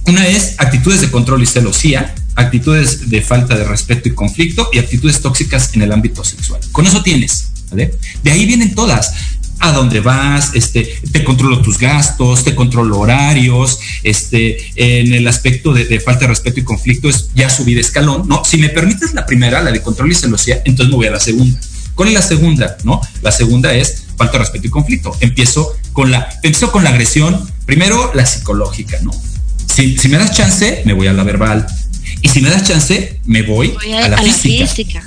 una 0.07 0.27
es 0.27 0.55
actitudes 0.59 1.03
de 1.03 1.11
control 1.11 1.43
y 1.43 1.47
celosía, 1.47 2.15
actitudes 2.35 3.11
de 3.11 3.23
falta 3.23 3.57
de 3.57 3.65
respeto 3.65 4.09
y 4.09 4.15
conflicto 4.15 4.71
y 4.73 4.79
actitudes 4.79 5.21
tóxicas 5.21 5.75
en 5.75 5.83
el 5.83 5.93
ámbito 5.93 6.25
sexual. 6.25 6.61
Con 6.73 6.87
eso 6.87 7.03
tienes, 7.03 7.49
¿vale? 7.71 7.95
De 8.23 8.31
ahí 8.31 8.47
vienen 8.47 8.75
todas 8.75 9.13
a 9.61 9.73
dónde 9.73 10.01
vas, 10.01 10.51
este, 10.55 11.01
te 11.13 11.25
controlo 11.25 11.61
tus 11.63 11.79
gastos, 11.79 12.45
te 12.45 12.55
controlo 12.55 12.99
horarios, 12.99 13.79
este, 14.03 14.57
en 14.77 15.15
el 15.15 15.27
aspecto 15.27 15.73
de, 15.73 16.01
falta 16.01 16.21
de 16.21 16.29
respeto 16.29 16.61
y 16.61 16.65
conflicto 16.65 17.09
es 17.09 17.31
ya 17.35 17.49
subir 17.51 17.79
escalón, 17.79 18.29
¿no? 18.29 18.45
Si 18.45 18.59
me 18.59 18.69
permites 18.69 19.15
la 19.15 19.27
primera, 19.27 19.63
la 19.63 19.73
de 19.73 19.83
control 19.83 20.13
y 20.13 20.15
celosía, 20.15 20.63
entonces 20.65 20.91
me 20.91 20.97
voy 20.97 21.07
a 21.07 21.13
la 21.13 21.21
segunda. 21.21 21.59
¿Cuál 21.95 22.09
es 22.11 22.15
la 22.15 22.23
segunda? 22.23 22.77
¿No? 22.85 23.01
La 23.23 23.33
segunda 23.33 23.73
es 23.73 24.05
falta 24.17 24.35
de 24.35 24.39
respeto 24.41 24.67
y 24.67 24.71
conflicto. 24.71 25.17
Empiezo 25.21 25.75
con 25.93 26.11
la, 26.11 26.29
empiezo 26.43 26.71
con 26.71 26.85
la 26.85 26.91
agresión, 26.91 27.51
primero 27.65 28.13
la 28.15 28.27
psicológica, 28.27 28.99
¿no? 29.03 29.13
Si, 29.75 29.97
si 29.97 30.09
me 30.09 30.19
das 30.19 30.37
chance, 30.37 30.83
me 30.85 30.93
voy 30.93 31.07
a 31.07 31.13
la 31.13 31.25
verbal 31.25 31.67
y 32.27 32.29
si 32.29 32.41
me 32.41 32.51
das 32.51 32.65
chance, 32.65 33.21
me 33.25 33.43
voy, 33.43 33.73
a, 34.03 34.09
la 34.09 34.21
física. 34.21 35.01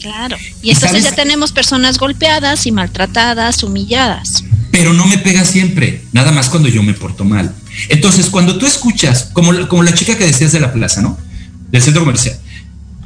claro. 0.00 0.36
Y, 0.60 0.72
entonces 0.72 1.04
ya 1.04 1.12
tenemos 1.12 1.52
personas 1.52 1.98
golpeadas 1.98 2.66
y 2.66 2.72
maltratadas, 2.72 3.62
humilladas. 3.62 4.42
Pero 4.72 4.92
no 4.92 5.06
me 5.06 5.18
pega 5.18 5.44
siempre, 5.44 6.02
nada 6.10 6.32
más 6.32 6.48
cuando 6.48 6.68
yo 6.68 6.82
me 6.82 6.92
porto 6.92 7.24
mal. 7.24 7.54
Entonces, 7.90 8.26
cuando 8.26 8.58
tú 8.58 8.66
escuchas, 8.66 9.30
como, 9.32 9.68
como 9.68 9.84
la 9.84 9.94
chica 9.94 10.18
que 10.18 10.26
decías 10.26 10.50
de 10.50 10.58
la 10.58 10.72
plaza, 10.72 11.00
¿no? 11.00 11.16
Del 11.70 11.80
centro 11.80 12.02
comercial. 12.02 12.36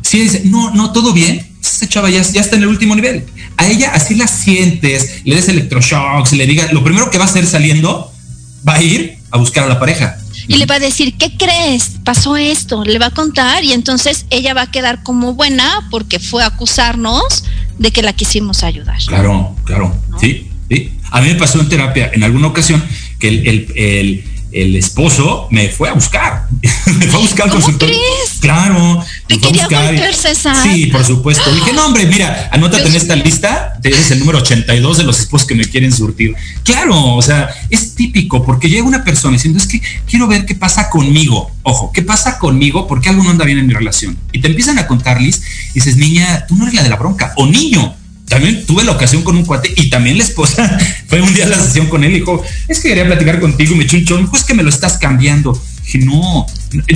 Si 0.01 0.19
dice, 0.19 0.43
no, 0.47 0.73
no, 0.73 0.93
todo 0.93 1.12
bien, 1.12 1.47
esa 1.62 1.87
chava 1.87 2.09
ya, 2.09 2.23
ya 2.23 2.41
está 2.41 2.57
en 2.57 2.62
el 2.62 2.69
último 2.69 2.97
nivel. 2.97 3.27
A 3.59 3.66
ella 3.66 3.91
así 3.93 4.14
la 4.14 4.29
sientes, 4.29 5.21
le 5.25 5.35
des 5.35 5.47
electroshocks, 5.51 6.33
le 6.33 6.47
diga, 6.47 6.73
lo 6.73 6.83
primero 6.83 7.11
que 7.11 7.19
va 7.19 7.25
a 7.25 7.29
hacer 7.29 7.45
saliendo, 7.45 8.11
va 8.66 8.77
a 8.77 8.83
ir 8.83 9.19
a 9.31 9.37
buscar 9.37 9.64
a 9.64 9.69
la 9.69 9.79
pareja 9.79 10.16
y 10.49 10.57
le 10.57 10.67
va 10.67 10.77
a 10.77 10.81
decir, 10.81 11.17
¿qué 11.19 11.37
crees? 11.37 11.99
Pasó 12.05 12.37
esto, 12.37 12.85
le 12.85 12.99
va 12.99 13.07
a 13.07 13.11
contar 13.11 13.63
y 13.63 13.73
entonces 13.73 14.27
ella 14.31 14.55
va 14.55 14.63
a 14.63 14.71
quedar 14.71 15.03
como 15.03 15.35
buena 15.35 15.87
porque 15.91 16.19
fue 16.19 16.43
a 16.43 16.47
acusarnos 16.47 17.45
de 17.79 17.91
que 17.91 18.03
la 18.03 18.15
quisimos 18.15 18.65
ayudar. 18.65 18.99
Claro, 19.07 19.55
claro, 19.65 19.95
sí, 20.19 20.49
sí. 20.69 20.93
A 21.11 21.21
mí 21.21 21.29
me 21.29 21.35
pasó 21.37 21.61
en 21.61 21.69
terapia 21.69 22.11
en 22.13 22.25
alguna 22.25 22.49
ocasión 22.49 22.83
que 23.21 23.29
el, 23.29 23.47
el 23.47 23.73
el 23.77 24.25
esposo 24.53 25.49
me 25.51 25.69
fue 25.69 25.89
a 25.89 25.93
buscar. 25.93 26.47
me 26.99 27.07
fue 27.07 27.21
a 27.21 27.23
buscar 27.23 27.51
consultorio. 27.51 27.95
Crees? 27.95 28.41
Claro. 28.41 29.05
Te 29.27 29.39
quería 29.39 29.69
volver, 29.69 30.15
César. 30.15 30.57
Sí, 30.63 30.87
por 30.87 31.05
supuesto. 31.05 31.53
Dije, 31.53 31.73
no, 31.73 31.87
hombre, 31.87 32.07
mira, 32.07 32.49
anótate 32.53 32.89
en 32.89 32.97
esta 32.97 33.15
lista. 33.17 33.79
Eres 33.83 34.11
el 34.11 34.21
número 34.21 34.39
82 34.39 34.99
de 34.99 35.05
los 35.05 35.21
esposos 35.21 35.47
que 35.47 35.55
me 35.55 35.65
quieren 35.65 35.93
surtir. 35.93 36.35
Claro, 36.65 37.15
o 37.15 37.23
sea, 37.23 37.51
es 37.71 37.95
típico 37.95 38.45
porque 38.45 38.69
llega 38.69 38.85
una 38.85 39.05
persona 39.05 39.35
diciendo, 39.35 39.59
es 39.59 39.67
que 39.67 39.83
quiero 40.09 40.27
ver 40.27 40.47
qué 40.47 40.55
pasa 40.55 40.89
conmigo. 40.91 41.51
Ojo, 41.63 41.93
¿qué 41.93 42.03
pasa 42.03 42.39
conmigo? 42.39 42.87
Porque 42.87 43.11
algo 43.11 43.23
no 43.23 43.31
anda 43.31 43.45
bien 43.45 43.59
en 43.59 43.67
mi 43.67 43.75
relación. 43.75 44.17
Y 44.33 44.41
te 44.41 44.49
empiezan 44.49 44.79
a 44.79 44.87
contar, 44.87 45.21
Liz, 45.21 45.43
y 45.71 45.75
dices, 45.75 45.97
niña, 45.97 46.47
tú 46.47 46.57
no 46.57 46.65
eres 46.65 46.75
la 46.75 46.83
de 46.83 46.89
la 46.89 46.97
bronca. 46.97 47.33
O 47.37 47.47
niño, 47.47 47.95
también 48.29 48.66
tuve 48.66 48.85
la 48.85 48.93
ocasión 48.93 49.22
con 49.22 49.37
un 49.37 49.45
cuate 49.45 49.72
y 49.76 49.91
también 49.91 50.18
la 50.18 50.24
esposa 50.24 50.79
fue 51.09 51.20
un 51.20 51.35
día 51.35 51.47
a 51.47 51.49
la 51.49 51.61
sesión 51.61 51.87
con 51.87 52.05
él 52.05 52.12
y 52.12 52.20
dijo, 52.20 52.43
es 52.68 52.81
que 52.81 52.89
quería 52.89 53.07
platicar 53.07 53.41
contigo, 53.41 53.74
me 53.74 53.85
echó 53.85 53.97
un 53.97 54.05
chon, 54.05 54.31
es 54.35 54.45
que 54.45 54.55
me 54.55 54.62
lo 54.62 54.68
estás 54.68 54.99
cambiando. 54.99 55.61
Dije, 55.83 55.99
no, 55.99 56.47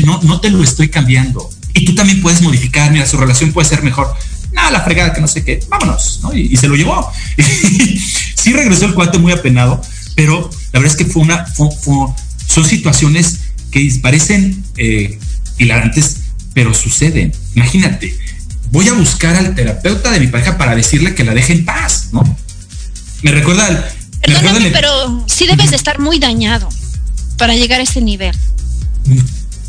no, 0.05 0.21
no 0.23 0.41
te 0.41 0.51
lo 0.51 0.63
estoy 0.63 0.89
cambiando. 0.89 1.49
Y 1.75 1.85
tú 1.85 1.95
también 1.95 2.21
puedes 2.21 2.43
modificar, 2.43 2.93
mira, 2.93 3.07
su 3.07 3.17
relación 3.17 3.53
puede 3.53 3.69
ser 3.69 3.83
mejor. 3.83 4.15
Nada, 4.53 4.71
la 4.71 4.81
fregada 4.83 5.15
que 5.15 5.21
no 5.21 5.29
sé 5.29 5.45
qué, 5.45 5.61
vámonos, 5.69 6.21
¿no? 6.23 6.35
Y, 6.35 6.55
se 6.57 6.69
lo 6.69 6.77
llevó. 6.77 7.11
sí 8.35 8.53
regresó 8.53 8.85
el 8.85 8.95
cuate 8.95 9.19
muy 9.19 9.33
apenado, 9.33 9.81
pero 10.15 10.51
la 10.73 10.81
verdad 10.81 10.95
es 10.95 10.97
que 10.97 11.11
fue 11.11 11.23
una, 11.23 11.47
son 11.55 12.65
situaciones 12.65 13.39
que 13.71 13.91
parecen 14.03 14.63
eh, 14.77 15.19
hilarantes, 15.59 16.19
pero 16.53 16.75
suceden. 16.75 17.33
Imagínate, 17.55 18.15
voy 18.73 18.89
a 18.89 18.95
buscar 18.95 19.37
al 19.37 19.55
terapeuta 19.55 20.11
de 20.11 20.19
mi 20.19 20.27
pareja 20.27 20.59
para 20.59 20.75
decirle 20.75 21.15
que 21.15 21.23
la 21.23 21.35
deje 21.35 21.53
en 21.53 21.65
paz, 21.65 22.09
¿no? 22.13 22.23
Me 23.23 23.31
recuerda 23.31 23.67
al... 23.67 23.85
Perdóname, 24.23 24.71
pero 24.71 25.25
sí 25.27 25.47
debes 25.47 25.71
de 25.71 25.77
estar 25.77 25.99
muy 25.99 26.19
dañado 26.19 26.69
para 27.37 27.55
llegar 27.55 27.81
a 27.81 27.83
ese 27.83 28.01
nivel. 28.01 28.35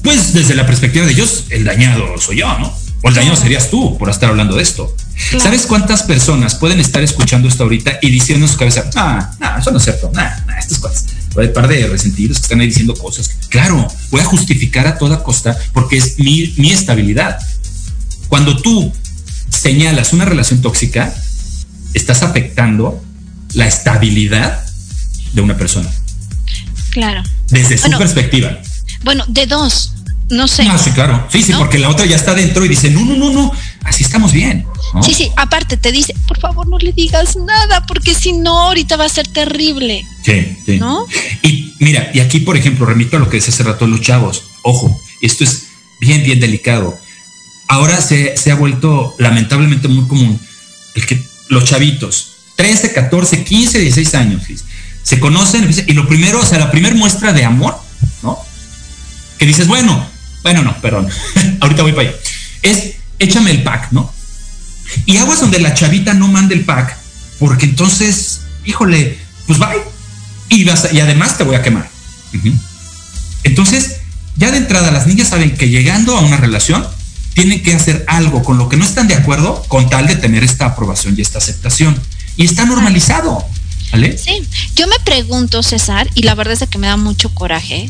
Pues 0.04 0.34
desde 0.34 0.56
la 0.56 0.66
perspectiva 0.66 1.06
de 1.06 1.12
ellos, 1.12 1.45
el 1.49 1.66
dañado 1.66 2.18
soy 2.18 2.38
yo, 2.38 2.58
¿no? 2.60 2.74
O 3.01 3.10
el 3.10 3.16
dañado 3.16 3.36
serías 3.36 3.70
tú 3.70 3.97
por 3.97 4.10
estar 4.10 4.30
hablando 4.30 4.56
de 4.56 4.64
esto. 4.64 4.95
¿Sabes 5.38 5.66
cuántas 5.66 6.04
personas 6.04 6.56
pueden 6.56 6.80
estar 6.80 7.04
escuchando 7.04 7.47
esto 7.47 7.64
ahorita 7.64 7.99
y 8.01 8.10
diciendo 8.10 8.45
en 8.45 8.51
su 8.51 8.58
cabeza, 8.58 8.89
ah, 8.95 9.32
no, 9.39 9.58
eso 9.58 9.72
no 9.72 9.78
es 9.78 9.84
cierto, 9.84 10.10
nah, 10.14 10.30
nah, 10.45 10.58
estas 10.58 10.80
cosas. 10.80 11.06
Hay 11.36 11.47
un 11.47 11.54
par 11.54 11.68
de 11.68 11.88
resentidos 11.88 12.38
que 12.38 12.43
están 12.43 12.62
ahí 12.62 12.68
diciendo 12.68 12.93
cosas. 12.93 13.30
Claro, 13.49 13.88
voy 14.12 14.22
a 14.22 14.26
justificar 14.26 14.88
a 14.88 14.97
toda 14.97 15.24
costa 15.24 15.58
porque 15.74 15.97
es 15.97 16.20
mi, 16.20 16.54
mi 16.58 16.72
estabilidad. 16.72 17.39
Cuando 18.34 18.58
tú 18.58 18.92
señalas 19.48 20.12
una 20.12 20.26
relación 20.26 20.60
tóxica, 20.60 21.14
estás 21.94 22.24
afectando 22.24 23.00
la 23.54 23.68
estabilidad 23.68 24.66
de 25.34 25.42
una 25.42 25.56
persona. 25.56 25.88
Claro. 26.90 27.22
Desde 27.50 27.78
su 27.78 27.92
perspectiva. 27.92 28.58
Bueno, 29.04 29.24
de 29.28 29.46
dos, 29.46 29.94
no 30.32 30.48
sé. 30.48 30.66
Ah, 30.68 30.80
sí, 30.80 30.90
claro. 30.94 31.28
Sí, 31.32 31.44
sí, 31.44 31.54
porque 31.56 31.78
la 31.78 31.90
otra 31.90 32.08
ya 32.08 32.16
está 32.16 32.34
dentro 32.34 32.66
y 32.66 32.70
dice, 32.70 32.90
no, 32.90 33.06
no, 33.06 33.16
no, 33.18 33.32
no, 33.32 33.52
así 33.84 34.04
estamos 34.04 34.34
bien. 34.34 34.66
Sí, 35.04 35.14
sí, 35.14 35.30
aparte 35.38 35.78
te 35.78 35.92
dice, 35.92 36.16
por 36.28 36.40
favor 36.40 36.68
no 36.68 36.80
le 36.80 36.92
digas 36.92 37.36
nada, 37.36 37.86
porque 37.86 38.16
si 38.16 38.34
no, 38.34 38.62
ahorita 38.62 38.98
va 38.98 39.06
a 39.06 39.10
ser 39.10 39.28
terrible. 39.28 40.04
Sí, 40.26 40.58
sí. 40.66 40.80
¿No? 40.80 41.06
Y 41.44 41.76
mira, 41.78 42.10
y 42.16 42.20
aquí, 42.20 42.40
por 42.40 42.58
ejemplo, 42.58 42.88
remito 42.88 43.16
a 43.16 43.20
lo 43.20 43.30
que 43.30 43.38
decía 43.38 43.54
hace 43.54 43.62
rato 43.62 43.86
los 43.86 44.02
chavos. 44.02 44.42
Ojo, 44.64 45.00
esto 45.22 45.44
es 45.44 45.66
bien, 46.02 46.24
bien 46.24 46.40
delicado 46.40 46.98
ahora 47.74 47.99
se, 48.01 48.36
ha 48.51 48.55
vuelto 48.55 49.15
lamentablemente 49.17 49.88
muy 49.88 50.07
común 50.07 50.39
el 50.95 51.05
que 51.05 51.21
los 51.49 51.65
chavitos, 51.65 52.34
13, 52.55 52.93
14, 52.93 53.43
15, 53.43 53.80
16 53.80 54.15
años, 54.15 54.43
se 55.01 55.19
conocen 55.19 55.69
y 55.88 55.93
lo 55.93 56.07
primero, 56.07 56.39
o 56.39 56.45
sea, 56.45 56.59
la 56.59 56.71
primera 56.71 56.95
muestra 56.95 57.34
de 57.34 57.43
amor, 57.43 57.76
¿no? 58.21 58.38
Que 59.39 59.45
dices, 59.45 59.67
bueno, 59.67 60.07
bueno, 60.43 60.61
no, 60.61 60.80
perdón, 60.82 61.09
ahorita 61.61 61.82
voy 61.82 61.93
para 61.93 62.09
allá, 62.09 62.17
es 62.61 62.93
échame 63.17 63.51
el 63.51 63.63
pack, 63.63 63.91
¿no? 63.91 64.13
Y 65.05 65.17
aguas 65.17 65.39
donde 65.39 65.59
la 65.59 65.74
chavita 65.74 66.13
no 66.13 66.28
mande 66.28 66.53
el 66.53 66.65
pack, 66.65 66.95
porque 67.39 67.65
entonces, 67.65 68.41
híjole, 68.65 69.17
pues 69.47 69.57
bye. 69.57 69.82
Y, 70.49 70.63
vas 70.65 70.89
y 70.93 70.99
además 70.99 71.38
te 71.38 71.43
voy 71.43 71.55
a 71.55 71.63
quemar. 71.63 71.89
Entonces, 73.43 73.97
ya 74.36 74.51
de 74.51 74.57
entrada 74.57 74.91
las 74.91 75.07
niñas 75.07 75.30
saben 75.30 75.55
que 75.55 75.69
llegando 75.69 76.15
a 76.15 76.21
una 76.21 76.38
relación, 76.38 76.86
tienen 77.34 77.64
que 77.64 77.74
hacer 77.74 78.06
algo 78.08 78.44
con 78.44 78.58
lo 78.58 78.70
que 78.70 78.78
no 78.78 78.86
están 78.86 79.08
de 79.08 79.16
acuerdo 79.16 79.64
con 79.68 79.90
tal 79.90 80.08
de 80.08 80.16
tener 80.16 80.44
esta 80.44 80.66
aprobación 80.66 81.16
y 81.18 81.22
esta 81.22 81.40
aceptación. 81.40 82.00
Y 82.38 82.46
está 82.46 82.66
normalizado. 82.66 83.46
¿vale? 83.92 84.18
Sí, 84.18 84.42
yo 84.76 84.88
me 84.88 84.98
pregunto, 85.04 85.64
César, 85.64 86.10
y 86.16 86.24
la 86.24 86.36
verdad 86.36 86.58
es 86.60 86.70
que 86.70 86.78
me 86.78 86.88
da 86.88 86.98
mucho 86.98 87.34
coraje, 87.34 87.90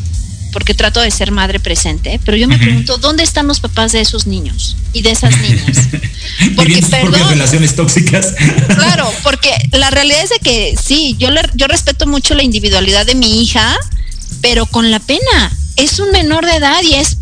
porque 0.54 0.74
trato 0.74 1.02
de 1.02 1.12
ser 1.12 1.32
madre 1.32 1.60
presente, 1.60 2.20
pero 2.24 2.38
yo 2.38 2.48
me 2.48 2.58
pregunto, 2.58 2.98
¿dónde 3.00 3.24
están 3.24 3.48
los 3.48 3.60
papás 3.60 3.92
de 3.92 4.02
esos 4.02 4.28
niños 4.28 4.78
y 4.94 5.02
de 5.02 5.12
esas 5.12 5.36
niñas? 5.42 5.90
Porque, 6.56 6.82
sus 6.82 7.30
relaciones 7.30 7.76
tóxicas. 7.76 8.34
Claro, 8.68 9.12
porque 9.24 9.50
la 9.72 9.90
realidad 9.90 10.24
es 10.24 10.30
de 10.30 10.40
que 10.40 10.76
sí, 10.82 11.16
yo, 11.20 11.32
le, 11.32 11.42
yo 11.54 11.68
respeto 11.68 12.08
mucho 12.08 12.34
la 12.34 12.44
individualidad 12.44 13.06
de 13.06 13.16
mi 13.16 13.42
hija, 13.42 13.76
pero 14.42 14.66
con 14.66 14.90
la 14.92 15.00
pena. 15.00 15.52
Es 15.76 16.00
un 16.00 16.12
menor 16.12 16.46
de 16.46 16.56
edad 16.56 16.82
y 16.84 16.94
es 16.96 17.18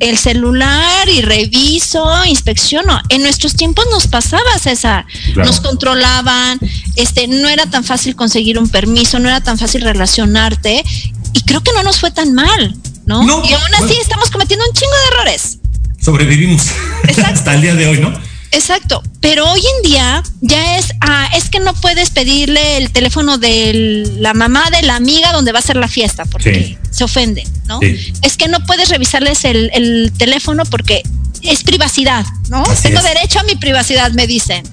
el 0.00 0.18
celular 0.18 1.08
y 1.08 1.22
reviso, 1.22 2.24
inspecciono. 2.26 3.00
En 3.08 3.22
nuestros 3.22 3.54
tiempos 3.54 3.86
nos 3.90 4.06
pasaba, 4.06 4.58
César. 4.60 5.06
Nos 5.36 5.60
controlaban, 5.60 6.58
este, 6.96 7.28
no 7.28 7.48
era 7.48 7.66
tan 7.66 7.84
fácil 7.84 8.14
conseguir 8.14 8.58
un 8.58 8.68
permiso, 8.68 9.18
no 9.18 9.28
era 9.28 9.40
tan 9.40 9.58
fácil 9.58 9.82
relacionarte. 9.82 10.84
Y 11.32 11.40
creo 11.42 11.62
que 11.62 11.72
no 11.72 11.82
nos 11.82 12.00
fue 12.00 12.10
tan 12.10 12.34
mal, 12.34 12.76
¿no? 13.06 13.22
y 13.22 13.52
aún 13.52 13.74
así 13.82 13.94
estamos 14.00 14.30
cometiendo 14.30 14.64
un 14.66 14.72
chingo 14.72 14.92
de 14.92 15.16
errores. 15.16 15.58
Sobrevivimos 16.00 16.62
hasta 17.24 17.54
el 17.54 17.62
día 17.62 17.74
de 17.74 17.86
hoy, 17.88 17.98
¿no? 17.98 18.12
Exacto, 18.56 19.02
pero 19.20 19.52
hoy 19.52 19.60
en 19.60 19.90
día 19.90 20.22
ya 20.40 20.78
es, 20.78 20.94
ah, 21.02 21.28
es 21.34 21.50
que 21.50 21.60
no 21.60 21.74
puedes 21.74 22.08
pedirle 22.08 22.78
el 22.78 22.90
teléfono 22.90 23.36
de 23.36 24.10
la 24.18 24.32
mamá 24.32 24.70
de 24.70 24.80
la 24.80 24.96
amiga 24.96 25.30
donde 25.32 25.52
va 25.52 25.58
a 25.58 25.62
ser 25.62 25.76
la 25.76 25.88
fiesta, 25.88 26.24
porque 26.24 26.78
se 26.90 27.04
ofende, 27.04 27.46
¿no? 27.66 27.78
Es 28.22 28.38
que 28.38 28.48
no 28.48 28.64
puedes 28.64 28.88
revisarles 28.88 29.44
el, 29.44 30.10
teléfono 30.16 30.64
porque 30.64 31.02
es 31.42 31.64
privacidad, 31.64 32.24
¿no? 32.48 32.64
Tengo 32.82 33.02
derecho 33.02 33.40
a 33.40 33.42
mi 33.42 33.56
privacidad, 33.56 34.10
me 34.12 34.26
dicen. 34.26 34.64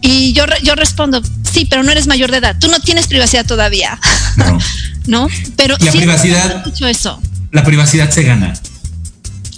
Y 0.00 0.32
yo, 0.32 0.46
yo 0.62 0.74
respondo, 0.74 1.20
sí, 1.52 1.66
pero 1.68 1.82
no 1.82 1.92
eres 1.92 2.06
mayor 2.06 2.30
de 2.30 2.38
edad. 2.38 2.56
Tú 2.58 2.68
no 2.68 2.80
tienes 2.80 3.08
privacidad 3.08 3.44
todavía. 3.44 4.00
No. 4.36 4.58
¿No? 5.06 5.28
Pero 5.56 5.76
la 5.80 5.92
privacidad. 5.92 6.64
eso. 6.88 7.20
La 7.52 7.62
privacidad 7.62 8.10
se 8.10 8.22
gana. 8.22 8.54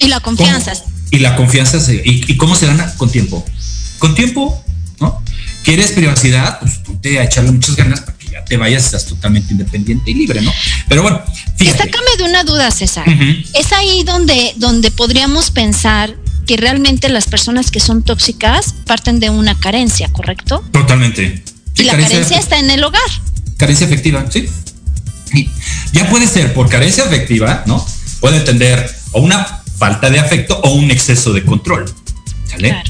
Y 0.01 0.09
la 0.09 0.19
confianza. 0.19 0.73
Y 1.11 1.19
la 1.19 1.37
confianza 1.37 1.81
se. 1.81 2.03
Y, 2.05 2.37
cómo 2.37 2.55
se 2.55 2.67
gana? 2.67 2.95
Con 2.97 3.11
tiempo. 3.11 3.45
Con 3.99 4.15
tiempo, 4.15 4.63
¿no? 5.01 5.23
¿Quieres 5.65 5.93
privacidad? 5.93 6.61
Pues 6.61 6.79
ponte 6.79 7.19
a 7.19 7.25
echarle 7.25 7.51
muchas 7.51 7.77
ganas 7.77 8.01
para 8.01 8.17
que 8.17 8.29
ya 8.29 8.45
te 8.45 8.57
vayas, 8.57 8.85
estás 8.85 9.07
totalmente 9.07 9.53
independiente 9.53 10.11
y 10.11 10.15
libre, 10.15 10.41
¿no? 10.41 10.53
Pero 10.89 11.03
bueno, 11.03 11.21
fíjate. 11.57 11.79
Sácame 11.79 12.17
de 12.17 12.25
una 12.25 12.45
duda, 12.45 12.71
César. 12.71 13.07
Es 13.55 13.73
ahí 13.73 14.05
donde, 14.05 14.55
donde 14.57 14.91
podríamos 14.91 15.51
pensar 15.51 16.15
que 16.47 16.57
realmente 16.57 17.11
las 17.11 17.27
personas 17.27 17.71
que 17.71 17.81
son 17.81 18.03
tóxicas 18.03 18.75
parten 18.87 19.21
de 19.21 19.29
una 19.29 19.59
carencia, 19.59 20.09
¿correcto? 20.11 20.65
Totalmente. 20.73 21.43
y 21.77 21.83
la 21.83 21.93
carencia, 21.97 22.39
está 22.39 22.59
en 22.59 22.71
el 22.71 22.83
hogar. 22.83 23.03
Carencia 23.59 23.87
afectiva, 23.87 24.25
sí. 24.31 24.49
Ya 25.93 26.09
puede 26.09 26.27
ser 26.27 26.55
por 26.55 26.69
carencia 26.69 27.05
afectiva, 27.05 27.65
¿no? 27.67 27.85
Puede 28.21 28.39
entender 28.39 28.91
o 29.13 29.21
una 29.21 29.63
falta 29.79 30.11
de 30.11 30.19
afecto 30.19 30.61
o 30.63 30.73
un 30.75 30.91
exceso 30.91 31.33
de 31.33 31.45
control. 31.45 31.85
¿Sale? 32.45 32.83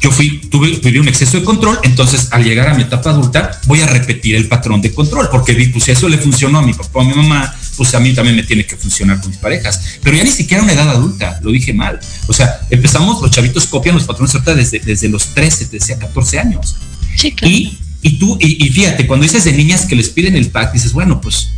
Yo 0.00 0.10
fui, 0.10 0.38
tuve, 0.50 0.76
tuve, 0.76 1.00
un 1.00 1.08
exceso 1.08 1.38
de 1.38 1.44
control, 1.44 1.78
entonces 1.82 2.28
al 2.30 2.44
llegar 2.44 2.68
a 2.68 2.74
mi 2.74 2.82
etapa 2.82 3.08
adulta 3.08 3.58
voy 3.66 3.80
a 3.80 3.86
repetir 3.86 4.34
el 4.34 4.48
patrón 4.48 4.82
de 4.82 4.92
control, 4.92 5.30
porque 5.30 5.54
vi, 5.54 5.68
pues 5.68 5.88
eso 5.88 6.10
le 6.10 6.18
funcionó 6.18 6.58
a 6.58 6.62
mi 6.62 6.74
papá 6.74 6.90
o 6.98 7.00
a 7.00 7.04
mi 7.04 7.14
mamá, 7.14 7.54
pues 7.78 7.94
a 7.94 8.00
mí 8.00 8.12
también 8.12 8.36
me 8.36 8.42
tiene 8.42 8.66
que 8.66 8.76
funcionar 8.76 9.18
con 9.20 9.30
mis 9.30 9.38
parejas. 9.38 9.98
Pero 10.02 10.14
ya 10.14 10.24
ni 10.24 10.30
siquiera 10.30 10.62
una 10.62 10.72
edad 10.72 10.90
adulta, 10.90 11.40
lo 11.42 11.50
dije 11.50 11.72
mal. 11.72 11.98
O 12.26 12.34
sea, 12.34 12.60
empezamos, 12.68 13.22
los 13.22 13.30
chavitos 13.30 13.66
copian 13.66 13.94
los 13.94 14.04
patrones 14.04 14.34
desde, 14.44 14.78
desde 14.80 15.08
los 15.08 15.28
13, 15.28 15.68
decía 15.72 15.98
14 15.98 16.38
años. 16.38 16.76
Y, 17.42 17.78
y 18.02 18.18
tú, 18.18 18.36
y, 18.40 18.68
fíjate, 18.68 19.06
cuando 19.06 19.24
dices 19.24 19.44
de 19.44 19.54
niñas 19.54 19.86
que 19.86 19.96
les 19.96 20.10
piden 20.10 20.36
el 20.36 20.50
pack, 20.50 20.74
dices, 20.74 20.92
bueno, 20.92 21.22
pues 21.22 21.48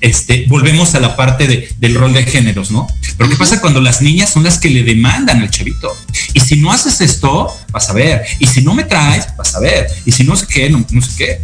este, 0.00 0.46
volvemos 0.48 0.94
a 0.94 1.00
la 1.00 1.16
parte 1.16 1.46
de, 1.46 1.74
del 1.78 1.94
rol 1.94 2.12
de 2.12 2.24
géneros, 2.24 2.70
¿no? 2.70 2.86
Pero 3.16 3.28
¿qué 3.28 3.36
pasa 3.36 3.60
cuando 3.60 3.80
las 3.80 4.00
niñas 4.00 4.30
son 4.30 4.44
las 4.44 4.58
que 4.58 4.70
le 4.70 4.82
demandan 4.82 5.40
al 5.40 5.50
chavito? 5.50 5.94
Y 6.32 6.40
si 6.40 6.56
no 6.56 6.72
haces 6.72 7.00
esto, 7.00 7.48
vas 7.70 7.90
a 7.90 7.92
ver. 7.92 8.22
Y 8.38 8.46
si 8.46 8.62
no 8.62 8.74
me 8.74 8.84
traes, 8.84 9.26
vas 9.36 9.54
a 9.54 9.60
ver. 9.60 9.86
Y 10.06 10.12
si 10.12 10.24
no 10.24 10.36
sé 10.36 10.46
qué, 10.46 10.70
no, 10.70 10.84
no 10.90 11.02
sé 11.02 11.10
qué. 11.16 11.40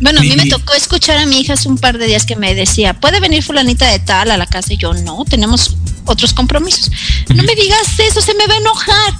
Bueno, 0.00 0.20
a 0.20 0.22
mí 0.22 0.36
me 0.36 0.46
tocó 0.46 0.74
escuchar 0.74 1.18
a 1.18 1.26
mi 1.26 1.40
hija 1.40 1.54
hace 1.54 1.68
un 1.68 1.76
par 1.76 1.98
de 1.98 2.06
días 2.06 2.24
que 2.24 2.36
me 2.36 2.54
decía, 2.54 2.94
¿puede 2.94 3.18
venir 3.18 3.42
fulanita 3.42 3.90
de 3.90 3.98
tal 3.98 4.30
a 4.30 4.36
la 4.36 4.46
casa? 4.46 4.72
Y 4.72 4.76
yo, 4.76 4.94
no, 4.94 5.24
tenemos 5.24 5.76
otros 6.04 6.32
compromisos. 6.32 6.90
No 7.34 7.42
me 7.42 7.54
digas 7.54 7.98
eso, 7.98 8.20
se 8.20 8.34
me 8.34 8.46
va 8.46 8.54
a 8.54 8.58
enojar. 8.58 9.14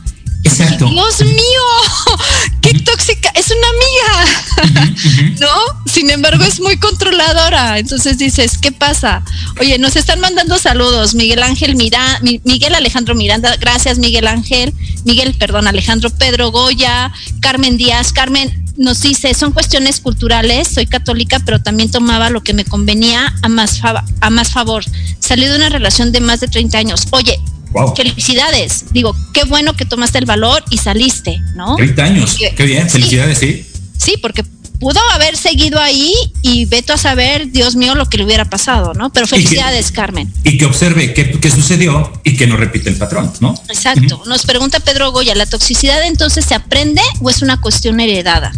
Exacto. 0.49 0.89
Dios 0.89 1.21
mío, 1.21 1.65
qué 2.63 2.75
tóxica, 2.81 3.31
es 3.35 3.51
una 3.51 3.69
amiga, 3.69 5.37
¿no? 5.41 5.83
Sin 5.87 6.11
embargo, 6.11 6.45
es 6.45 6.61
muy 6.61 6.77
controladora. 6.79 7.79
Entonces 7.79 8.19
dices, 8.19 8.59
¿qué 8.59 8.73
pasa? 8.73 9.23
Oye, 9.61 9.79
nos 9.79 9.97
están 9.97 10.21
mandando 10.21 10.59
saludos. 10.59 11.15
Miguel 11.15 11.43
Ángel 11.43 11.77
Miranda, 11.77 12.21
Miguel 12.45 12.75
Alejandro 12.75 13.15
Miranda, 13.15 13.57
gracias 13.57 13.99
Miguel 13.99 14.27
Ángel, 14.27 14.75
Miguel, 15.05 15.35
perdón, 15.35 15.67
Alejandro 15.67 16.11
Pedro 16.11 16.51
Goya, 16.51 17.13
Carmen 17.41 17.77
Díaz, 17.77 18.13
Carmen, 18.13 18.65
nos 18.77 19.03
dice, 19.03 19.35
son 19.35 19.53
cuestiones 19.53 20.01
culturales, 20.01 20.69
soy 20.69 20.87
católica, 20.87 21.41
pero 21.41 21.61
también 21.61 21.91
tomaba 21.91 22.31
lo 22.31 22.43
que 22.43 22.55
me 22.55 22.65
convenía 22.65 23.35
a 23.43 23.49
más, 23.49 23.81
a 23.83 24.31
más 24.31 24.51
favor. 24.51 24.85
Salí 25.19 25.47
de 25.47 25.57
una 25.57 25.69
relación 25.69 26.13
de 26.13 26.21
más 26.21 26.41
de 26.41 26.49
30 26.49 26.79
años. 26.79 27.09
Oye, 27.11 27.39
felicidades. 27.97 28.87
Digo, 28.93 29.15
qué 29.33 29.45
bueno 29.45 29.75
que 29.75 29.85
tomaste 29.85 30.19
el 30.19 30.27
valor 30.27 30.63
y 30.71 30.79
saliste, 30.79 31.41
¿no? 31.55 31.77
30 31.77 32.03
años, 32.05 32.37
qué 32.57 32.65
bien, 32.65 32.89
felicidades, 32.89 33.39
sí. 33.39 33.65
Sí, 33.97 34.17
porque 34.21 34.45
pudo 34.79 35.01
haber 35.13 35.37
seguido 35.37 35.81
ahí 35.81 36.13
y 36.43 36.65
veto 36.67 36.93
a 36.93 36.99
saber, 36.99 37.51
Dios 37.51 37.77
mío, 37.77 37.95
lo 37.95 38.09
que 38.09 38.19
le 38.19 38.25
hubiera 38.25 38.45
pasado, 38.45 38.95
¿no? 38.95 39.11
Pero 39.11 39.27
felicidades, 39.27 39.91
Carmen. 39.91 40.33
Y 40.45 40.57
que 40.57 40.67
observe 40.67 41.15
qué, 41.15 41.51
sucedió 41.51 42.13
y 42.25 42.37
que 42.37 42.47
no 42.47 42.57
repite 42.57 42.89
el 42.89 42.97
patrón, 42.97 43.33
¿no? 43.41 43.55
Exacto. 43.69 44.23
Nos 44.27 44.47
pregunta 44.47 44.81
Pedro 44.81 45.11
Goya, 45.13 45.35
¿la 45.35 45.47
toxicidad 45.47 46.07
entonces 46.07 46.45
se 46.45 46.55
aprende 46.55 47.03
o 47.21 47.31
es 47.31 47.43
una 47.43 47.61
cuestión 47.61 48.01
heredada? 48.01 48.53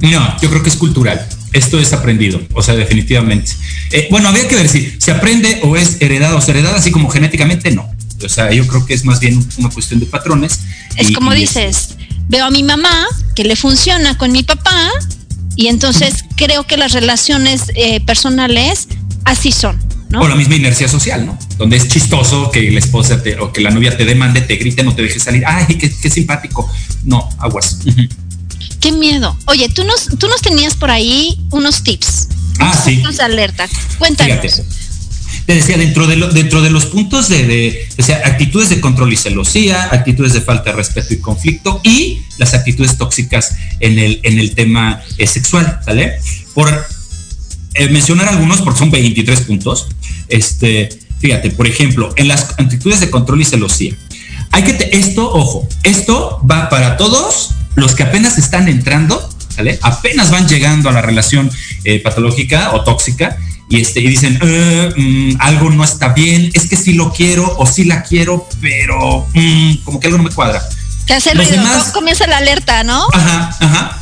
No, 0.00 0.40
yo 0.40 0.50
creo 0.50 0.62
que 0.62 0.68
es 0.68 0.76
cultural. 0.76 1.26
Esto 1.52 1.78
es 1.78 1.92
aprendido, 1.92 2.40
o 2.52 2.62
sea, 2.62 2.74
definitivamente. 2.74 3.52
Eh, 3.92 4.08
bueno, 4.10 4.28
habría 4.28 4.48
que 4.48 4.56
ver 4.56 4.68
si 4.68 4.96
se 4.98 5.12
aprende 5.12 5.60
o 5.62 5.76
es 5.76 6.00
heredado 6.00 6.36
o 6.36 6.38
es 6.40 6.48
heredada, 6.48 6.76
así 6.76 6.90
como 6.90 7.08
genéticamente, 7.08 7.70
no. 7.70 7.88
O 8.24 8.28
sea, 8.28 8.52
yo 8.52 8.66
creo 8.66 8.84
que 8.86 8.94
es 8.94 9.04
más 9.04 9.20
bien 9.20 9.46
una 9.58 9.70
cuestión 9.70 10.00
de 10.00 10.06
patrones. 10.06 10.60
Es 10.96 11.12
como 11.12 11.32
dices, 11.32 11.96
veo 12.28 12.46
a 12.46 12.50
mi 12.50 12.62
mamá 12.62 13.06
que 13.34 13.44
le 13.44 13.56
funciona 13.56 14.16
con 14.16 14.32
mi 14.32 14.42
papá 14.42 14.90
y 15.56 15.68
entonces 15.68 16.24
creo 16.36 16.64
que 16.64 16.76
las 16.76 16.92
relaciones 16.92 17.64
eh, 17.74 18.00
personales 18.00 18.88
así 19.24 19.52
son. 19.52 19.78
¿no? 20.08 20.20
O 20.20 20.28
la 20.28 20.36
misma 20.36 20.54
inercia 20.54 20.86
social, 20.86 21.26
¿no? 21.26 21.38
Donde 21.58 21.76
es 21.76 21.88
chistoso 21.88 22.50
que 22.50 22.70
la 22.70 22.78
esposa 22.78 23.22
te, 23.22 23.38
o 23.38 23.52
que 23.52 23.60
la 23.60 23.70
novia 23.70 23.96
te 23.96 24.04
demande, 24.04 24.40
te 24.40 24.56
grite, 24.56 24.82
no 24.84 24.94
te 24.94 25.02
deje 25.02 25.18
salir. 25.18 25.44
Ay, 25.46 25.76
qué, 25.76 25.90
qué 25.90 26.10
simpático. 26.10 26.70
No, 27.04 27.28
aguas. 27.38 27.78
Qué 28.80 28.92
miedo. 28.92 29.36
Oye, 29.46 29.68
tú 29.68 29.82
nos, 29.84 30.08
tú 30.18 30.28
nos 30.28 30.40
tenías 30.42 30.74
por 30.74 30.90
ahí 30.90 31.40
unos 31.50 31.82
tips. 31.82 32.28
Ah, 32.58 32.80
sí. 32.84 32.98
Unos 32.98 33.18
alerta. 33.18 33.68
Cuéntanos. 33.98 34.62
Te 35.46 35.54
decía, 35.54 35.76
dentro 35.76 36.06
de, 36.06 36.16
dentro 36.32 36.62
de 36.62 36.70
los 36.70 36.86
puntos 36.86 37.28
de, 37.28 37.46
de 37.46 37.88
decía, 37.96 38.22
actitudes 38.24 38.70
de 38.70 38.80
control 38.80 39.12
y 39.12 39.16
celosía, 39.16 39.88
actitudes 39.92 40.32
de 40.32 40.40
falta 40.40 40.70
de 40.70 40.76
respeto 40.76 41.12
y 41.12 41.18
conflicto 41.18 41.80
y 41.82 42.20
las 42.38 42.54
actitudes 42.54 42.96
tóxicas 42.96 43.56
en 43.80 43.98
el, 43.98 44.20
en 44.22 44.38
el 44.38 44.54
tema 44.54 45.02
eh, 45.18 45.26
sexual, 45.26 45.80
¿sale? 45.84 46.14
Por 46.54 46.86
eh, 47.74 47.88
mencionar 47.88 48.28
algunos, 48.28 48.62
porque 48.62 48.78
son 48.78 48.90
23 48.90 49.40
puntos, 49.42 49.88
este, 50.28 50.88
fíjate, 51.18 51.50
por 51.50 51.66
ejemplo, 51.66 52.14
en 52.16 52.28
las 52.28 52.52
actitudes 52.58 53.00
de 53.00 53.10
control 53.10 53.42
y 53.42 53.44
celosía, 53.44 53.94
hay 54.50 54.62
que, 54.62 54.90
esto, 54.92 55.30
ojo, 55.30 55.68
esto 55.82 56.40
va 56.50 56.68
para 56.68 56.96
todos 56.96 57.50
los 57.74 57.94
que 57.94 58.04
apenas 58.04 58.38
están 58.38 58.68
entrando, 58.68 59.28
¿vale? 59.56 59.78
Apenas 59.82 60.30
van 60.30 60.48
llegando 60.48 60.88
a 60.88 60.92
la 60.92 61.02
relación 61.02 61.50
eh, 61.84 62.00
patológica 62.00 62.72
o 62.72 62.82
tóxica 62.82 63.36
y, 63.68 63.80
este, 63.80 64.00
y 64.00 64.08
dicen, 64.08 64.38
eh, 64.42 64.92
mm, 64.96 65.40
algo 65.40 65.70
no 65.70 65.84
está 65.84 66.08
bien, 66.08 66.50
es 66.54 66.68
que 66.68 66.76
sí 66.76 66.92
lo 66.92 67.12
quiero 67.12 67.54
o 67.58 67.66
sí 67.66 67.84
la 67.84 68.02
quiero, 68.02 68.46
pero 68.60 69.26
mm, 69.32 69.76
como 69.84 70.00
que 70.00 70.06
algo 70.06 70.18
no 70.18 70.24
me 70.24 70.30
cuadra. 70.30 70.62
Te 71.06 71.14
hace 71.14 71.34
ruido, 71.34 71.62
comienza 71.92 72.26
la 72.26 72.38
alerta, 72.38 72.82
¿no? 72.84 73.06
Ajá, 73.12 73.56
ajá. 73.60 74.00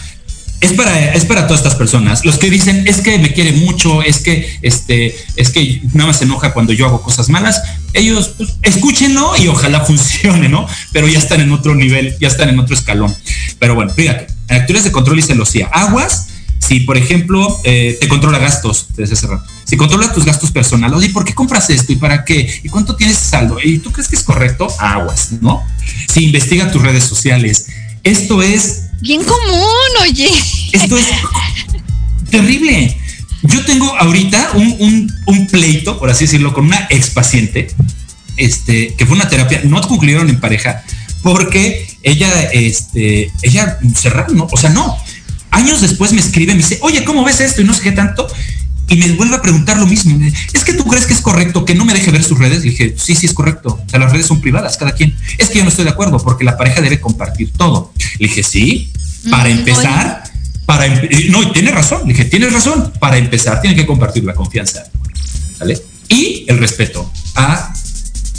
Es 0.60 0.72
para, 0.74 1.12
es 1.12 1.24
para 1.24 1.48
todas 1.48 1.60
estas 1.60 1.74
personas. 1.74 2.24
Los 2.24 2.38
que 2.38 2.48
dicen, 2.48 2.86
es 2.86 3.00
que 3.00 3.18
me 3.18 3.32
quiere 3.32 3.50
mucho, 3.50 4.00
es 4.00 4.18
que, 4.18 4.58
este, 4.62 5.12
es 5.34 5.50
que 5.50 5.82
nada 5.92 6.08
más 6.08 6.18
se 6.18 6.24
enoja 6.24 6.52
cuando 6.52 6.72
yo 6.72 6.86
hago 6.86 7.02
cosas 7.02 7.28
malas. 7.28 7.60
Ellos, 7.94 8.34
pues, 8.36 8.50
escúchenlo 8.62 9.36
y 9.36 9.48
ojalá 9.48 9.80
funcione, 9.84 10.48
¿no? 10.48 10.68
Pero 10.92 11.08
ya 11.08 11.18
están 11.18 11.40
en 11.40 11.50
otro 11.50 11.74
nivel, 11.74 12.16
ya 12.20 12.28
están 12.28 12.48
en 12.48 12.60
otro 12.60 12.76
escalón. 12.76 13.12
Pero 13.58 13.74
bueno, 13.74 13.92
fíjate, 13.92 14.28
en 14.48 14.60
actores 14.60 14.84
de 14.84 14.92
control 14.92 15.18
y 15.18 15.22
celosía, 15.22 15.66
aguas, 15.72 16.28
si 16.72 16.80
por 16.80 16.96
ejemplo 16.96 17.60
eh, 17.64 17.98
te 18.00 18.08
controla 18.08 18.38
gastos 18.38 18.86
desde 18.96 19.12
hace 19.12 19.26
rato, 19.26 19.44
si 19.62 19.76
controla 19.76 20.10
tus 20.10 20.24
gastos 20.24 20.50
personales, 20.50 20.96
oye, 20.96 21.10
¿por 21.10 21.22
qué 21.22 21.34
compras 21.34 21.68
esto 21.68 21.92
y 21.92 21.96
para 21.96 22.24
qué? 22.24 22.60
¿Y 22.64 22.68
cuánto 22.70 22.96
tienes 22.96 23.18
saldo? 23.18 23.58
¿Y 23.62 23.78
tú 23.78 23.92
crees 23.92 24.08
que 24.08 24.16
es 24.16 24.22
correcto? 24.22 24.68
Aguas, 24.78 25.32
¿no? 25.42 25.62
Si 26.08 26.24
investiga 26.24 26.72
tus 26.72 26.80
redes 26.80 27.04
sociales, 27.04 27.66
esto 28.02 28.40
es 28.40 28.84
Bien 29.02 29.22
común, 29.22 29.90
oye. 30.00 30.30
Esto 30.72 30.96
es 30.96 31.04
terrible. 32.30 32.96
Yo 33.42 33.62
tengo 33.66 33.94
ahorita 33.98 34.52
un, 34.54 35.12
un, 35.26 35.46
pleito, 35.48 35.98
por 35.98 36.08
así 36.08 36.24
decirlo, 36.24 36.54
con 36.54 36.64
una 36.64 36.86
ex 36.88 37.10
paciente, 37.10 37.68
este, 38.38 38.94
que 38.94 39.04
fue 39.04 39.16
una 39.16 39.28
terapia, 39.28 39.60
no 39.64 39.82
concluyeron 39.82 40.30
en 40.30 40.40
pareja, 40.40 40.82
porque 41.22 41.86
ella, 42.02 42.30
este, 42.52 43.30
ella 43.42 43.78
cerraron, 43.94 44.36
¿no? 44.36 44.48
o 44.50 44.56
sea, 44.56 44.70
no. 44.70 44.96
Años 45.52 45.80
después 45.80 46.12
me 46.12 46.20
escribe, 46.20 46.52
me 46.52 46.58
dice, 46.58 46.78
oye, 46.82 47.04
¿cómo 47.04 47.24
ves 47.24 47.40
esto? 47.40 47.60
Y 47.60 47.64
no 47.64 47.74
sé 47.74 47.82
qué 47.82 47.92
tanto. 47.92 48.26
Y 48.88 48.96
me 48.96 49.12
vuelve 49.12 49.36
a 49.36 49.42
preguntar 49.42 49.78
lo 49.78 49.86
mismo. 49.86 50.18
Es 50.52 50.64
que 50.64 50.72
tú 50.72 50.84
crees 50.84 51.06
que 51.06 51.14
es 51.14 51.20
correcto 51.20 51.64
que 51.64 51.74
no 51.74 51.84
me 51.84 51.92
deje 51.92 52.10
ver 52.10 52.24
sus 52.24 52.38
redes. 52.38 52.64
Le 52.64 52.70
dije, 52.70 52.94
sí, 52.98 53.14
sí 53.14 53.26
es 53.26 53.32
correcto. 53.32 53.80
O 53.86 53.88
sea, 53.88 53.98
las 53.98 54.12
redes 54.12 54.26
son 54.26 54.40
privadas, 54.40 54.76
cada 54.76 54.92
quien. 54.92 55.16
Es 55.38 55.48
que 55.48 55.58
yo 55.58 55.64
no 55.64 55.70
estoy 55.70 55.84
de 55.84 55.90
acuerdo 55.90 56.18
porque 56.18 56.44
la 56.44 56.56
pareja 56.56 56.80
debe 56.80 57.00
compartir 57.00 57.52
todo. 57.52 57.92
Le 58.18 58.28
dije, 58.28 58.42
sí, 58.42 58.90
para 59.30 59.48
mm, 59.48 59.58
empezar, 59.58 60.24
para 60.66 60.88
no, 61.28 61.52
tiene 61.52 61.70
razón, 61.70 62.06
dije, 62.06 62.24
tienes 62.24 62.52
razón, 62.52 62.92
para 62.98 63.18
empezar 63.18 63.60
tiene 63.60 63.76
que 63.76 63.86
compartir 63.86 64.24
la 64.24 64.34
confianza, 64.34 64.84
¿vale? 65.58 65.80
Y 66.08 66.44
el 66.48 66.58
respeto 66.58 67.10
a 67.34 67.72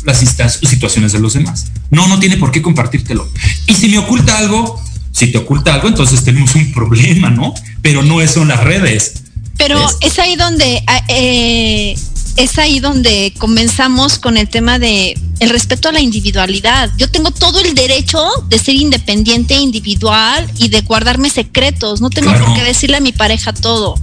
las 0.04 0.20
situaciones 0.62 1.12
de 1.14 1.20
los 1.20 1.34
demás. 1.34 1.68
No, 1.90 2.08
no 2.08 2.20
tiene 2.20 2.38
por 2.38 2.52
qué 2.52 2.62
compartírtelo. 2.62 3.30
Y 3.68 3.76
si 3.76 3.90
me 3.90 4.00
oculta 4.00 4.38
algo, 4.38 4.82
si 5.14 5.32
te 5.32 5.38
oculta 5.38 5.76
algo, 5.76 5.88
entonces 5.88 6.24
tenemos 6.24 6.54
un 6.56 6.74
problema, 6.74 7.30
¿no? 7.30 7.54
Pero 7.82 8.02
no 8.02 8.26
son 8.28 8.50
las 8.50 8.64
redes. 8.64 9.14
Pero 9.58 9.88
es, 10.02 10.18
ahí 10.20 10.36
donde 10.36 10.84
ah, 10.88 11.02
eh, 11.08 11.96
es 12.36 12.58
ahí 12.58 12.80
donde 12.80 13.32
comenzamos 13.38 14.18
con 14.18 14.38
el 14.38 14.50
tema 14.50 14.80
de 14.80 15.18
el 15.40 15.50
respeto 15.52 15.90
a 15.90 15.92
la 15.92 16.02
individualidad. 16.02 16.90
Yo 16.98 17.10
tengo 17.10 17.30
todo 17.30 17.60
el 17.60 17.76
derecho 17.76 18.20
de 18.50 18.58
ser 18.58 18.76
independiente, 18.76 19.56
individual 19.56 20.50
y 20.58 20.70
de 20.70 20.82
guardarme 20.82 21.30
secretos. 21.30 22.02
No 22.02 22.10
tengo 22.10 22.34
por 22.34 22.56
qué 22.56 22.64
decirle 22.64 22.98
a 22.98 23.02
mi 23.02 23.12
pareja 23.12 23.54
todo. 23.54 23.96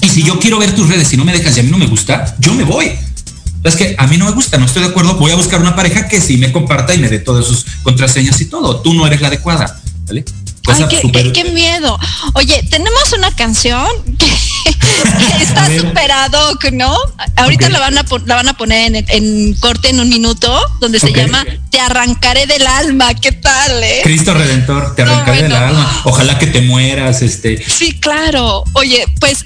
Y 0.00 0.08
si 0.08 0.22
yo 0.22 0.38
quiero 0.38 0.58
ver 0.58 0.74
tus 0.74 0.88
redes 0.88 1.12
y 1.12 1.16
no 1.18 1.24
me 1.24 1.32
dejas 1.32 1.56
y 1.56 1.60
a 1.60 1.62
mí 1.62 1.70
no 1.70 1.78
me 1.78 1.86
gusta, 1.86 2.36
yo 2.38 2.54
me 2.54 2.64
voy. 2.64 2.90
Es 3.64 3.76
que 3.76 3.94
a 3.98 4.06
mí 4.06 4.16
no 4.16 4.26
me 4.26 4.32
gusta, 4.32 4.58
no 4.58 4.66
estoy 4.66 4.82
de 4.82 4.88
acuerdo, 4.88 5.14
voy 5.16 5.32
a 5.32 5.36
buscar 5.36 5.60
una 5.60 5.74
pareja 5.74 6.08
que 6.08 6.20
sí 6.20 6.36
me 6.36 6.52
comparta 6.52 6.94
y 6.94 6.98
me 6.98 7.08
dé 7.08 7.18
todas 7.18 7.46
sus 7.46 7.64
contraseñas 7.82 8.40
y 8.40 8.46
todo. 8.46 8.80
Tú 8.80 8.94
no 8.94 9.06
eres 9.06 9.20
la 9.20 9.28
adecuada, 9.28 9.80
¿vale? 10.06 10.24
Ay, 10.66 11.32
qué, 11.32 11.44
miedo. 11.44 11.98
Oye, 12.34 12.62
tenemos 12.70 13.12
una 13.16 13.30
canción 13.34 13.86
que, 14.18 14.26
está 15.42 15.66
súper 15.66 16.10
ad 16.10 16.32
hoc, 16.32 16.70
¿no? 16.72 16.96
Ahorita 17.36 17.68
la, 17.68 17.80
van 17.80 17.98
a, 17.98 18.04
la 18.24 18.34
van 18.34 18.48
a 18.48 18.56
poner 18.56 19.04
en, 19.08 19.54
corte 19.54 19.90
en 19.90 20.00
un 20.00 20.08
minuto, 20.08 20.58
donde 20.80 20.98
se 20.98 21.12
llama 21.12 21.44
Te 21.70 21.80
arrancaré 21.80 22.46
del 22.46 22.66
alma. 22.66 23.14
¿Qué 23.14 23.32
tal, 23.32 23.82
eh? 23.82 24.00
Cristo 24.04 24.32
Redentor, 24.32 24.94
te 24.94 25.02
arrancaré 25.02 25.42
del 25.42 25.52
alma. 25.52 26.02
Ojalá 26.04 26.38
que 26.38 26.46
te 26.46 26.62
mueras, 26.62 27.20
este. 27.20 27.62
Sí, 27.68 27.98
claro. 28.00 28.64
Oye, 28.72 29.04
pues 29.20 29.44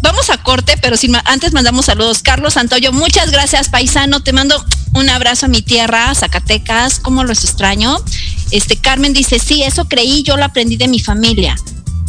vamos 0.00 0.30
a 0.30 0.38
corte, 0.38 0.76
pero 0.80 0.96
sin 0.96 1.14
antes 1.24 1.52
mandamos 1.52 1.86
saludos. 1.86 2.22
Carlos 2.22 2.54
Santoyo, 2.54 2.92
muchas 2.92 3.30
gracias, 3.30 3.68
paisano. 3.68 4.22
Te 4.22 4.32
mando 4.32 4.64
un 4.94 5.10
abrazo 5.10 5.46
a 5.46 5.48
mi 5.48 5.60
tierra, 5.60 6.14
Zacatecas, 6.14 7.00
cómo 7.00 7.24
los 7.24 7.44
extraño. 7.44 7.98
Este 8.50 8.76
Carmen 8.76 9.12
dice, 9.12 9.38
sí, 9.38 9.62
eso 9.62 9.86
creí, 9.86 10.22
yo 10.22 10.36
lo 10.36 10.44
aprendí 10.44 10.76
de 10.76 10.88
mi 10.88 11.00
familia. 11.00 11.56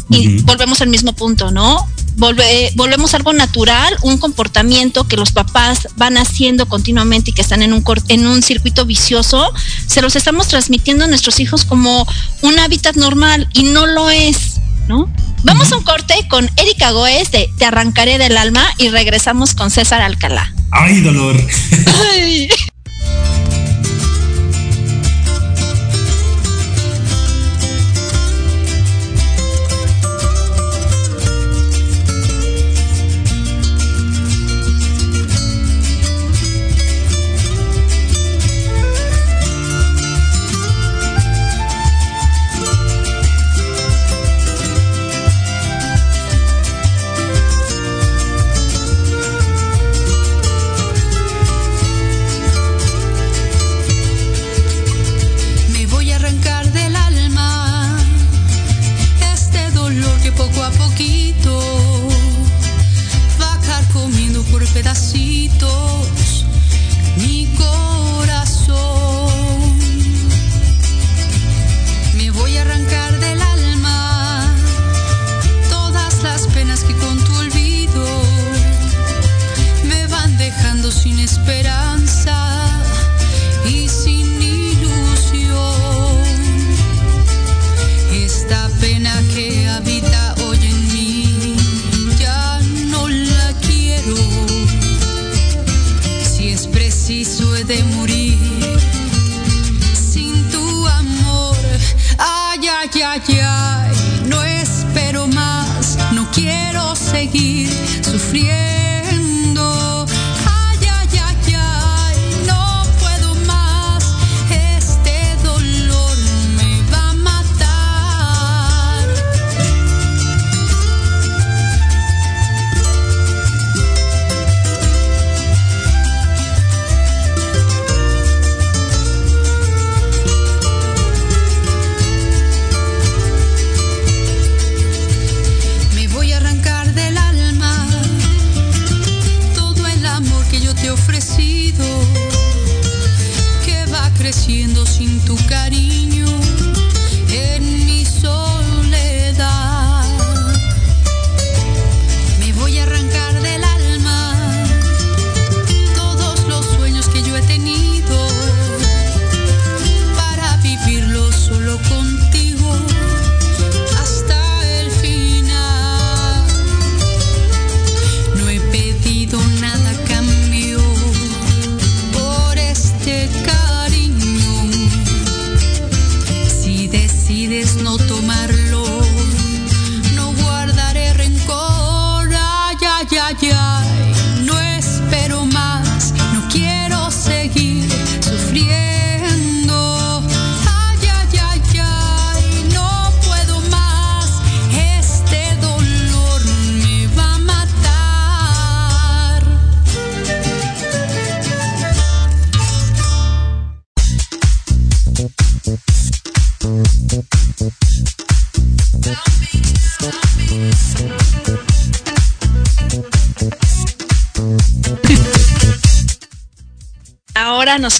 Y 0.09 0.41
volvemos 0.43 0.81
al 0.81 0.89
mismo 0.89 1.13
punto, 1.13 1.51
¿no? 1.51 1.87
volvemos 2.17 3.13
a 3.13 3.17
algo 3.17 3.33
natural, 3.33 3.95
un 4.01 4.17
comportamiento 4.17 5.07
que 5.07 5.17
los 5.17 5.31
papás 5.31 5.87
van 5.97 6.17
haciendo 6.17 6.65
continuamente 6.67 7.31
y 7.31 7.33
que 7.33 7.41
están 7.41 7.61
en 7.61 7.73
un, 7.73 7.83
en 8.07 8.27
un 8.27 8.41
circuito 8.41 8.85
vicioso, 8.85 9.51
se 9.87 10.01
los 10.01 10.15
estamos 10.15 10.47
transmitiendo 10.47 11.05
a 11.05 11.07
nuestros 11.07 11.39
hijos 11.39 11.65
como 11.65 12.07
un 12.41 12.59
hábitat 12.59 12.95
normal 12.95 13.49
y 13.53 13.63
no 13.63 13.85
lo 13.85 14.09
es, 14.09 14.61
¿no? 14.87 15.11
Vamos 15.43 15.71
a 15.71 15.77
un 15.77 15.83
corte 15.83 16.15
con 16.29 16.49
Erika 16.57 16.91
Goes 16.91 17.31
de 17.31 17.49
Te 17.57 17.65
arrancaré 17.65 18.17
del 18.17 18.35
alma 18.37 18.65
y 18.77 18.89
regresamos 18.89 19.53
con 19.53 19.69
César 19.69 20.01
Alcalá. 20.01 20.51
¡Ay, 20.71 21.01
dolor! 21.01 21.35
nos 23.45 23.54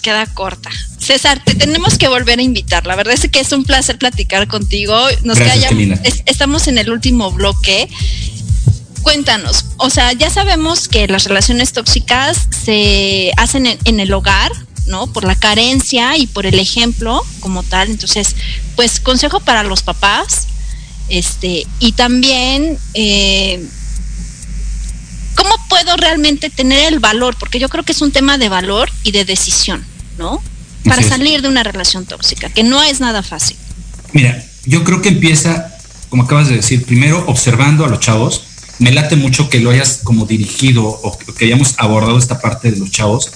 queda 0.06 0.28
corta. 0.28 0.70
César, 1.00 1.42
te 1.44 1.56
tenemos 1.56 1.98
que 1.98 2.08
volver 2.08 2.38
a 2.38 2.44
invitar. 2.44 2.86
La 2.86 2.96
verdad 2.96 3.16
es 3.16 3.28
que 3.28 3.40
es 3.40 3.52
un 3.52 3.64
placer 3.64 3.98
platicar 3.98 4.48
contigo. 4.48 4.96
Nos 5.24 5.40
estamos 6.28 6.68
en 6.68 6.78
el 6.78 6.92
último 6.92 7.32
bloque. 7.32 7.90
Cuéntanos, 9.02 9.66
o 9.78 9.90
sea, 9.90 10.14
ya 10.14 10.30
sabemos 10.30 10.88
que 10.88 11.08
las 11.08 11.26
relaciones 11.26 11.74
tóxicas 11.74 12.48
se 12.52 13.32
hacen 13.38 13.66
en, 13.66 14.00
el 14.00 14.14
hogar, 14.14 14.52
¿no? 14.86 15.08
Por 15.08 15.24
la 15.24 15.36
carencia 15.36 16.18
y 16.18 16.28
por 16.28 16.46
el 16.46 16.60
ejemplo 16.60 17.24
como 17.40 17.64
tal. 17.64 17.90
Entonces, 17.90 18.36
pues 18.76 19.00
consejo 19.00 19.40
para 19.40 19.64
los 19.64 19.82
papás, 19.82 20.48
este, 21.10 21.66
y 21.80 21.94
también, 21.94 22.78
eh, 22.94 23.64
¿cómo 25.36 25.56
puedo 25.68 25.98
realmente 25.98 26.52
tener 26.52 26.94
el 26.94 27.00
valor? 27.00 27.36
Porque 27.40 27.58
yo 27.58 27.70
creo 27.70 27.84
que 27.84 27.92
es 27.92 28.02
un 28.02 28.12
tema 28.12 28.38
de 28.38 28.50
valor 28.50 28.92
y 29.04 29.12
de 29.12 29.26
decisión, 29.26 29.84
¿no? 30.26 30.42
Para 30.84 31.02
salir 31.04 31.42
de 31.42 31.48
una 31.48 31.64
relación 31.64 32.06
tóxica, 32.06 32.50
que 32.50 32.64
no 32.64 32.82
es 32.84 33.00
nada 33.00 33.24
fácil. 33.24 33.58
Mira, 34.14 34.44
yo 34.66 34.84
creo 34.84 35.02
que 35.02 35.10
empieza, 35.10 35.76
como 36.10 36.24
acabas 36.24 36.48
de 36.48 36.56
decir, 36.56 36.86
primero 36.86 37.24
observando 37.28 37.86
a 37.86 37.90
los 37.90 38.00
chavos. 38.00 38.44
Me 38.78 38.92
late 38.92 39.16
mucho 39.16 39.50
que 39.50 39.60
lo 39.60 39.70
hayas 39.72 40.02
como 40.04 40.26
dirigido 40.26 40.84
o 40.84 41.18
que 41.18 41.46
hayamos 41.46 41.76
abordado 41.78 42.18
esta 42.18 42.42
parte 42.42 42.72
de 42.72 42.78
los 42.78 42.92
chavos 42.92 43.32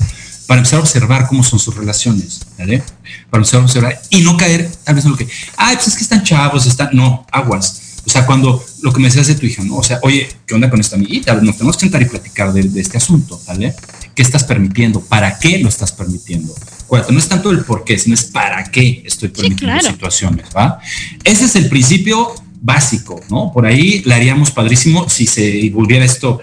para 0.47 0.59
empezar 0.59 0.79
a 0.79 0.81
observar 0.81 1.27
cómo 1.27 1.43
son 1.43 1.59
sus 1.59 1.75
relaciones, 1.75 2.41
¿vale? 2.57 2.83
Para 3.29 3.41
empezar 3.41 3.61
a 3.61 3.63
observar 3.63 4.01
y 4.09 4.21
no 4.21 4.35
caer 4.35 4.69
tal 4.83 4.95
vez 4.95 5.05
en 5.05 5.11
lo 5.11 5.17
que, 5.17 5.27
ah, 5.57 5.71
pues 5.75 5.87
es 5.87 5.95
que 5.95 6.03
están 6.03 6.23
chavos, 6.23 6.65
están, 6.65 6.89
no, 6.91 7.25
aguas. 7.31 7.81
O 8.05 8.09
sea, 8.09 8.25
cuando 8.25 8.63
lo 8.81 8.91
que 8.91 8.99
me 8.99 9.07
decías 9.07 9.27
de 9.27 9.35
tu 9.35 9.45
hija, 9.45 9.63
¿no? 9.63 9.77
O 9.77 9.83
sea, 9.83 9.99
oye, 10.01 10.27
¿qué 10.47 10.55
onda 10.55 10.69
con 10.69 10.79
esta 10.79 10.95
amiguita? 10.95 11.33
Nos 11.35 11.55
tenemos 11.57 11.77
que 11.77 11.81
sentar 11.81 12.01
y 12.01 12.05
platicar 12.05 12.51
de, 12.51 12.81
este 12.81 12.97
asunto, 12.97 13.39
¿vale? 13.47 13.75
¿Qué 14.15 14.23
estás 14.23 14.43
permitiendo? 14.43 15.01
¿Para 15.01 15.37
qué 15.37 15.59
lo 15.59 15.69
estás 15.69 15.91
permitiendo? 15.91 16.55
Acuérdate, 16.89 17.13
no 17.13 17.19
es 17.19 17.29
tanto 17.29 17.51
el 17.51 17.59
por 17.59 17.83
qué, 17.83 17.99
sino 17.99 18.15
es 18.15 18.23
para 18.23 18.63
qué 18.71 19.03
estoy 19.05 19.29
permitiendo 19.29 19.79
situaciones, 19.81 20.47
¿va? 20.57 20.79
Ese 21.23 21.45
es 21.45 21.55
el 21.55 21.69
principio 21.69 22.33
básico, 22.61 23.21
¿no? 23.29 23.51
Por 23.53 23.67
ahí 23.67 24.01
la 24.05 24.15
haríamos 24.15 24.49
padrísimo 24.49 25.07
si 25.07 25.27
se 25.27 25.69
volviera 25.69 26.03
esto, 26.03 26.39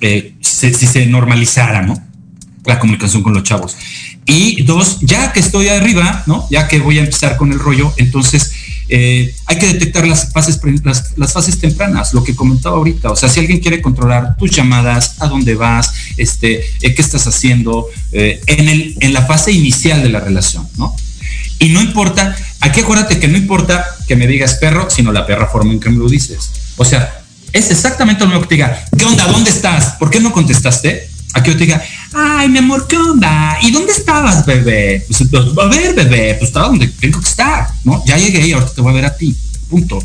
eh, 0.00 0.34
si 0.40 0.72
se 0.72 1.06
normalizara, 1.06 1.82
¿no? 1.82 2.00
la 2.68 2.78
comunicación 2.78 3.22
con 3.22 3.34
los 3.34 3.42
chavos. 3.42 3.76
Y 4.26 4.62
dos, 4.62 4.98
ya 5.00 5.32
que 5.32 5.40
estoy 5.40 5.68
arriba, 5.68 6.22
¿no? 6.26 6.46
Ya 6.50 6.68
que 6.68 6.78
voy 6.78 6.98
a 6.98 7.00
empezar 7.00 7.36
con 7.36 7.50
el 7.50 7.58
rollo, 7.58 7.92
entonces 7.96 8.52
eh, 8.88 9.34
hay 9.46 9.58
que 9.58 9.66
detectar 9.66 10.06
las 10.06 10.32
fases, 10.32 10.58
las, 11.16 11.32
fases 11.32 11.58
tempranas, 11.58 12.14
lo 12.14 12.24
que 12.24 12.34
comentaba 12.34 12.76
ahorita. 12.76 13.10
O 13.10 13.16
sea, 13.16 13.28
si 13.28 13.40
alguien 13.40 13.60
quiere 13.60 13.82
controlar 13.82 14.36
tus 14.36 14.50
llamadas, 14.50 15.16
a 15.20 15.28
dónde 15.28 15.54
vas, 15.54 15.92
este, 16.16 16.64
eh, 16.80 16.94
qué 16.94 17.02
estás 17.02 17.26
haciendo, 17.26 17.86
eh, 18.12 18.40
en, 18.46 18.68
el, 18.68 18.96
en 19.00 19.12
la 19.12 19.26
fase 19.26 19.52
inicial 19.52 20.02
de 20.02 20.08
la 20.08 20.20
relación, 20.20 20.66
¿no? 20.76 20.94
Y 21.58 21.70
no 21.70 21.82
importa, 21.82 22.36
aquí 22.60 22.80
acuérdate 22.80 23.18
que 23.18 23.28
no 23.28 23.36
importa 23.36 23.84
que 24.06 24.16
me 24.16 24.26
digas 24.26 24.54
perro, 24.54 24.88
sino 24.88 25.12
la 25.12 25.26
perra 25.26 25.48
forma 25.48 25.72
en 25.72 25.80
que 25.80 25.90
me 25.90 25.98
lo 25.98 26.08
dices. 26.08 26.50
O 26.76 26.84
sea, 26.84 27.20
es 27.52 27.70
exactamente 27.70 28.20
lo 28.20 28.28
mismo 28.28 28.42
que 28.42 28.48
te 28.48 28.54
diga, 28.54 28.84
¿qué 28.96 29.04
onda? 29.04 29.26
¿Dónde 29.26 29.50
estás? 29.50 29.96
¿Por 29.98 30.10
qué 30.10 30.20
no 30.20 30.32
contestaste? 30.32 31.10
Aquí 31.34 31.50
yo 31.50 31.56
te 31.56 31.64
diga, 31.64 31.82
ay, 32.14 32.48
mi 32.48 32.58
amor, 32.58 32.86
¿qué 32.88 32.96
onda? 32.96 33.58
¿Y 33.62 33.70
dónde 33.70 33.92
estabas, 33.92 34.46
bebé? 34.46 35.04
Pues, 35.06 35.20
a 35.20 35.66
ver, 35.66 35.94
bebé, 35.94 36.34
pues 36.34 36.48
estaba 36.48 36.68
donde 36.68 36.88
tengo 36.88 37.20
que 37.20 37.28
estar, 37.28 37.68
¿no? 37.84 38.02
Ya 38.06 38.16
llegué 38.16 38.46
y 38.46 38.52
ahorita 38.52 38.74
te 38.74 38.80
voy 38.80 38.92
a 38.92 38.94
ver 38.94 39.04
a 39.04 39.16
ti, 39.16 39.36
punto. 39.68 40.02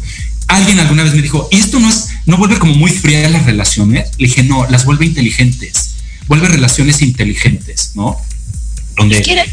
Alguien 0.48 0.80
alguna 0.80 1.04
vez 1.04 1.14
me 1.16 1.22
dijo, 1.22 1.48
¿y 1.52 1.58
esto 1.58 1.80
no 1.80 1.90
es, 1.90 2.10
no 2.26 2.38
vuelve 2.38 2.60
como 2.60 2.76
muy 2.76 2.92
fría 2.92 3.28
las 3.30 3.46
relaciones? 3.46 4.12
Le 4.18 4.28
dije, 4.28 4.44
no, 4.44 4.68
las 4.70 4.86
vuelve 4.86 5.06
inteligentes, 5.06 5.96
vuelve 6.28 6.50
relaciones 6.50 7.02
inteligentes, 7.02 7.92
¿no? 7.96 8.18
Donde... 8.98 9.24
Era, 9.26 9.46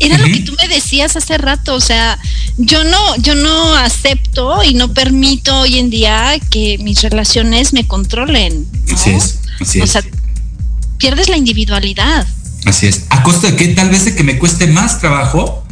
era 0.00 0.18
lo 0.18 0.24
que 0.24 0.40
tú 0.40 0.54
me 0.60 0.66
decías 0.74 1.16
hace 1.16 1.38
rato, 1.38 1.74
o 1.74 1.80
sea, 1.80 2.18
yo 2.56 2.82
no, 2.82 3.16
yo 3.18 3.36
no 3.36 3.74
acepto 3.76 4.64
y 4.64 4.74
no 4.74 4.92
permito 4.92 5.60
hoy 5.60 5.78
en 5.78 5.88
día 5.88 6.38
que 6.50 6.78
mis 6.78 7.02
relaciones 7.02 7.72
me 7.72 7.86
controlen. 7.86 8.66
Así 8.92 9.10
es, 9.10 9.38
así 9.60 9.80
es 9.80 9.96
pierdes 11.02 11.28
la 11.28 11.36
individualidad. 11.36 12.24
Así 12.64 12.86
es. 12.86 13.06
A 13.10 13.24
costa 13.24 13.48
de 13.48 13.56
que 13.56 13.66
tal 13.74 13.90
vez 13.90 14.04
de 14.04 14.14
que 14.14 14.22
me 14.22 14.38
cueste 14.38 14.68
más 14.68 15.00
trabajo 15.00 15.66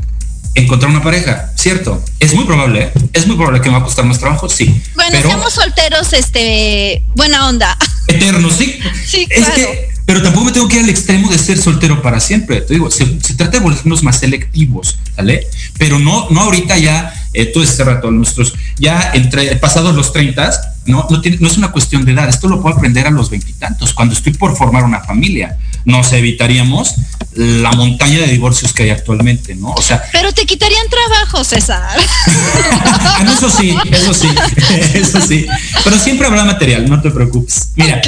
encontrar 0.56 0.90
una 0.90 1.04
pareja, 1.04 1.52
¿cierto? 1.54 2.02
Es 2.18 2.34
muy 2.34 2.46
probable, 2.46 2.82
¿eh? 2.82 2.92
es 3.12 3.28
muy 3.28 3.36
probable 3.36 3.60
que 3.60 3.68
me 3.68 3.76
va 3.76 3.82
a 3.82 3.84
costar 3.84 4.04
más 4.06 4.18
trabajo, 4.18 4.48
sí. 4.48 4.82
Bueno, 4.96 5.10
pero, 5.12 5.50
solteros, 5.50 6.12
este, 6.14 7.04
buena 7.14 7.48
onda. 7.48 7.78
Eternos, 8.08 8.54
sí. 8.54 8.80
sí, 9.06 9.28
claro. 9.28 9.54
Es 9.54 9.66
que, 9.66 9.88
pero 10.04 10.20
tampoco 10.20 10.46
me 10.46 10.52
tengo 10.52 10.66
que 10.66 10.78
ir 10.78 10.82
al 10.82 10.90
extremo 10.90 11.30
de 11.30 11.38
ser 11.38 11.62
soltero 11.62 12.02
para 12.02 12.18
siempre. 12.18 12.62
Te 12.62 12.74
digo, 12.74 12.90
se, 12.90 13.06
trata 13.36 13.58
de 13.58 13.60
volvernos 13.60 14.02
más 14.02 14.18
selectivos, 14.18 14.98
¿vale? 15.16 15.46
Pero 15.78 16.00
no, 16.00 16.28
no 16.30 16.40
ahorita 16.40 16.76
ya, 16.76 17.14
eh, 17.32 17.46
todo 17.46 17.62
este 17.62 17.84
rato, 17.84 18.10
nuestros, 18.10 18.54
ya 18.78 19.12
entre 19.14 19.56
pasados 19.56 19.94
los 19.94 20.12
30, 20.12 20.50
no, 20.86 21.06
no, 21.08 21.20
tiene, 21.20 21.38
no 21.40 21.46
es 21.46 21.56
una 21.56 21.70
cuestión 21.70 22.04
de 22.04 22.12
edad, 22.12 22.28
esto 22.28 22.48
lo 22.48 22.60
puedo 22.60 22.76
aprender 22.76 23.06
a 23.06 23.10
los 23.10 23.30
veintitantos, 23.30 23.92
cuando 23.92 24.14
estoy 24.14 24.32
por 24.32 24.56
formar 24.56 24.84
una 24.84 25.00
familia. 25.00 25.56
Nos 25.84 26.12
evitaríamos 26.12 26.94
la 27.34 27.72
montaña 27.72 28.18
de 28.18 28.26
divorcios 28.26 28.72
que 28.72 28.82
hay 28.82 28.90
actualmente, 28.90 29.54
¿no? 29.54 29.70
O 29.70 29.80
sea. 29.80 30.02
Pero 30.12 30.32
te 30.32 30.44
quitarían 30.44 30.86
trabajo, 30.88 31.44
César. 31.44 31.98
eso 33.32 33.48
sí, 33.48 33.76
eso 33.90 34.12
sí, 34.12 34.28
eso 34.94 35.20
sí. 35.20 35.46
Pero 35.84 35.98
siempre 35.98 36.26
habrá 36.26 36.44
material, 36.44 36.88
no 36.88 37.00
te 37.00 37.10
preocupes. 37.10 37.70
Mira, 37.76 38.02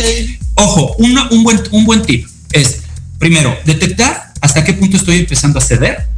ojo, 0.54 0.96
un, 0.98 1.44
buen, 1.44 1.62
un 1.70 1.84
buen 1.84 2.02
tip 2.02 2.26
es, 2.50 2.82
primero, 3.18 3.56
detectar 3.64 4.32
hasta 4.40 4.64
qué 4.64 4.74
punto 4.74 4.96
estoy 4.96 5.18
empezando 5.18 5.58
a 5.58 5.62
ceder, 5.62 6.08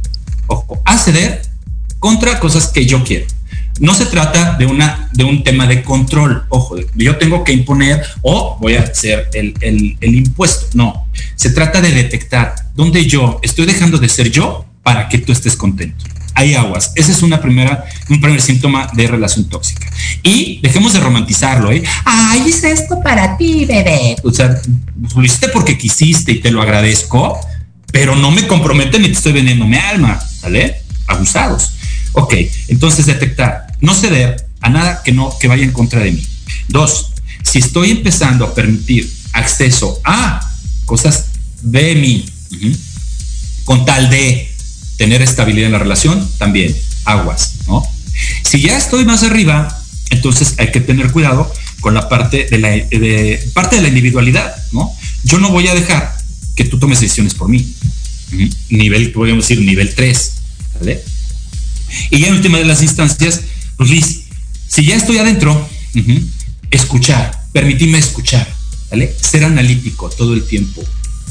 ojo, 0.47 0.81
a 0.83 0.97
ceder 0.97 1.41
contra 1.99 2.39
cosas 2.39 2.67
que 2.67 2.85
yo 2.85 3.03
quiero. 3.03 3.25
No 3.79 3.93
se 3.93 4.05
trata 4.05 4.53
de, 4.53 4.65
una, 4.65 5.09
de 5.11 5.25
un 5.25 5.43
tema 5.43 5.67
de 5.67 5.83
control, 5.83 6.45
ojo, 6.47 6.77
yo 6.95 7.17
tengo 7.17 7.43
que 7.43 7.51
imponer 7.51 8.01
o 8.21 8.57
voy 8.61 8.75
a 8.75 8.83
hacer 8.83 9.29
el, 9.33 9.53
el, 9.59 10.15
impuesto. 10.15 10.67
No, 10.75 11.07
se 11.35 11.49
trata 11.49 11.81
de 11.81 11.91
detectar 11.91 12.55
dónde 12.73 13.05
yo 13.05 13.39
estoy 13.43 13.65
dejando 13.65 13.97
de 13.97 14.07
ser 14.07 14.31
yo 14.31 14.65
para 14.81 15.09
que 15.09 15.17
tú 15.17 15.33
estés 15.33 15.57
contento. 15.57 16.05
Hay 16.35 16.53
aguas. 16.53 16.91
Ese 16.95 17.11
es 17.11 17.21
una 17.21 17.41
primera, 17.41 17.85
un 18.09 18.21
primer 18.21 18.41
síntoma 18.41 18.89
de 18.93 19.07
relación 19.07 19.49
tóxica. 19.49 19.89
Y 20.23 20.59
dejemos 20.61 20.93
de 20.93 20.99
romantizarlo, 20.99 21.71
¿eh? 21.71 21.83
Ay, 22.05 22.43
hice 22.47 22.71
esto 22.71 23.01
para 23.01 23.37
ti, 23.37 23.65
bebé. 23.65 24.15
O 24.23 24.31
sea, 24.31 24.55
lo 25.15 25.23
hiciste 25.23 25.49
porque 25.49 25.77
quisiste 25.77 26.33
y 26.33 26.39
te 26.39 26.51
lo 26.51 26.61
agradezco, 26.61 27.39
pero 27.91 28.15
no 28.15 28.31
me 28.31 28.47
compromete 28.47 28.99
ni 28.99 29.07
te 29.07 29.13
estoy 29.13 29.31
vendiendo 29.33 29.65
mi 29.65 29.77
alma, 29.77 30.19
¿vale? 30.41 30.77
Abusados. 31.07 31.74
Ok, 32.15 32.33
entonces 32.69 33.05
detectar, 33.05 33.67
no 33.81 33.93
ceder 33.93 34.47
a 34.61 34.69
nada 34.69 35.01
que 35.03 35.11
no 35.11 35.37
que 35.37 35.47
vaya 35.47 35.63
en 35.63 35.71
contra 35.71 35.99
de 35.99 36.11
mí. 36.11 36.25
Dos, 36.69 37.11
si 37.43 37.59
estoy 37.59 37.91
empezando 37.91 38.45
a 38.45 38.55
permitir 38.55 39.11
acceso 39.33 39.99
a 40.03 40.39
cosas 40.85 41.25
de 41.61 41.95
mí, 41.95 42.25
con 43.65 43.85
tal 43.85 44.09
de 44.09 44.49
tener 44.97 45.21
estabilidad 45.21 45.67
en 45.67 45.73
la 45.73 45.79
relación, 45.79 46.27
también 46.37 46.75
aguas, 47.03 47.55
¿no? 47.67 47.83
Si 48.43 48.61
ya 48.61 48.77
estoy 48.77 49.03
más 49.03 49.23
arriba, 49.23 49.67
entonces 50.09 50.55
hay 50.57 50.71
que 50.71 50.79
tener 50.79 51.11
cuidado 51.11 51.51
con 51.81 51.93
la 51.93 52.07
parte 52.07 52.47
de 52.49 52.57
la 52.57 52.69
parte 53.53 53.75
de 53.75 53.81
la 53.81 53.89
individualidad, 53.89 54.55
¿no? 54.71 54.91
Yo 55.25 55.37
no 55.39 55.49
voy 55.51 55.67
a 55.67 55.75
dejar 55.75 56.15
que 56.55 56.63
tú 56.63 56.79
tomes 56.79 57.01
decisiones 57.01 57.33
por 57.33 57.49
mí. 57.49 57.75
Nivel, 58.69 59.11
podríamos 59.11 59.47
decir, 59.47 59.63
nivel 59.63 59.93
3, 59.93 60.31
¿vale? 60.79 61.03
Y 62.09 62.19
ya 62.19 62.27
en 62.27 62.35
última 62.35 62.57
de 62.57 62.65
las 62.65 62.81
instancias, 62.81 63.41
pues 63.77 63.89
Liz, 63.89 64.21
si 64.67 64.85
ya 64.85 64.95
estoy 64.95 65.17
adentro, 65.17 65.69
escuchar, 66.71 67.31
permitirme 67.53 67.97
escuchar, 67.97 68.47
¿vale? 68.91 69.15
Ser 69.21 69.45
analítico 69.45 70.09
todo 70.09 70.33
el 70.33 70.45
tiempo, 70.45 70.83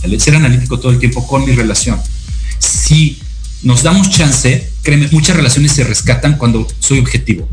¿vale? 0.02 0.18
Ser 0.20 0.36
analítico 0.36 0.78
todo 0.78 0.92
el 0.92 0.98
tiempo 0.98 1.26
con 1.26 1.44
mi 1.44 1.52
relación. 1.52 2.00
Si 2.58 3.20
nos 3.62 3.82
damos 3.82 4.10
chance, 4.10 4.70
créeme, 4.82 5.08
muchas 5.08 5.36
relaciones 5.36 5.72
se 5.72 5.84
rescatan 5.84 6.36
cuando 6.36 6.66
soy 6.80 6.98
objetivo. 6.98 7.48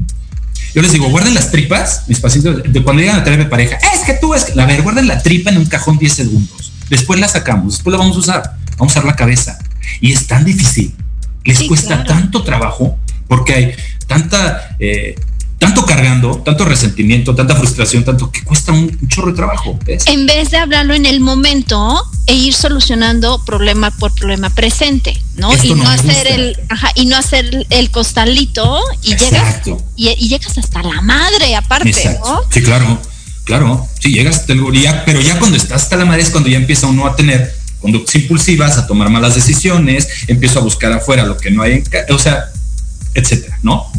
Yo 0.73 0.81
les 0.81 0.93
digo, 0.93 1.09
guarden 1.09 1.33
las 1.33 1.51
tripas, 1.51 2.03
mis 2.07 2.19
pacientes, 2.19 2.71
de 2.71 2.83
cuando 2.83 3.01
llegan 3.01 3.19
a 3.19 3.23
tener 3.23 3.49
pareja, 3.49 3.77
es 3.93 4.01
que 4.05 4.13
tú 4.13 4.33
es 4.33 4.45
que, 4.45 4.59
a 4.59 4.65
ver, 4.65 4.81
guarden 4.83 5.07
la 5.07 5.21
tripa 5.21 5.49
en 5.49 5.57
un 5.57 5.65
cajón 5.65 5.97
10 5.97 6.13
segundos. 6.13 6.71
Después 6.89 7.19
la 7.19 7.27
sacamos, 7.27 7.73
después 7.73 7.91
la 7.91 7.97
vamos 7.97 8.15
a 8.15 8.19
usar, 8.19 8.57
vamos 8.77 8.95
a 8.95 8.99
usar 8.99 9.05
la 9.05 9.15
cabeza. 9.15 9.59
Y 9.99 10.13
es 10.13 10.27
tan 10.27 10.45
difícil 10.45 10.93
les 11.43 11.63
cuesta 11.63 12.03
tanto 12.03 12.43
trabajo 12.43 12.97
porque 13.27 13.53
hay 13.53 13.75
tanta, 14.07 14.75
eh, 14.79 15.15
tanto 15.57 15.85
cargando, 15.85 16.41
tanto 16.43 16.65
resentimiento, 16.65 17.33
tanta 17.33 17.55
frustración, 17.55 18.03
tanto 18.03 18.29
que 18.29 18.43
cuesta 18.43 18.73
un, 18.73 18.99
chorro 19.07 19.29
de 19.29 19.37
trabajo. 19.37 19.79
En 20.05 20.25
vez 20.25 20.51
de 20.51 20.57
hablarlo 20.57 20.93
en 20.93 21.05
el 21.05 21.21
momento 21.21 22.03
e 22.27 22.33
ir 22.33 22.53
solucionando 22.53 23.41
problema 23.45 23.89
por 23.91 24.13
problema 24.13 24.49
presente, 24.49 25.17
¿no? 25.35 25.51
y 25.63 25.73
no, 25.73 25.89
hacer 25.89 26.27
el, 26.27 26.57
y 26.95 27.05
no 27.05 27.15
hacer 27.15 27.65
el 27.69 27.89
costalito 27.89 28.81
y 29.01 29.15
llegas 29.15 29.61
y, 29.95 30.27
llegas 30.27 30.57
hasta 30.57 30.83
la 30.83 31.01
madre 31.01 31.55
aparte, 31.55 32.19
¿no? 32.19 32.41
Sí, 32.49 32.61
claro, 32.63 33.01
claro. 33.45 33.87
Sí, 33.99 34.11
llegas 34.11 34.39
hasta 34.39 34.53
el 34.53 34.61
pero 35.05 35.21
ya 35.21 35.39
cuando 35.39 35.55
estás 35.55 35.83
hasta 35.83 35.95
la 35.95 36.05
madre 36.05 36.21
es 36.21 36.31
cuando 36.31 36.49
ya 36.49 36.57
empieza 36.57 36.87
uno 36.87 37.07
a 37.07 37.15
tener 37.15 37.60
conductas 37.81 38.15
impulsivas, 38.15 38.77
a 38.77 38.87
tomar 38.87 39.09
malas 39.09 39.35
decisiones, 39.35 40.07
empiezo 40.27 40.59
a 40.59 40.61
buscar 40.61 40.93
afuera 40.93 41.25
lo 41.25 41.37
que 41.37 41.51
no 41.51 41.63
hay, 41.63 41.73
en 41.73 42.13
o 42.13 42.19
sea, 42.19 42.45
etcétera, 43.13 43.59
¿no? 43.63 43.91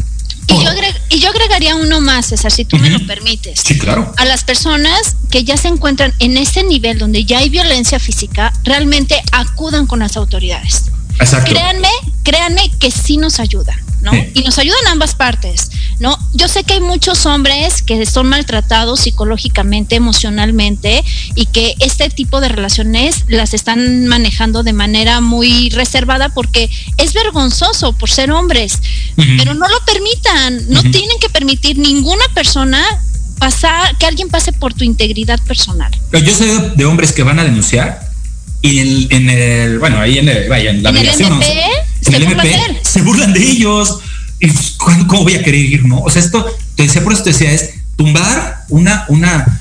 Y 1.09 1.19
yo, 1.19 1.29
agregaría 1.29 1.75
uno 1.75 2.01
más, 2.01 2.27
César, 2.27 2.51
si 2.51 2.65
tú 2.65 2.77
me 2.77 2.89
lo 2.89 3.05
permites. 3.05 3.61
Sí, 3.63 3.77
claro. 3.77 4.13
A 4.17 4.25
las 4.25 4.43
personas 4.43 5.15
que 5.29 5.43
ya 5.43 5.57
se 5.57 5.67
encuentran 5.67 6.13
en 6.19 6.37
ese 6.37 6.63
nivel 6.63 6.97
donde 6.97 7.23
ya 7.23 7.39
hay 7.39 7.49
violencia 7.49 7.99
física, 7.99 8.51
realmente 8.63 9.21
acudan 9.31 9.87
con 9.87 9.99
las 9.99 10.17
autoridades. 10.17 10.85
Exacto. 11.19 11.51
Créanme, 11.51 11.89
créanme 12.23 12.71
que 12.79 12.91
sí 12.91 13.17
nos 13.17 13.39
ayuda, 13.39 13.75
¿no? 14.01 14.11
Y 14.33 14.41
nos 14.41 14.57
ayudan 14.57 14.87
ambas 14.89 15.15
partes, 15.15 15.71
¿no? 15.99 16.17
Yo 16.33 16.47
sé 16.47 16.63
que 16.63 16.73
hay 16.73 16.79
muchos 16.81 17.25
hombres 17.25 17.81
que 17.81 18.05
son 18.05 18.27
maltratados 18.27 19.01
psicológicamente, 19.01 19.95
emocionalmente, 19.95 21.03
y 21.35 21.45
que 21.47 21.75
este 21.79 22.09
tipo 22.09 22.41
de 22.41 22.49
relaciones 22.49 23.25
las 23.27 23.53
están 23.53 24.07
manejando 24.07 24.63
de 24.63 24.73
manera 24.73 25.21
muy 25.21 25.69
reservada 25.69 26.29
porque 26.29 26.69
es 26.97 27.13
vergonzoso 27.13 27.93
por 27.93 28.09
ser 28.09 28.31
hombres, 28.31 28.79
pero 29.15 29.53
no 29.53 29.67
lo 29.67 29.79
permitan, 29.85 30.69
no 30.69 30.81
tienen 30.81 31.19
que 31.19 31.29
permitir 31.29 31.77
ninguna 31.77 32.25
persona 32.33 32.83
pasar, 33.39 33.97
que 33.97 34.05
alguien 34.05 34.29
pase 34.29 34.53
por 34.53 34.73
tu 34.73 34.83
integridad 34.83 35.39
personal. 35.43 35.91
Yo 36.11 36.33
sé 36.33 36.71
de 36.75 36.85
hombres 36.85 37.11
que 37.11 37.23
van 37.23 37.39
a 37.39 37.43
denunciar 37.43 38.12
y 38.63 38.79
en, 39.11 39.29
el, 39.29 39.77
bueno, 39.77 39.99
ahí 39.99 40.19
en, 40.19 40.29
el, 40.29 40.47
vaya, 40.47 40.71
en 40.71 40.81
la 40.81 40.93
mediación, 40.93 41.37
se, 42.01 42.19
burlan 42.19 42.47
se 42.81 43.01
burlan 43.01 43.33
de 43.33 43.43
ellos. 43.43 43.99
¿Y 44.39 44.47
cómo 44.77 45.23
voy 45.23 45.35
a 45.35 45.43
querer 45.43 45.59
ir, 45.59 45.85
no? 45.85 45.99
O 45.99 46.09
sea, 46.09 46.21
esto, 46.21 46.45
te 46.75 46.83
decía, 46.83 47.03
por 47.03 47.11
eso 47.11 47.23
te 47.23 47.31
decía, 47.31 47.51
es 47.51 47.71
tumbar 47.97 48.63
una, 48.69 49.03
una, 49.09 49.59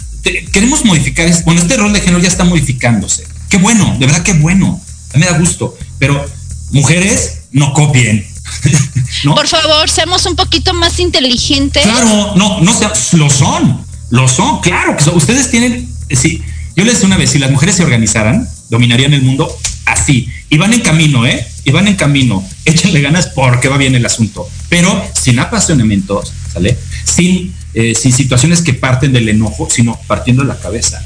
queremos 0.52 0.84
modificar, 0.84 1.28
bueno, 1.44 1.62
este 1.62 1.76
rol 1.76 1.92
de 1.92 2.00
género 2.00 2.20
ya 2.20 2.28
está 2.28 2.44
modificándose. 2.44 3.26
Qué 3.48 3.58
bueno, 3.58 3.96
de 3.98 4.06
verdad 4.06 4.22
qué 4.22 4.34
bueno, 4.34 4.80
a 5.12 5.18
mí 5.18 5.24
me 5.24 5.30
da 5.30 5.36
gusto, 5.36 5.76
pero 5.98 6.24
mujeres 6.70 7.40
no 7.50 7.72
copien. 7.72 8.24
Por 9.24 9.48
favor, 9.48 9.90
seamos 9.90 10.26
un 10.26 10.36
poquito 10.36 10.74
más 10.74 11.00
inteligentes. 11.00 11.82
Claro, 11.82 12.36
no, 12.36 12.60
no 12.60 12.72
lo 13.14 13.30
son, 13.30 13.84
lo 14.10 14.28
son, 14.28 14.60
claro 14.60 14.96
que 14.96 15.10
ustedes 15.10 15.50
tienen, 15.50 15.92
sí, 16.10 16.40
yo 16.76 16.84
les 16.84 16.94
decía 16.94 17.08
una 17.08 17.16
vez, 17.16 17.30
si 17.30 17.40
las 17.40 17.50
mujeres 17.50 17.74
se 17.74 17.82
organizaran, 17.82 18.48
dominarían 18.72 19.12
el 19.12 19.20
mundo 19.20 19.54
así. 19.84 20.28
Y 20.48 20.56
van 20.56 20.72
en 20.72 20.80
camino, 20.80 21.26
¿eh? 21.26 21.46
Y 21.64 21.70
van 21.70 21.86
en 21.86 21.94
camino. 21.94 22.42
Échenle 22.64 23.02
ganas 23.02 23.26
porque 23.28 23.68
va 23.68 23.76
bien 23.76 23.94
el 23.94 24.04
asunto. 24.04 24.48
Pero 24.70 24.90
sin 25.12 25.38
apasionamientos, 25.38 26.32
¿sale? 26.50 26.76
Sin, 27.04 27.54
eh, 27.74 27.94
sin 27.94 28.12
situaciones 28.12 28.62
que 28.62 28.72
parten 28.72 29.12
del 29.12 29.28
enojo, 29.28 29.68
sino 29.70 30.00
partiendo 30.06 30.42
la 30.42 30.58
cabeza. 30.58 31.04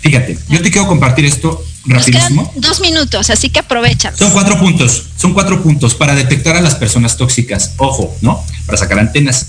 Fíjate, 0.00 0.36
yo 0.48 0.60
te 0.60 0.70
quiero 0.70 0.88
compartir 0.88 1.24
esto 1.24 1.64
rapidísimo. 1.84 2.52
dos 2.56 2.80
minutos, 2.80 3.30
así 3.30 3.50
que 3.50 3.60
aprovecha. 3.60 4.12
Son 4.16 4.32
cuatro 4.32 4.58
puntos, 4.58 5.04
son 5.16 5.32
cuatro 5.32 5.62
puntos 5.62 5.94
para 5.94 6.14
detectar 6.16 6.56
a 6.56 6.60
las 6.60 6.74
personas 6.74 7.16
tóxicas. 7.16 7.74
Ojo, 7.76 8.16
¿no? 8.20 8.44
Para 8.66 8.78
sacar 8.78 8.98
antenas. 8.98 9.46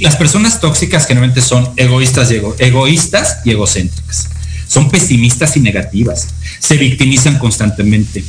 Las 0.00 0.16
personas 0.16 0.60
tóxicas 0.60 1.06
generalmente 1.06 1.42
son 1.42 1.70
egoístas 1.76 2.30
y, 2.32 2.40
egoístas 2.58 3.38
y 3.44 3.52
egocéntricas 3.52 4.28
son 4.68 4.88
pesimistas 4.90 5.56
y 5.56 5.60
negativas, 5.60 6.28
se 6.60 6.76
victimizan 6.76 7.38
constantemente, 7.38 8.22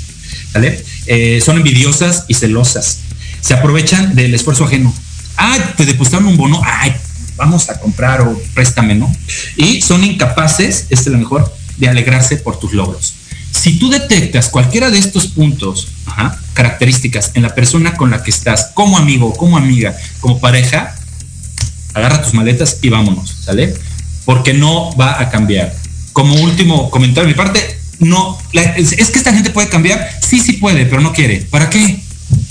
¿vale? 0.54 0.84
Eh, 1.06 1.42
son 1.46 1.58
envidiosas 1.58 2.26
y 2.28 2.34
celosas, 2.34 3.02
se 3.42 3.54
aprovechan 3.54 4.16
del 4.16 4.34
esfuerzo 4.34 4.64
ajeno. 4.66 4.94
Ay, 5.36 5.62
te 5.78 5.86
depositaron 5.86 6.28
un 6.28 6.38
bono, 6.38 6.62
ay, 6.66 6.94
vamos 7.36 7.70
a 7.70 7.80
comprar 7.80 8.22
o 8.22 8.42
préstame, 8.54 8.96
¿no? 8.96 9.14
Y 9.56 9.82
son 9.82 10.04
incapaces, 10.04 10.88
este 10.90 11.10
es 11.10 11.14
lo 11.14 11.18
mejor, 11.18 11.54
de 11.78 11.88
alegrarse 11.88 12.38
por 12.38 12.60
tus 12.60 12.74
logros. 12.74 13.14
Si 13.52 13.80
tú 13.80 13.90
detectas 13.90 14.50
cualquiera 14.50 14.90
de 14.92 15.00
estos 15.00 15.28
puntos, 15.28 15.88
características 16.54 17.32
en 17.34 17.44
la 17.44 17.56
persona 17.56 17.96
con 17.96 18.12
la 18.12 18.24
que 18.24 18.32
estás, 18.32 18.72
como 18.74 18.98
amigo, 18.98 19.34
como 19.34 19.58
amiga, 19.58 19.96
como 20.20 20.40
pareja, 20.40 20.96
agarra 21.94 22.22
tus 22.22 22.34
maletas 22.34 22.78
y 22.82 22.90
vámonos, 22.90 23.36
¿sale? 23.44 23.74
Porque 24.26 24.54
no 24.54 24.96
va 24.96 25.20
a 25.20 25.30
cambiar 25.30 25.74
como 26.20 26.36
último 26.36 26.90
comentario 26.90 27.30
de 27.30 27.34
mi 27.34 27.38
parte, 27.38 27.80
no, 28.00 28.38
es, 28.52 28.94
que 28.94 29.18
esta 29.18 29.34
gente 29.34 29.52
puede 29.52 29.70
cambiar, 29.70 30.06
sí, 30.22 30.42
sí 30.42 30.52
puede, 30.54 30.86
pero 30.86 31.00
no 31.00 31.14
quiere. 31.14 31.48
¿Para 31.50 31.70
qué? 31.70 32.02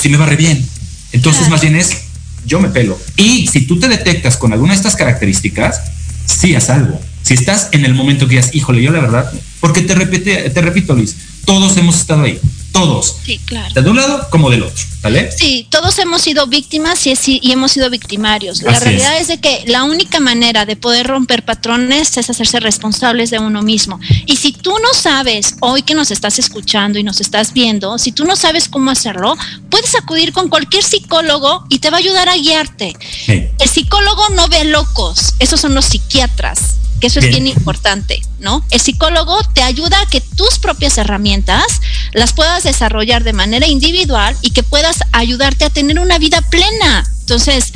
Si 0.01 0.09
me 0.09 0.17
va 0.17 0.25
re 0.25 0.37
bien. 0.37 0.67
Entonces, 1.13 1.51
más 1.51 1.61
bien 1.61 1.77
es, 1.77 2.05
yo 2.47 2.61
me 2.61 2.71
pelo. 2.71 2.99
Y 3.19 3.47
si 3.47 3.67
tú 3.67 3.79
te 3.79 3.89
detectas 3.89 4.39
con 4.39 4.55
alguna 4.55 4.73
de 4.73 4.79
estas 4.79 4.97
características, 4.97 5.83
sí 6.25 6.55
haz 6.55 6.71
algo. 6.71 6.99
Si 7.21 7.35
estás 7.35 7.69
en 7.73 7.85
el 7.85 7.93
momento 7.93 8.27
que 8.27 8.37
digas, 8.37 8.55
híjole, 8.55 8.81
yo 8.81 8.91
la 8.91 9.01
verdad, 9.01 9.31
porque 9.61 9.83
te, 9.83 9.95
repite, 9.95 10.49
te 10.49 10.63
repito, 10.63 10.95
Luis, 10.95 11.15
todos 11.45 11.77
hemos 11.77 11.99
estado 11.99 12.23
ahí 12.23 12.41
todos. 12.73 13.17
Sí, 13.25 13.39
claro. 13.45 13.81
De 13.81 13.89
un 13.89 13.97
lado 13.97 14.29
como 14.31 14.51
del 14.51 14.63
otro, 14.63 14.85
¿vale? 15.03 15.31
Sí, 15.33 15.67
todos 15.71 15.99
hemos 15.99 16.23
sido 16.23 16.47
víctimas 16.47 17.07
y, 17.07 17.15
y 17.43 17.53
hemos 17.53 17.73
sido 17.73 17.91
victimarios. 17.91 18.63
La 18.63 18.79
realidad 18.79 19.19
es. 19.19 19.29
de 19.29 19.41
que 19.41 19.65
la 19.67 19.85
única 19.85 20.21
manera 20.21 20.65
de 20.67 20.77
poder 20.77 21.07
romper 21.07 21.45
patrones 21.45 22.17
es 22.17 22.31
hacerse 22.31 22.61
responsables 22.61 23.31
de 23.31 23.39
uno 23.39 23.63
mismo. 23.63 23.99
Y 24.27 24.37
si 24.37 24.53
tú 24.53 24.73
no 24.83 24.95
sabes, 24.95 25.57
hoy 25.61 25.83
que 25.83 25.95
nos 25.95 26.11
estás 26.11 26.39
escuchando 26.39 26.99
y 26.99 27.03
nos 27.03 27.21
estás 27.21 27.53
viendo, 27.53 27.99
si 27.99 28.13
tú 28.13 28.25
no 28.25 28.37
sabes 28.37 28.69
cómo 28.69 28.91
hacerlo, 28.91 29.37
puedes 29.71 29.95
acudir 29.95 30.33
con 30.33 30.49
cualquier 30.49 30.85
psicólogo 30.85 31.65
y 31.69 31.79
te 31.79 31.91
va 31.91 31.99
a 31.99 32.01
ayudar 32.01 32.29
a 32.29 32.37
guiarte. 32.37 32.97
El 33.27 33.69
psicólogo 33.69 34.29
no 34.31 34.49
ve 34.49 34.65
locos, 34.65 35.35
esos 35.39 35.61
son 35.61 35.75
los 35.75 35.85
psiquiatras 35.87 36.79
que 36.99 37.07
eso 37.09 37.21
es 37.21 37.29
bien 37.29 37.47
importante, 37.47 38.21
¿no? 38.41 38.65
El 38.71 38.81
psicólogo 38.81 39.39
te 39.55 39.63
ayuda 39.63 40.01
a 40.01 40.07
que 40.07 40.21
tus 40.21 40.59
propias 40.59 40.99
herramientas 40.99 41.81
las 42.13 42.33
puedas 42.33 42.65
desarrollar 42.65 43.25
de 43.25 43.33
manera 43.33 43.67
individual 43.67 44.37
y 44.43 44.51
que 44.51 44.63
puedas 44.63 44.99
ayudarte 45.13 45.65
a 45.65 45.71
tener 45.71 45.99
una 45.99 46.19
vida 46.19 46.41
plena. 46.43 47.05
Entonces, 47.21 47.73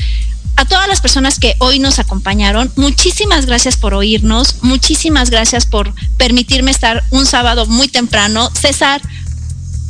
a 0.56 0.64
todas 0.64 0.88
las 0.88 1.00
personas 1.00 1.38
que 1.38 1.54
hoy 1.58 1.78
nos 1.78 1.98
acompañaron, 1.98 2.70
muchísimas 2.76 3.46
gracias 3.46 3.76
por 3.76 3.94
oírnos, 3.94 4.56
muchísimas 4.62 5.30
gracias 5.30 5.66
por 5.66 5.94
permitirme 6.16 6.70
estar 6.70 7.04
un 7.10 7.26
sábado 7.26 7.66
muy 7.66 7.88
temprano. 7.88 8.50
César, 8.58 9.00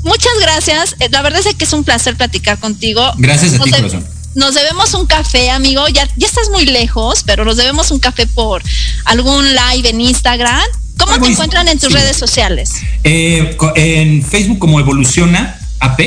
muchas 0.02 0.32
gracias. 0.40 0.96
Eh, 1.00 1.08
la 1.10 1.22
verdad 1.22 1.40
es 1.44 1.54
que 1.54 1.64
es 1.64 1.72
un 1.72 1.84
placer 1.84 2.16
platicar 2.16 2.58
contigo. 2.58 3.02
Gracias 3.16 3.54
a 3.54 3.58
ti, 3.62 3.70
corazón 3.70 4.21
nos 4.34 4.54
debemos 4.54 4.94
un 4.94 5.06
café, 5.06 5.50
amigo. 5.50 5.86
Ya, 5.88 6.08
ya 6.16 6.26
estás 6.26 6.48
muy 6.50 6.64
lejos, 6.64 7.22
pero 7.24 7.44
nos 7.44 7.56
debemos 7.56 7.90
un 7.90 7.98
café 7.98 8.26
por 8.26 8.62
algún 9.04 9.44
live 9.44 9.88
en 9.88 10.00
Instagram. 10.00 10.62
¿Cómo 10.98 11.20
te 11.20 11.30
encuentran 11.30 11.68
en 11.68 11.78
tus 11.78 11.92
redes 11.92 12.16
sociales? 12.16 12.74
Eh, 13.02 13.56
en 13.74 14.22
Facebook 14.22 14.58
como 14.58 14.78
Evoluciona 14.78 15.58
AP, 15.80 16.00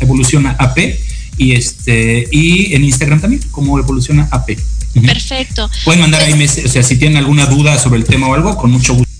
Evoluciona 0.00 0.56
AP, 0.58 0.98
y 1.38 1.52
este, 1.52 2.28
y 2.30 2.74
en 2.74 2.84
Instagram 2.84 3.20
también 3.20 3.42
como 3.50 3.78
Evoluciona 3.78 4.28
AP. 4.30 4.58
Perfecto. 5.06 5.70
Pueden 5.84 6.00
mandar 6.00 6.22
ahí, 6.22 6.32
o 6.32 6.68
sea, 6.68 6.82
si 6.82 6.96
tienen 6.96 7.18
alguna 7.18 7.46
duda 7.46 7.78
sobre 7.78 8.00
el 8.00 8.04
tema 8.04 8.28
o 8.28 8.34
algo, 8.34 8.56
con 8.56 8.70
mucho 8.70 8.94
gusto. 8.94 9.10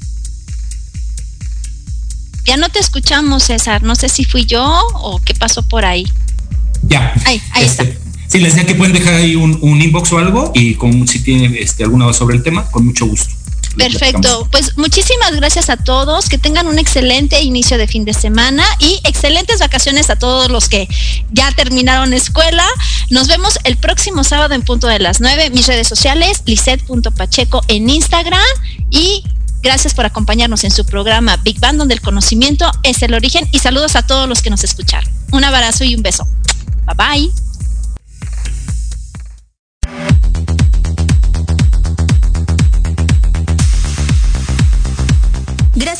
Ya 2.44 2.56
no 2.56 2.68
te 2.68 2.80
escuchamos, 2.80 3.44
César. 3.44 3.82
No 3.82 3.94
sé 3.94 4.08
si 4.08 4.24
fui 4.24 4.44
yo 4.44 4.64
o 4.94 5.20
qué 5.20 5.34
pasó 5.34 5.62
por 5.62 5.84
ahí. 5.84 6.04
Ya. 6.82 7.14
Ahí, 7.24 7.40
ahí 7.52 7.64
está. 7.64 7.84
Sí, 8.32 8.38
les 8.38 8.54
decía 8.54 8.66
que 8.66 8.74
pueden 8.74 8.94
dejar 8.94 9.12
ahí 9.12 9.36
un, 9.36 9.60
inbox 9.60 10.10
o 10.14 10.18
algo 10.18 10.52
y 10.54 10.74
con, 10.76 11.06
si 11.06 11.22
tienen 11.22 11.54
este, 11.54 11.84
alguna 11.84 12.06
duda 12.06 12.14
sobre 12.14 12.36
el 12.36 12.42
tema, 12.42 12.64
con 12.70 12.86
mucho 12.86 13.04
gusto. 13.04 13.28
Perfecto, 13.76 14.48
pues 14.50 14.78
muchísimas 14.78 15.36
gracias 15.36 15.68
a 15.68 15.76
todos, 15.76 16.30
que 16.30 16.38
tengan 16.38 16.66
un 16.66 16.78
excelente 16.78 17.42
inicio 17.42 17.76
de 17.76 17.86
fin 17.86 18.06
de 18.06 18.14
semana 18.14 18.64
y 18.78 19.00
excelentes 19.04 19.58
vacaciones 19.58 20.08
a 20.08 20.16
todos 20.16 20.50
los 20.50 20.70
que 20.70 20.88
ya 21.30 21.52
terminaron 21.52 22.14
escuela. 22.14 22.66
Nos 23.10 23.28
vemos 23.28 23.58
el 23.64 23.76
próximo 23.76 24.24
sábado 24.24 24.54
en 24.54 24.62
punto 24.62 24.86
de 24.86 24.98
las 24.98 25.20
9. 25.20 25.50
Mis 25.50 25.66
redes 25.66 25.86
sociales, 25.86 26.42
lisette.pacheco 26.46 27.60
en 27.68 27.90
Instagram 27.90 28.40
y 28.88 29.24
gracias 29.62 29.92
por 29.92 30.06
acompañarnos 30.06 30.64
en 30.64 30.70
su 30.70 30.86
programa 30.86 31.36
Big 31.36 31.60
Band, 31.60 31.78
donde 31.78 31.92
el 31.92 32.00
conocimiento 32.00 32.70
es 32.82 33.02
el 33.02 33.12
origen 33.12 33.46
y 33.52 33.58
saludos 33.58 33.94
a 33.94 34.06
todos 34.06 34.26
los 34.26 34.40
que 34.40 34.48
nos 34.48 34.64
escucharon. 34.64 35.10
Un 35.32 35.44
abrazo 35.44 35.84
y 35.84 35.94
un 35.94 36.02
beso. 36.02 36.26
Bye 36.86 36.96
bye. 36.96 37.51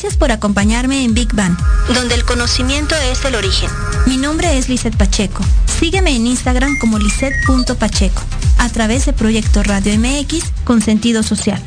Gracias 0.02 0.18
por 0.18 0.32
acompañarme 0.32 1.04
en 1.04 1.14
Big 1.14 1.32
Bang, 1.32 1.56
donde 1.94 2.16
el 2.16 2.24
conocimiento 2.24 2.96
es 3.12 3.24
el 3.24 3.36
origen. 3.36 3.70
Mi 4.04 4.16
nombre 4.16 4.58
es 4.58 4.68
Lisette 4.68 4.96
Pacheco. 4.96 5.44
Sígueme 5.78 6.10
en 6.16 6.26
Instagram 6.26 6.76
como 6.80 6.98
lisette.pacheco, 6.98 8.20
a 8.58 8.68
través 8.68 9.06
de 9.06 9.12
Proyecto 9.12 9.62
Radio 9.62 9.96
MX 9.96 10.42
con 10.64 10.82
sentido 10.82 11.22
social. 11.22 11.62